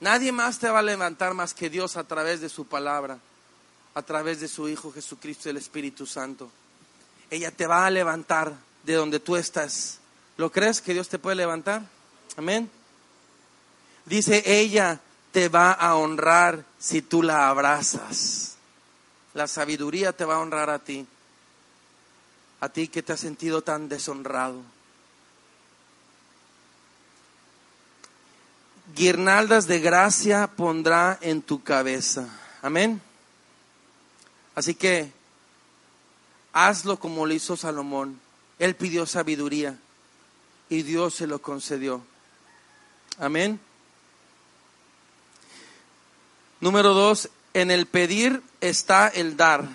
Nadie 0.00 0.32
más 0.32 0.58
te 0.58 0.70
va 0.70 0.78
a 0.78 0.82
levantar 0.82 1.34
más 1.34 1.52
que 1.52 1.68
Dios 1.68 1.96
a 1.96 2.04
través 2.04 2.40
de 2.40 2.48
su 2.48 2.66
palabra, 2.66 3.18
a 3.94 4.02
través 4.02 4.40
de 4.40 4.48
su 4.48 4.66
Hijo 4.68 4.90
Jesucristo 4.90 5.48
y 5.48 5.50
el 5.50 5.58
Espíritu 5.58 6.06
Santo. 6.06 6.50
Ella 7.30 7.50
te 7.50 7.66
va 7.66 7.84
a 7.84 7.90
levantar 7.90 8.54
de 8.82 8.94
donde 8.94 9.20
tú 9.20 9.36
estás. 9.36 9.98
¿Lo 10.38 10.50
crees 10.50 10.80
que 10.80 10.94
Dios 10.94 11.08
te 11.10 11.18
puede 11.18 11.36
levantar? 11.36 11.82
Amén. 12.38 12.70
Dice, 14.06 14.42
ella 14.46 15.00
te 15.32 15.48
va 15.48 15.72
a 15.72 15.96
honrar 15.96 16.64
si 16.78 17.02
tú 17.02 17.22
la 17.22 17.48
abrazas. 17.48 18.56
La 19.34 19.46
sabiduría 19.46 20.12
te 20.12 20.24
va 20.24 20.36
a 20.36 20.40
honrar 20.40 20.70
a 20.70 20.78
ti. 20.78 21.06
A 22.60 22.68
ti 22.68 22.88
que 22.88 23.02
te 23.02 23.12
has 23.12 23.20
sentido 23.20 23.62
tan 23.62 23.88
deshonrado. 23.88 24.60
Guirnaldas 28.94 29.66
de 29.66 29.78
gracia 29.78 30.48
pondrá 30.48 31.16
en 31.20 31.42
tu 31.42 31.62
cabeza. 31.62 32.26
Amén. 32.60 33.00
Así 34.56 34.74
que 34.74 35.12
hazlo 36.52 36.98
como 36.98 37.24
lo 37.24 37.32
hizo 37.32 37.56
Salomón. 37.56 38.20
Él 38.58 38.74
pidió 38.74 39.06
sabiduría 39.06 39.78
y 40.68 40.82
Dios 40.82 41.14
se 41.14 41.26
lo 41.26 41.40
concedió. 41.40 42.02
Amén. 43.18 43.60
Número 46.60 46.94
dos, 46.94 47.30
en 47.54 47.70
el 47.70 47.86
pedir 47.86 48.42
está 48.60 49.08
el 49.08 49.36
dar. 49.36 49.68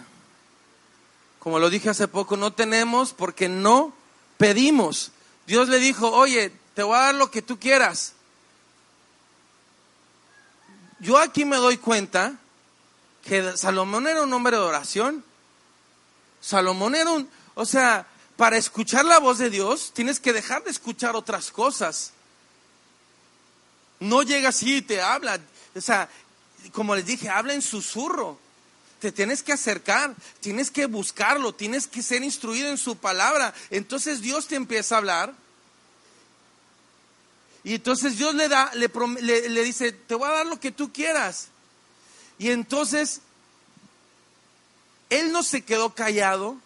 Como 1.39 1.59
lo 1.59 1.69
dije 1.69 1.89
hace 1.89 2.07
poco, 2.07 2.38
no 2.38 2.53
tenemos 2.53 3.13
porque 3.13 3.49
no 3.49 3.93
pedimos. 4.38 5.11
Dios 5.47 5.69
le 5.69 5.79
dijo, 5.79 6.11
oye, 6.11 6.51
te 6.73 6.83
voy 6.83 6.95
a 6.95 7.01
dar 7.01 7.15
lo 7.15 7.31
que 7.31 7.41
tú 7.41 7.59
quieras. 7.59 8.13
Yo 10.99 11.17
aquí 11.17 11.45
me 11.45 11.57
doy 11.57 11.77
cuenta 11.77 12.33
que 13.23 13.57
Salomón 13.57 14.07
era 14.07 14.23
un 14.23 14.33
hombre 14.33 14.57
de 14.57 14.63
oración. 14.63 15.23
Salomón 16.41 16.95
era 16.95 17.11
un, 17.11 17.29
o 17.55 17.65
sea, 17.65 18.07
para 18.38 18.57
escuchar 18.57 19.05
la 19.05 19.19
voz 19.19 19.38
de 19.38 19.49
Dios 19.49 19.91
tienes 19.93 20.19
que 20.19 20.33
dejar 20.33 20.63
de 20.63 20.71
escuchar 20.71 21.15
otras 21.15 21.51
cosas. 21.51 22.11
No 23.99 24.23
llega 24.23 24.49
así 24.49 24.77
y 24.77 24.81
te 24.81 25.01
habla. 25.01 25.39
O 25.75 25.81
sea, 25.81 26.09
como 26.72 26.95
les 26.95 27.05
dije, 27.05 27.30
habla 27.30 27.53
en 27.53 27.61
susurro. 27.61 28.39
Te 28.99 29.11
tienes 29.11 29.43
que 29.43 29.53
acercar, 29.53 30.16
tienes 30.39 30.72
que 30.72 30.86
buscarlo, 30.86 31.53
tienes 31.53 31.88
que 31.88 32.01
ser 32.01 32.24
instruido 32.24 32.70
en 32.70 32.78
su 32.78 32.97
palabra. 32.97 33.53
Entonces 33.70 34.22
Dios 34.22 34.47
te 34.47 34.55
empieza 34.55 34.95
a 34.95 34.97
hablar. 34.99 35.34
Y 37.63 37.76
entonces 37.76 38.18
Dios 38.18 38.34
le 38.36 38.47
da, 38.47 38.72
le, 38.74 38.89
le, 39.49 39.63
dice, 39.63 39.91
te 39.91 40.16
voy 40.16 40.30
a 40.30 40.34
dar 40.34 40.45
lo 40.45 40.59
que 40.59 40.72
tú 40.72 40.93
quieras. 40.93 41.47
Y 42.38 42.51
entonces 42.51 43.22
Él 45.09 45.32
no 45.32 45.43
se 45.43 45.63
quedó 45.63 45.93
callado. 45.93 46.57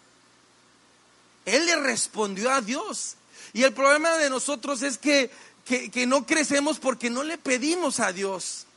Él 1.46 1.66
le 1.66 1.78
respondió 1.78 2.52
a 2.52 2.62
Dios. 2.62 3.16
Y 3.54 3.64
el 3.64 3.74
problema 3.74 4.12
de 4.18 4.30
nosotros 4.30 4.82
es 4.84 4.98
que, 4.98 5.32
que 5.66 6.06
no 6.06 6.26
crecemos 6.26 6.80
porque 6.80 7.10
no 7.10 7.24
le 7.24 7.38
pedimos 7.38 8.00
a 8.00 8.12
Dios 8.12 8.68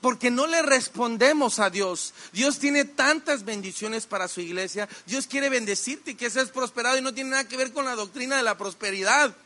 porque 0.00 0.30
no 0.30 0.46
le 0.46 0.62
respondemos 0.62 1.58
a 1.58 1.70
Dios. 1.70 2.14
Dios 2.32 2.58
tiene 2.58 2.84
tantas 2.84 3.44
bendiciones 3.44 4.06
para 4.06 4.28
su 4.28 4.40
iglesia. 4.40 4.88
Dios 5.06 5.26
quiere 5.26 5.48
bendecirte 5.48 6.12
y 6.12 6.14
que 6.14 6.30
seas 6.30 6.50
prosperado 6.50 6.96
y 6.98 7.02
no 7.02 7.12
tiene 7.12 7.30
nada 7.30 7.48
que 7.48 7.56
ver 7.56 7.72
con 7.72 7.84
la 7.84 7.94
doctrina 7.94 8.36
de 8.36 8.42
la 8.42 8.56
prosperidad. 8.56 9.36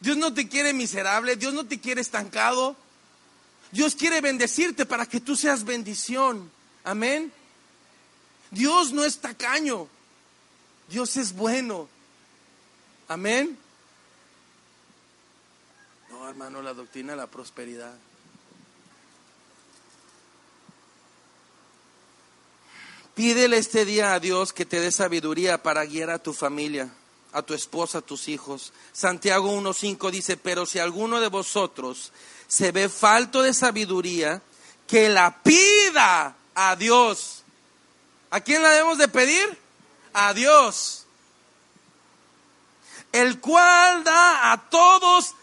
Dios 0.00 0.16
no 0.16 0.34
te 0.34 0.48
quiere 0.48 0.72
miserable, 0.72 1.36
Dios 1.36 1.54
no 1.54 1.64
te 1.66 1.80
quiere 1.80 2.00
estancado. 2.00 2.76
Dios 3.70 3.94
quiere 3.94 4.20
bendecirte 4.20 4.84
para 4.84 5.06
que 5.06 5.20
tú 5.20 5.36
seas 5.36 5.64
bendición. 5.64 6.50
Amén. 6.84 7.32
Dios 8.50 8.92
no 8.92 9.04
es 9.04 9.18
tacaño. 9.18 9.88
Dios 10.88 11.16
es 11.16 11.32
bueno. 11.32 11.88
Amén. 13.08 13.56
No, 16.10 16.28
hermano, 16.28 16.60
la 16.60 16.74
doctrina 16.74 17.12
de 17.12 17.16
la 17.16 17.26
prosperidad. 17.26 17.94
Pídele 23.14 23.58
este 23.58 23.84
día 23.84 24.14
a 24.14 24.20
Dios 24.20 24.52
que 24.52 24.64
te 24.64 24.80
dé 24.80 24.90
sabiduría 24.90 25.62
para 25.62 25.84
guiar 25.84 26.10
a 26.10 26.18
tu 26.18 26.32
familia, 26.32 26.88
a 27.32 27.42
tu 27.42 27.52
esposa, 27.52 27.98
a 27.98 28.02
tus 28.02 28.28
hijos. 28.28 28.72
Santiago 28.92 29.52
1.5 29.52 30.10
dice, 30.10 30.38
pero 30.38 30.64
si 30.64 30.78
alguno 30.78 31.20
de 31.20 31.28
vosotros 31.28 32.12
se 32.48 32.72
ve 32.72 32.88
falto 32.88 33.42
de 33.42 33.52
sabiduría, 33.52 34.40
que 34.86 35.08
la 35.08 35.42
pida 35.42 36.36
a 36.54 36.76
Dios. 36.76 37.42
¿A 38.30 38.40
quién 38.40 38.62
la 38.62 38.70
debemos 38.70 38.98
de 38.98 39.08
pedir? 39.08 39.58
A 40.12 40.32
Dios. 40.34 41.06
El 43.10 43.40
cual 43.40 44.04
da 44.04 44.52
a 44.52 44.70
todos 44.70 45.34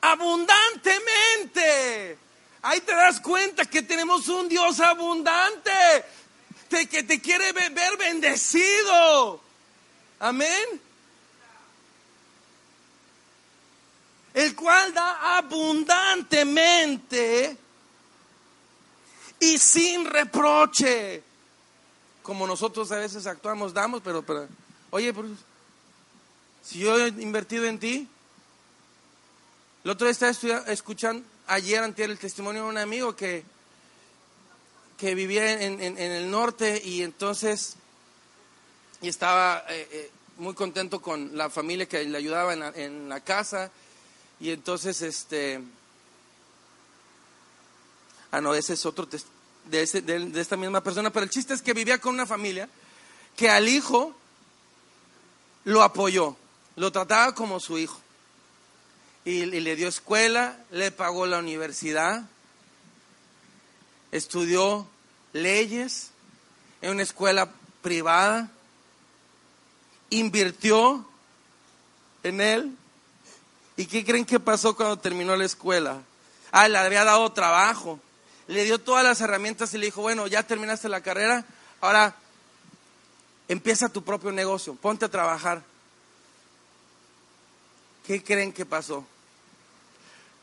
abundantemente. 0.00 2.16
Ahí 2.62 2.80
te 2.80 2.92
das 2.92 3.20
cuenta 3.20 3.64
que 3.64 3.82
tenemos 3.82 4.28
un 4.28 4.48
Dios 4.48 4.80
abundante, 4.80 5.70
que 6.68 7.02
te 7.02 7.20
quiere 7.20 7.52
ver 7.52 7.96
bendecido. 7.96 9.40
Amén. 10.18 10.80
El 14.34 14.54
cual 14.54 14.94
da 14.94 15.38
abundantemente 15.38 17.56
y 19.40 19.58
sin 19.58 20.04
reproche. 20.04 21.24
Como 22.22 22.46
nosotros 22.46 22.92
a 22.92 22.96
veces 22.96 23.26
actuamos, 23.26 23.72
damos, 23.72 24.02
pero, 24.02 24.22
pero 24.22 24.46
oye, 24.90 25.14
si 26.62 26.80
yo 26.80 26.98
he 26.98 27.08
invertido 27.08 27.64
en 27.64 27.80
ti, 27.80 28.06
el 29.82 29.90
otro 29.90 30.06
día 30.06 30.12
estaba 30.12 30.70
escuchando, 30.70 31.26
ayer 31.50 31.82
ante 31.82 32.04
el 32.04 32.16
testimonio 32.16 32.62
de 32.62 32.68
un 32.68 32.78
amigo 32.78 33.16
que, 33.16 33.42
que 34.96 35.16
vivía 35.16 35.62
en, 35.62 35.80
el 35.98 36.30
norte 36.30 36.80
y 36.84 37.02
entonces 37.02 37.74
y 39.02 39.08
estaba 39.08 39.64
eh, 39.68 39.88
eh, 39.90 40.10
muy 40.38 40.54
contento 40.54 41.02
con 41.02 41.36
la 41.36 41.50
familia 41.50 41.86
que 41.86 42.04
le 42.04 42.16
ayudaba 42.16 42.52
en 42.52 43.08
la, 43.08 43.20
casa 43.20 43.70
y 44.38 44.50
entonces 44.50 45.02
este 45.02 45.60
ah 48.30 48.40
no 48.40 48.54
ese 48.54 48.74
es 48.74 48.86
otro 48.86 49.08
de, 49.66 49.86
de, 49.86 50.40
esta 50.40 50.56
misma 50.56 50.82
persona 50.84 51.10
pero 51.10 51.24
el 51.24 51.30
chiste 51.30 51.52
es 51.52 51.62
que 51.62 51.74
vivía 51.74 51.98
con 51.98 52.14
una 52.14 52.26
familia 52.26 52.68
que 53.36 53.50
al 53.50 53.68
hijo 53.68 54.14
lo 55.64 55.82
apoyó 55.82 56.36
lo 56.76 56.92
trataba 56.92 57.34
como 57.34 57.58
su 57.58 57.76
hijo 57.76 58.00
y, 59.24 59.44
le 59.46 59.76
dio 59.76 59.88
escuela, 59.88 60.58
le 60.70 60.90
pagó 60.90 61.26
la 61.26 61.38
universidad, 61.38 62.22
estudió 64.12 64.88
leyes 65.32 66.10
en 66.80 66.90
una 66.90 67.02
escuela 67.02 67.50
privada, 67.82 68.50
invirtió 70.10 71.06
en 72.22 72.40
él. 72.40 72.76
¿Y 73.76 73.86
qué 73.86 74.04
creen 74.04 74.24
que 74.24 74.40
pasó 74.40 74.74
cuando 74.74 74.98
terminó 74.98 75.36
la 75.36 75.44
escuela? 75.44 76.02
Ah, 76.52 76.68
le 76.68 76.78
había 76.78 77.04
dado 77.04 77.30
trabajo, 77.32 78.00
le 78.48 78.64
dio 78.64 78.78
todas 78.78 79.04
las 79.04 79.20
herramientas 79.20 79.72
y 79.74 79.78
le 79.78 79.86
dijo, 79.86 80.02
bueno, 80.02 80.26
ya 80.26 80.42
terminaste 80.42 80.88
la 80.88 81.02
carrera, 81.02 81.44
ahora 81.80 82.16
empieza 83.48 83.88
tu 83.88 84.02
propio 84.02 84.32
negocio, 84.32 84.74
ponte 84.74 85.04
a 85.04 85.08
trabajar. 85.08 85.62
¿Qué 88.10 88.24
creen 88.24 88.52
que 88.52 88.66
pasó? 88.66 89.06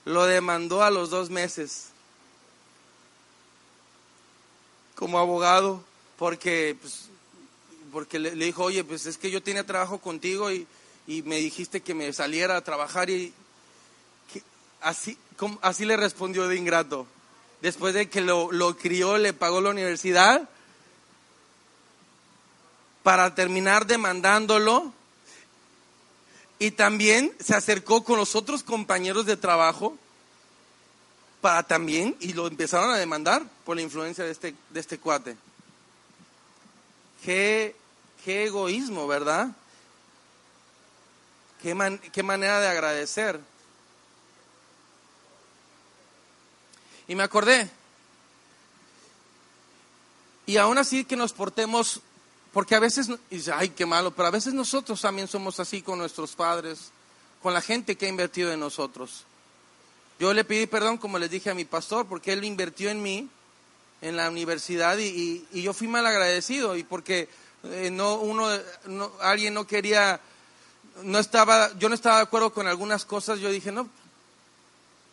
Lo 0.06 0.26
demandó 0.26 0.84
a 0.84 0.90
los 0.90 1.10
dos 1.10 1.30
meses 1.30 1.88
como 4.96 5.20
abogado 5.20 5.84
porque, 6.18 6.78
pues, 6.80 7.10
porque 7.92 8.20
le, 8.20 8.32
dijo, 8.32 8.64
oye, 8.64 8.86
pues 8.86 9.06
es 9.06 9.18
que 9.18 9.32
yo 9.32 9.44
tenía 9.44 9.66
trabajo 9.66 9.98
contigo 9.98 10.50
y, 10.50 10.66
me 11.26 11.40
dijiste 11.40 11.82
que 11.82 11.94
me 11.94 12.14
saliera 12.14 12.56
a 12.56 12.64
trabajar 12.64 13.10
y 13.10 13.34
así, 14.80 15.18
así 15.60 15.84
le 15.84 15.98
respondió 15.98 16.48
de 16.48 16.56
ingrato. 16.56 17.06
Después 17.62 17.94
de 17.94 18.10
que 18.10 18.22
lo, 18.22 18.50
lo 18.50 18.78
crió, 18.78 19.18
le 19.18 19.34
pagó 19.34 19.60
la 19.60 19.72
universidad 19.72 20.48
para 23.04 23.36
terminar 23.36 23.88
demandándolo 23.88 24.94
y 26.60 26.72
también 26.72 27.36
se 27.40 27.56
acercó 27.56 28.04
con 28.04 28.18
los 28.18 28.36
otros 28.36 28.64
compañeros 28.64 29.26
de 29.26 29.38
trabajo 29.38 29.98
para 31.42 31.64
también, 31.64 32.16
y 32.20 32.34
lo 32.34 32.48
empezaron 32.48 32.90
a 32.90 32.98
demandar 32.98 33.44
por 33.64 33.76
la 33.76 33.84
influencia 33.84 34.24
de 34.24 34.32
este, 34.32 34.56
de 34.72 34.80
este 34.80 34.98
cuate. 34.98 35.38
Qué, 37.24 37.76
qué 38.26 38.46
egoísmo, 38.46 39.08
¿verdad? 39.08 39.50
Qué, 41.62 42.00
qué 42.12 42.24
manera 42.24 42.60
de 42.60 42.68
agradecer. 42.68 43.40
Y 47.08 47.16
me 47.16 47.24
acordé. 47.24 47.70
Y 50.46 50.58
aún 50.58 50.78
así 50.78 51.06
que 51.06 51.16
nos 51.16 51.34
portemos, 51.34 52.02
porque 52.58 52.74
a 52.74 52.80
veces, 52.80 53.08
ay, 53.54 53.70
qué 53.70 53.86
malo, 53.86 54.10
pero 54.10 54.30
a 54.30 54.32
veces 54.32 54.52
nosotros 54.52 55.00
también 55.00 55.28
somos 55.28 55.60
así 55.60 55.84
con 55.84 56.00
nuestros 56.00 56.32
padres, 56.32 56.90
con 57.44 57.54
la 57.54 57.62
gente 57.62 57.96
que 57.96 58.08
ha 58.08 58.10
invertido 58.10 58.52
en 58.52 58.60
nosotros. 58.60 59.26
Yo 60.20 60.34
le 60.34 60.44
pedí 60.44 60.66
perdón, 60.66 60.98
como 60.98 61.20
les 61.20 61.30
dije 61.30 61.52
a 61.52 61.54
mi 61.54 61.66
pastor, 61.66 62.08
porque 62.08 62.34
él 62.34 62.44
invirtió 62.44 62.90
en 62.90 63.04
mí 63.04 63.30
en 64.02 64.16
la 64.16 64.28
universidad 64.28 64.98
y, 64.98 65.46
yo 65.54 65.72
fui 65.72 65.88
mal 65.88 66.08
agradecido 66.08 66.76
y 66.76 66.84
porque 66.84 67.30
eh, 67.64 67.92
no 67.92 68.16
uno 68.16 68.50
alguien 69.22 69.54
no 69.54 69.68
quería 69.68 70.20
no 71.04 71.20
estaba 71.20 71.78
yo 71.78 71.90
no 71.90 71.94
estaba 71.94 72.16
de 72.16 72.24
acuerdo 72.24 72.54
con 72.54 72.66
algunas 72.66 73.06
cosas 73.06 73.38
yo 73.40 73.52
dije 73.52 73.72
no 73.72 73.88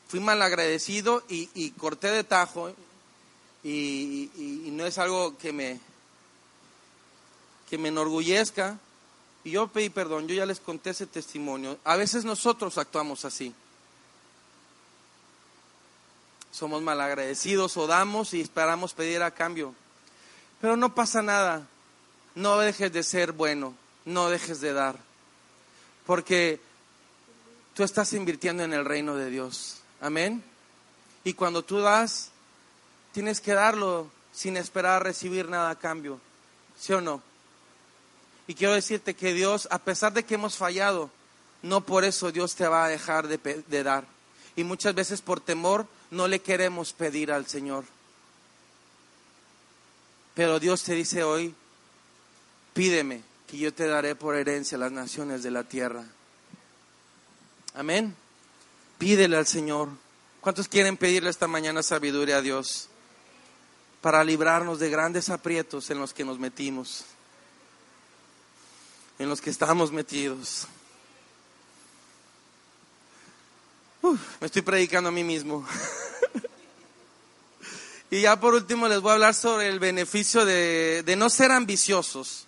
fui 0.09 0.18
mal 0.18 0.40
agradecido 0.40 1.22
y, 1.28 1.70
corté 1.72 2.11
de 2.11 2.24
tajo 2.24 2.70
y, 3.62 4.30
y, 4.34 4.70
no 4.70 4.86
es 4.86 4.97
algo 4.97 5.36
que 5.36 5.53
me 5.53 5.78
que 7.68 7.78
me 7.78 7.88
enorgullezca 7.88 8.78
y 9.44 9.52
yo 9.52 9.68
pedí 9.68 9.90
perdón 9.90 10.28
yo 10.28 10.34
ya 10.34 10.46
les 10.46 10.60
conté 10.60 10.90
ese 10.90 11.06
testimonio 11.06 11.78
a 11.84 11.96
veces 11.96 12.24
nosotros 12.24 12.78
actuamos 12.78 13.24
así 13.24 13.54
somos 16.54 16.82
malagradecidos 16.82 17.76
o 17.76 17.88
damos 17.88 18.32
y 18.32 18.40
esperamos 18.40 18.94
pedir 18.94 19.24
a 19.24 19.32
cambio. 19.32 19.74
Pero 20.60 20.76
no 20.76 20.94
pasa 20.94 21.20
nada. 21.20 21.66
No 22.36 22.58
dejes 22.58 22.92
de 22.92 23.02
ser 23.02 23.32
bueno, 23.32 23.74
no 24.04 24.30
dejes 24.30 24.60
de 24.60 24.72
dar. 24.72 24.96
Porque 26.06 26.60
tú 27.74 27.82
estás 27.82 28.12
invirtiendo 28.12 28.62
en 28.62 28.72
el 28.72 28.84
reino 28.84 29.16
de 29.16 29.30
Dios. 29.30 29.78
Amén. 30.00 30.44
Y 31.24 31.34
cuando 31.34 31.64
tú 31.64 31.80
das, 31.80 32.30
tienes 33.12 33.40
que 33.40 33.54
darlo 33.54 34.08
sin 34.32 34.56
esperar 34.56 35.02
recibir 35.02 35.48
nada 35.48 35.70
a 35.70 35.78
cambio. 35.78 36.20
¿Sí 36.78 36.92
o 36.92 37.00
no? 37.00 37.20
Y 38.47 38.55
quiero 38.55 38.74
decirte 38.74 39.14
que 39.14 39.32
Dios, 39.32 39.68
a 39.70 39.78
pesar 39.78 40.12
de 40.12 40.24
que 40.24 40.34
hemos 40.34 40.57
fallado, 40.57 41.11
no 41.62 41.80
por 41.80 42.05
eso 42.05 42.30
Dios 42.30 42.55
te 42.55 42.68
va 42.68 42.84
a 42.84 42.88
dejar 42.88 43.26
de, 43.26 43.38
de 43.38 43.82
dar. 43.82 44.05
Y 44.57 44.64
muchas 44.64 44.95
veces 44.95 45.22
por 45.22 45.40
temor 45.40 45.86
no 46.11 46.28
le 46.28 46.40
queremos 46.40 46.92
pedir 46.92 47.32
al 47.32 47.47
Señor. 47.47 47.84
Pero 50.34 50.61
Dios 50.61 50.82
te 50.82 50.95
dice 50.95 51.22
hoy, 51.22 51.55
pídeme 52.74 53.22
que 53.47 53.57
yo 53.57 53.72
te 53.72 53.86
daré 53.86 54.14
por 54.14 54.36
herencia 54.36 54.76
las 54.76 54.92
naciones 54.92 55.42
de 55.42 55.51
la 55.51 55.64
tierra. 55.64 56.05
Amén. 57.74 58.14
Pídele 58.99 59.36
al 59.36 59.47
Señor. 59.47 59.88
¿Cuántos 60.40 60.68
quieren 60.68 60.97
pedirle 60.97 61.30
esta 61.30 61.47
mañana 61.47 61.82
sabiduría 61.82 62.36
a 62.36 62.42
Dios 62.42 62.88
para 64.01 64.22
librarnos 64.22 64.78
de 64.78 64.90
grandes 64.90 65.30
aprietos 65.30 65.88
en 65.90 65.99
los 65.99 66.12
que 66.12 66.24
nos 66.24 66.38
metimos? 66.38 67.05
En 69.18 69.28
los 69.28 69.40
que 69.40 69.50
estamos 69.50 69.92
metidos. 69.92 70.66
me 74.40 74.46
estoy 74.46 74.62
predicando 74.62 75.08
a 75.08 75.12
mí 75.12 75.24
mismo. 75.24 75.66
y 78.10 78.22
ya 78.22 78.38
por 78.38 78.54
último 78.54 78.88
les 78.88 79.00
voy 79.00 79.10
a 79.10 79.14
hablar 79.14 79.34
sobre 79.34 79.68
el 79.68 79.78
beneficio 79.78 80.44
de, 80.44 81.02
de 81.04 81.16
no 81.16 81.30
ser 81.30 81.52
ambiciosos. 81.52 82.46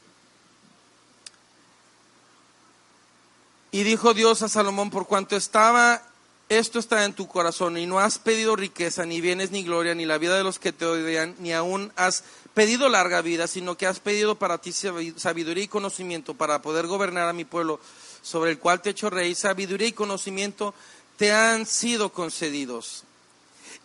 Y 3.70 3.82
dijo 3.82 4.14
Dios 4.14 4.42
a 4.42 4.48
Salomón, 4.48 4.90
por 4.90 5.06
cuanto 5.06 5.36
estaba, 5.36 6.02
esto 6.48 6.78
está 6.78 7.04
en 7.04 7.12
tu 7.12 7.26
corazón, 7.26 7.76
y 7.76 7.86
no 7.86 7.98
has 7.98 8.18
pedido 8.18 8.54
riqueza, 8.54 9.04
ni 9.04 9.20
bienes, 9.20 9.50
ni 9.50 9.64
gloria, 9.64 9.94
ni 9.94 10.06
la 10.06 10.18
vida 10.18 10.36
de 10.36 10.44
los 10.44 10.58
que 10.58 10.72
te 10.72 10.84
odian, 10.84 11.34
ni 11.40 11.52
aún 11.52 11.92
has 11.96 12.22
pedido 12.54 12.88
larga 12.88 13.20
vida, 13.20 13.46
sino 13.46 13.76
que 13.76 13.86
has 13.86 14.00
pedido 14.00 14.38
para 14.38 14.58
ti 14.58 14.72
sabiduría 14.72 15.64
y 15.64 15.68
conocimiento 15.68 16.34
para 16.34 16.62
poder 16.62 16.86
gobernar 16.86 17.28
a 17.28 17.32
mi 17.32 17.44
pueblo, 17.44 17.80
sobre 18.22 18.52
el 18.52 18.58
cual 18.58 18.80
te 18.80 18.90
he 18.90 18.92
hecho 18.92 19.10
rey, 19.10 19.34
sabiduría 19.34 19.88
y 19.88 19.92
conocimiento 19.92 20.72
te 21.16 21.32
han 21.32 21.66
sido 21.66 22.12
concedidos. 22.12 23.04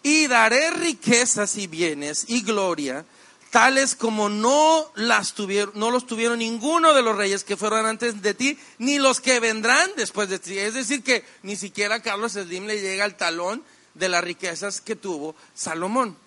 Y 0.04 0.28
daré 0.28 0.72
riquezas 0.72 1.58
y 1.58 1.68
bienes 1.68 2.26
y 2.28 2.42
gloria, 2.42 3.06
tales 3.52 3.96
como 3.96 4.30
no 4.30 4.92
las 4.96 5.34
tuvieron, 5.34 5.74
no 5.78 5.92
los 5.92 6.08
tuvieron 6.08 6.40
ninguno 6.40 6.94
de 6.94 7.04
los 7.04 7.16
reyes 7.16 7.44
que 7.44 7.58
fueron 7.58 7.86
antes 7.86 8.22
de 8.22 8.34
ti, 8.34 8.58
ni 8.80 8.98
los 8.98 9.22
que 9.22 9.40
vendrán 9.40 9.92
después 9.96 10.30
de 10.30 10.40
ti. 10.40 10.58
Es 10.58 10.74
decir, 10.74 11.04
que 11.04 11.24
ni 11.44 11.56
siquiera 11.56 12.02
Carlos 12.02 12.32
Slim 12.32 12.66
le 12.66 12.82
llega 12.82 13.04
al 13.04 13.18
talón 13.18 13.64
de 13.94 14.10
las 14.10 14.24
riquezas 14.24 14.82
que 14.82 14.96
tuvo 14.96 15.36
Salomón. 15.54 16.18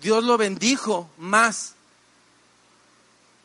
Dios 0.00 0.22
lo 0.22 0.36
bendijo 0.36 1.10
más 1.18 1.74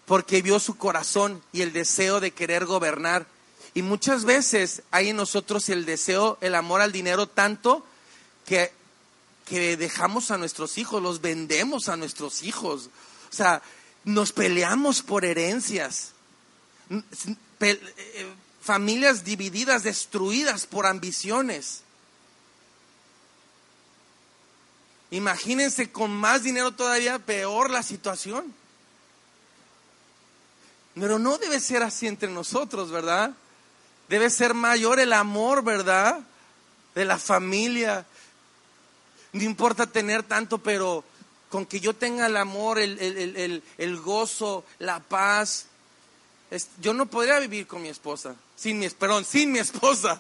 porque 0.06 0.42
vio 0.42 0.60
su 0.60 0.78
corazón 0.78 1.42
y 1.52 1.62
el 1.62 1.74
deseo 1.74 2.20
de 2.20 2.32
querer 2.32 2.66
gobernar 2.66 3.26
y 3.74 3.82
muchas 3.82 4.26
veces 4.26 4.84
hay 4.92 5.10
en 5.10 5.16
nosotros 5.16 5.68
el 5.70 5.86
deseo, 5.86 6.38
el 6.42 6.54
amor 6.56 6.82
al 6.82 6.92
dinero 6.92 7.28
tanto 7.28 7.84
que, 8.46 8.72
que 9.46 9.78
dejamos 9.78 10.32
a 10.32 10.38
nuestros 10.38 10.78
hijos, 10.78 11.02
los 11.02 11.22
vendemos 11.22 11.90
a 11.90 11.98
nuestros 11.98 12.44
hijos. 12.44 12.90
O 13.32 13.36
sea, 13.36 13.62
nos 14.04 14.32
peleamos 14.32 15.02
por 15.02 15.26
herencias. 15.26 16.12
Eh, 17.60 18.34
familias 18.62 19.24
divididas, 19.24 19.84
destruidas 19.84 20.66
por 20.66 20.86
ambiciones. 20.86 21.82
Imagínense 25.12 25.92
con 25.92 26.12
más 26.12 26.44
dinero 26.44 26.72
todavía 26.72 27.20
peor 27.20 27.70
la 27.70 27.84
situación. 27.84 28.54
Pero 30.96 31.20
no 31.20 31.38
debe 31.38 31.60
ser 31.60 31.84
así 31.84 32.08
entre 32.08 32.30
nosotros, 32.30 32.92
¿verdad? 32.92 33.32
Debe 34.10 34.30
ser 34.30 34.54
mayor 34.54 35.00
el 35.00 35.14
amor, 35.14 35.64
¿verdad? 35.64 36.20
De 36.96 37.06
la 37.06 37.18
familia. 37.18 38.06
No 39.34 39.44
importa 39.44 39.88
tener 39.88 40.24
tanto, 40.24 40.60
pero 40.60 41.04
con 41.50 41.66
que 41.68 41.80
yo 41.80 41.96
tenga 41.96 42.26
el 42.26 42.38
amor, 42.38 42.80
el, 42.80 44.02
gozo, 44.04 44.66
la 44.80 45.00
paz. 45.00 45.68
yo 46.82 46.94
no 46.94 47.08
podría 47.08 47.40
vivir 47.40 47.68
con 47.68 47.82
mi 47.82 47.90
esposa. 47.90 48.36
Sin 48.56 48.80
mi, 48.80 48.90
perdón, 48.90 49.26
sin 49.26 49.52
mi 49.52 49.60
esposa. 49.60 50.20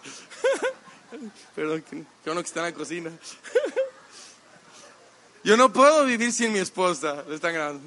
perdón, 1.55 1.84
que, 1.89 2.03
que 2.24 2.34
que 2.34 2.39
está 2.39 2.59
en 2.59 2.66
la 2.66 2.74
cocina. 2.74 3.11
yo 5.43 5.57
no 5.57 5.74
puedo 5.74 6.05
vivir 6.05 6.32
sin 6.32 6.51
mi 6.51 6.59
esposa. 6.59 7.24
Están 7.32 7.82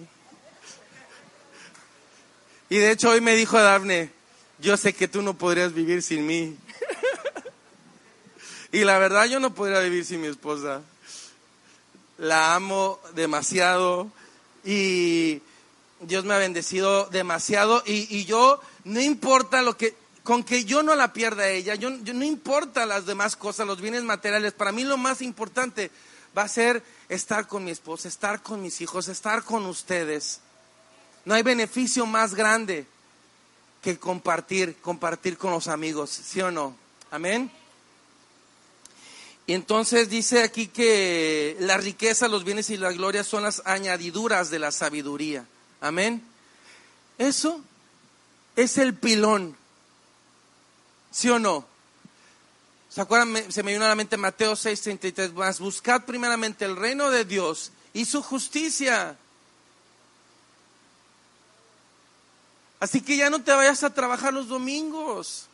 Y 2.69 2.79
de 2.79 2.91
hecho 2.91 3.11
hoy 3.11 3.21
me 3.21 3.37
dijo 3.37 3.61
Daphne, 3.61 4.11
yo 4.59 4.77
sé 4.77 4.93
que 4.93 5.07
tú 5.07 5.23
no 5.23 5.35
podrías 5.35 5.73
vivir 5.73 6.03
sin 6.03 6.27
mí. 6.27 6.57
y 8.73 8.85
la 8.85 8.99
verdad 8.99 9.27
yo 9.27 9.39
no 9.39 9.55
podría 9.55 9.81
vivir 9.81 10.05
sin 10.05 10.21
mi 10.21 10.27
esposa. 10.27 10.83
La 12.19 12.55
amo 12.55 12.99
demasiado 13.15 14.11
y 14.65 15.43
Dios 16.01 16.25
me 16.25 16.35
ha 16.35 16.39
bendecido 16.39 17.07
demasiado 17.07 17.83
y, 17.87 18.25
yo 18.25 18.61
no 18.85 19.01
importa 19.01 19.63
lo 19.63 19.77
que, 19.77 19.95
con 20.23 20.45
que 20.45 20.65
yo 20.65 20.83
no 20.83 20.95
la 20.95 21.13
pierda 21.13 21.49
ella, 21.49 21.75
yo, 21.75 21.91
yo 22.03 22.15
no 22.15 22.25
importa 22.25 22.87
las 22.87 23.07
demás 23.07 23.37
cosas, 23.37 23.67
los 23.67 23.81
bienes 23.81 24.03
materiales, 24.03 24.53
para 24.53 24.73
mí 24.73 24.85
lo 24.85 24.97
más 24.97 25.23
importante 25.23 25.91
va 26.37 26.43
a 26.43 26.49
ser 26.49 26.83
estar 27.09 27.47
con 27.47 27.65
mi 27.65 27.71
esposa, 27.71 28.09
estar 28.09 28.43
con 28.43 28.63
mis 28.63 28.81
hijos, 28.81 29.09
estar 29.09 29.43
con 29.43 29.65
ustedes. 29.67 30.41
No 31.25 31.35
hay 31.35 31.43
beneficio 31.43 32.07
más 32.07 32.35
grande 32.35 32.87
que 33.83 33.99
compartir, 33.99 34.77
compartir 34.81 35.39
con 35.39 35.53
los 35.53 35.69
amigos, 35.69 36.11
¿sí 36.11 36.41
o 36.41 36.51
no? 36.51 36.77
Amén. 37.11 37.51
Y 39.47 39.53
entonces 39.55 40.09
dice 40.09 40.43
aquí 40.43 40.67
que 40.67 41.57
la 41.61 41.77
riqueza, 41.77 42.29
los 42.29 42.45
bienes 42.45 42.71
y 42.71 42.77
la 42.77 42.93
gloria 42.93 43.23
son 43.23 43.45
las 43.45 43.63
añadiduras 43.65 44.51
de 44.51 44.59
la 44.59 44.73
sabiduría. 44.73 45.47
Amén. 45.81 46.23
Eso 47.19 47.61
es 48.57 48.77
el 48.79 48.95
pilón. 48.95 49.57
¿Sí 51.13 51.31
o 51.31 51.39
no? 51.39 51.65
¿Se 52.89 53.01
acuerdan? 53.01 53.53
Se 53.53 53.63
me 53.63 53.73
vino 53.73 53.85
a 53.85 53.89
la 53.89 53.95
mente 53.95 54.17
Mateo 54.17 54.55
6:33 54.55 55.33
más. 55.33 55.61
Buscad 55.61 56.05
primeramente 56.05 56.65
el 56.65 56.77
reino 56.77 57.11
de 57.11 57.25
Dios 57.25 57.71
y 57.93 58.05
su 58.05 58.23
justicia 58.23 59.17
Así 62.79 63.01
que 63.01 63.17
ya 63.17 63.31
no 63.31 63.43
te 63.43 63.53
vayas 63.53 63.83
a 63.85 63.95
trabajar 63.95 64.35
los 64.35 64.49
domingos. 64.49 65.47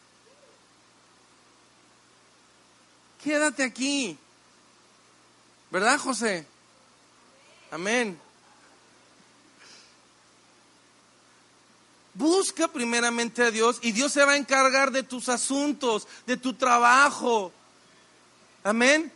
Quédate 3.22 3.62
aquí. 3.62 4.18
¿Verdad, 5.70 5.98
José? 5.98 6.46
Amén. 7.70 8.18
Busca 12.14 12.68
primeramente 12.68 13.42
a 13.42 13.50
Dios 13.50 13.78
y 13.80 13.92
Dios 13.92 14.12
se 14.12 14.24
va 14.24 14.32
a 14.32 14.36
encargar 14.36 14.90
de 14.90 15.02
tus 15.02 15.28
asuntos, 15.30 16.06
de 16.26 16.36
tu 16.36 16.52
trabajo. 16.52 17.52
Amén. 18.62 19.10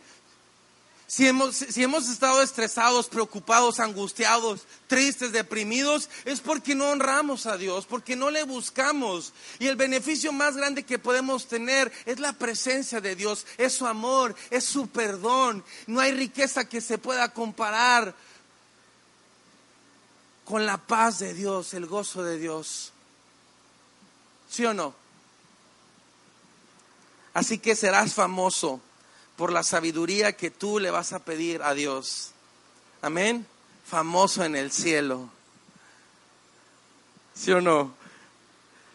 Si 1.09 1.25
hemos, 1.25 1.55
si 1.55 1.83
hemos 1.83 2.09
estado 2.09 2.41
estresados, 2.41 3.07
preocupados, 3.07 3.79
angustiados, 3.79 4.63
tristes, 4.87 5.31
deprimidos, 5.31 6.09
es 6.25 6.41
porque 6.41 6.75
no 6.75 6.89
honramos 6.89 7.45
a 7.45 7.55
Dios, 7.55 7.85
porque 7.85 8.17
no 8.17 8.29
le 8.29 8.43
buscamos. 8.43 9.31
Y 9.57 9.67
el 9.67 9.77
beneficio 9.77 10.33
más 10.33 10.57
grande 10.57 10.83
que 10.83 10.99
podemos 10.99 11.47
tener 11.47 11.93
es 12.05 12.19
la 12.19 12.33
presencia 12.33 12.99
de 12.99 13.15
Dios, 13.15 13.47
es 13.57 13.71
su 13.71 13.87
amor, 13.87 14.35
es 14.49 14.65
su 14.65 14.87
perdón. 14.87 15.63
No 15.87 16.01
hay 16.01 16.11
riqueza 16.11 16.67
que 16.67 16.81
se 16.81 16.97
pueda 16.97 17.33
comparar 17.33 18.13
con 20.43 20.65
la 20.65 20.77
paz 20.77 21.19
de 21.19 21.33
Dios, 21.33 21.73
el 21.73 21.85
gozo 21.85 22.21
de 22.21 22.37
Dios. 22.37 22.91
¿Sí 24.49 24.65
o 24.65 24.73
no? 24.73 24.93
Así 27.33 27.59
que 27.59 27.77
serás 27.77 28.13
famoso 28.13 28.81
por 29.37 29.53
la 29.53 29.63
sabiduría 29.63 30.35
que 30.35 30.51
tú 30.51 30.79
le 30.79 30.91
vas 30.91 31.13
a 31.13 31.19
pedir 31.19 31.61
a 31.61 31.73
Dios. 31.73 32.31
Amén. 33.01 33.45
Famoso 33.85 34.43
en 34.43 34.55
el 34.55 34.71
cielo. 34.71 35.29
¿Sí 37.35 37.51
o 37.51 37.61
no? 37.61 37.93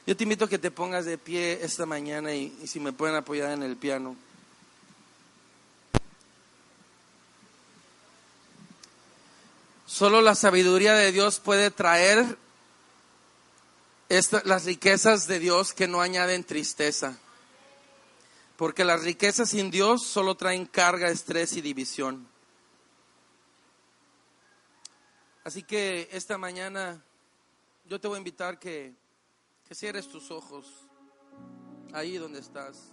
Yo 0.04 0.16
te 0.16 0.24
invito 0.24 0.46
a 0.46 0.48
que 0.48 0.58
te 0.58 0.72
pongas 0.72 1.04
de 1.04 1.16
pie 1.16 1.60
esta 1.62 1.86
mañana 1.86 2.34
y, 2.34 2.52
si 2.66 2.80
me 2.80 2.92
pueden 2.92 3.14
apoyar 3.14 3.52
en 3.52 3.62
el 3.62 3.76
piano. 3.76 4.16
Solo 9.86 10.22
la 10.22 10.34
sabiduría 10.34 10.94
de 10.94 11.12
Dios 11.12 11.38
puede 11.38 11.70
traer 11.70 12.36
las 14.44 14.64
riquezas 14.64 15.28
de 15.28 15.38
Dios 15.38 15.72
que 15.72 15.86
no 15.86 16.00
añaden 16.00 16.42
tristeza. 16.42 17.16
Porque 18.62 18.84
las 18.84 19.02
riquezas 19.02 19.48
sin 19.48 19.72
Dios 19.72 20.06
solo 20.06 20.36
traen 20.36 20.66
carga, 20.66 21.08
estrés 21.08 21.56
y 21.56 21.60
división. 21.60 22.28
Así 25.42 25.64
que 25.64 26.08
esta 26.12 26.38
mañana 26.38 27.04
yo 27.86 28.00
te 28.00 28.06
voy 28.06 28.14
a 28.14 28.18
invitar 28.18 28.60
que, 28.60 28.94
que 29.66 29.74
cierres 29.74 30.06
tus 30.06 30.30
ojos 30.30 30.86
ahí 31.92 32.18
donde 32.18 32.38
estás. 32.38 32.92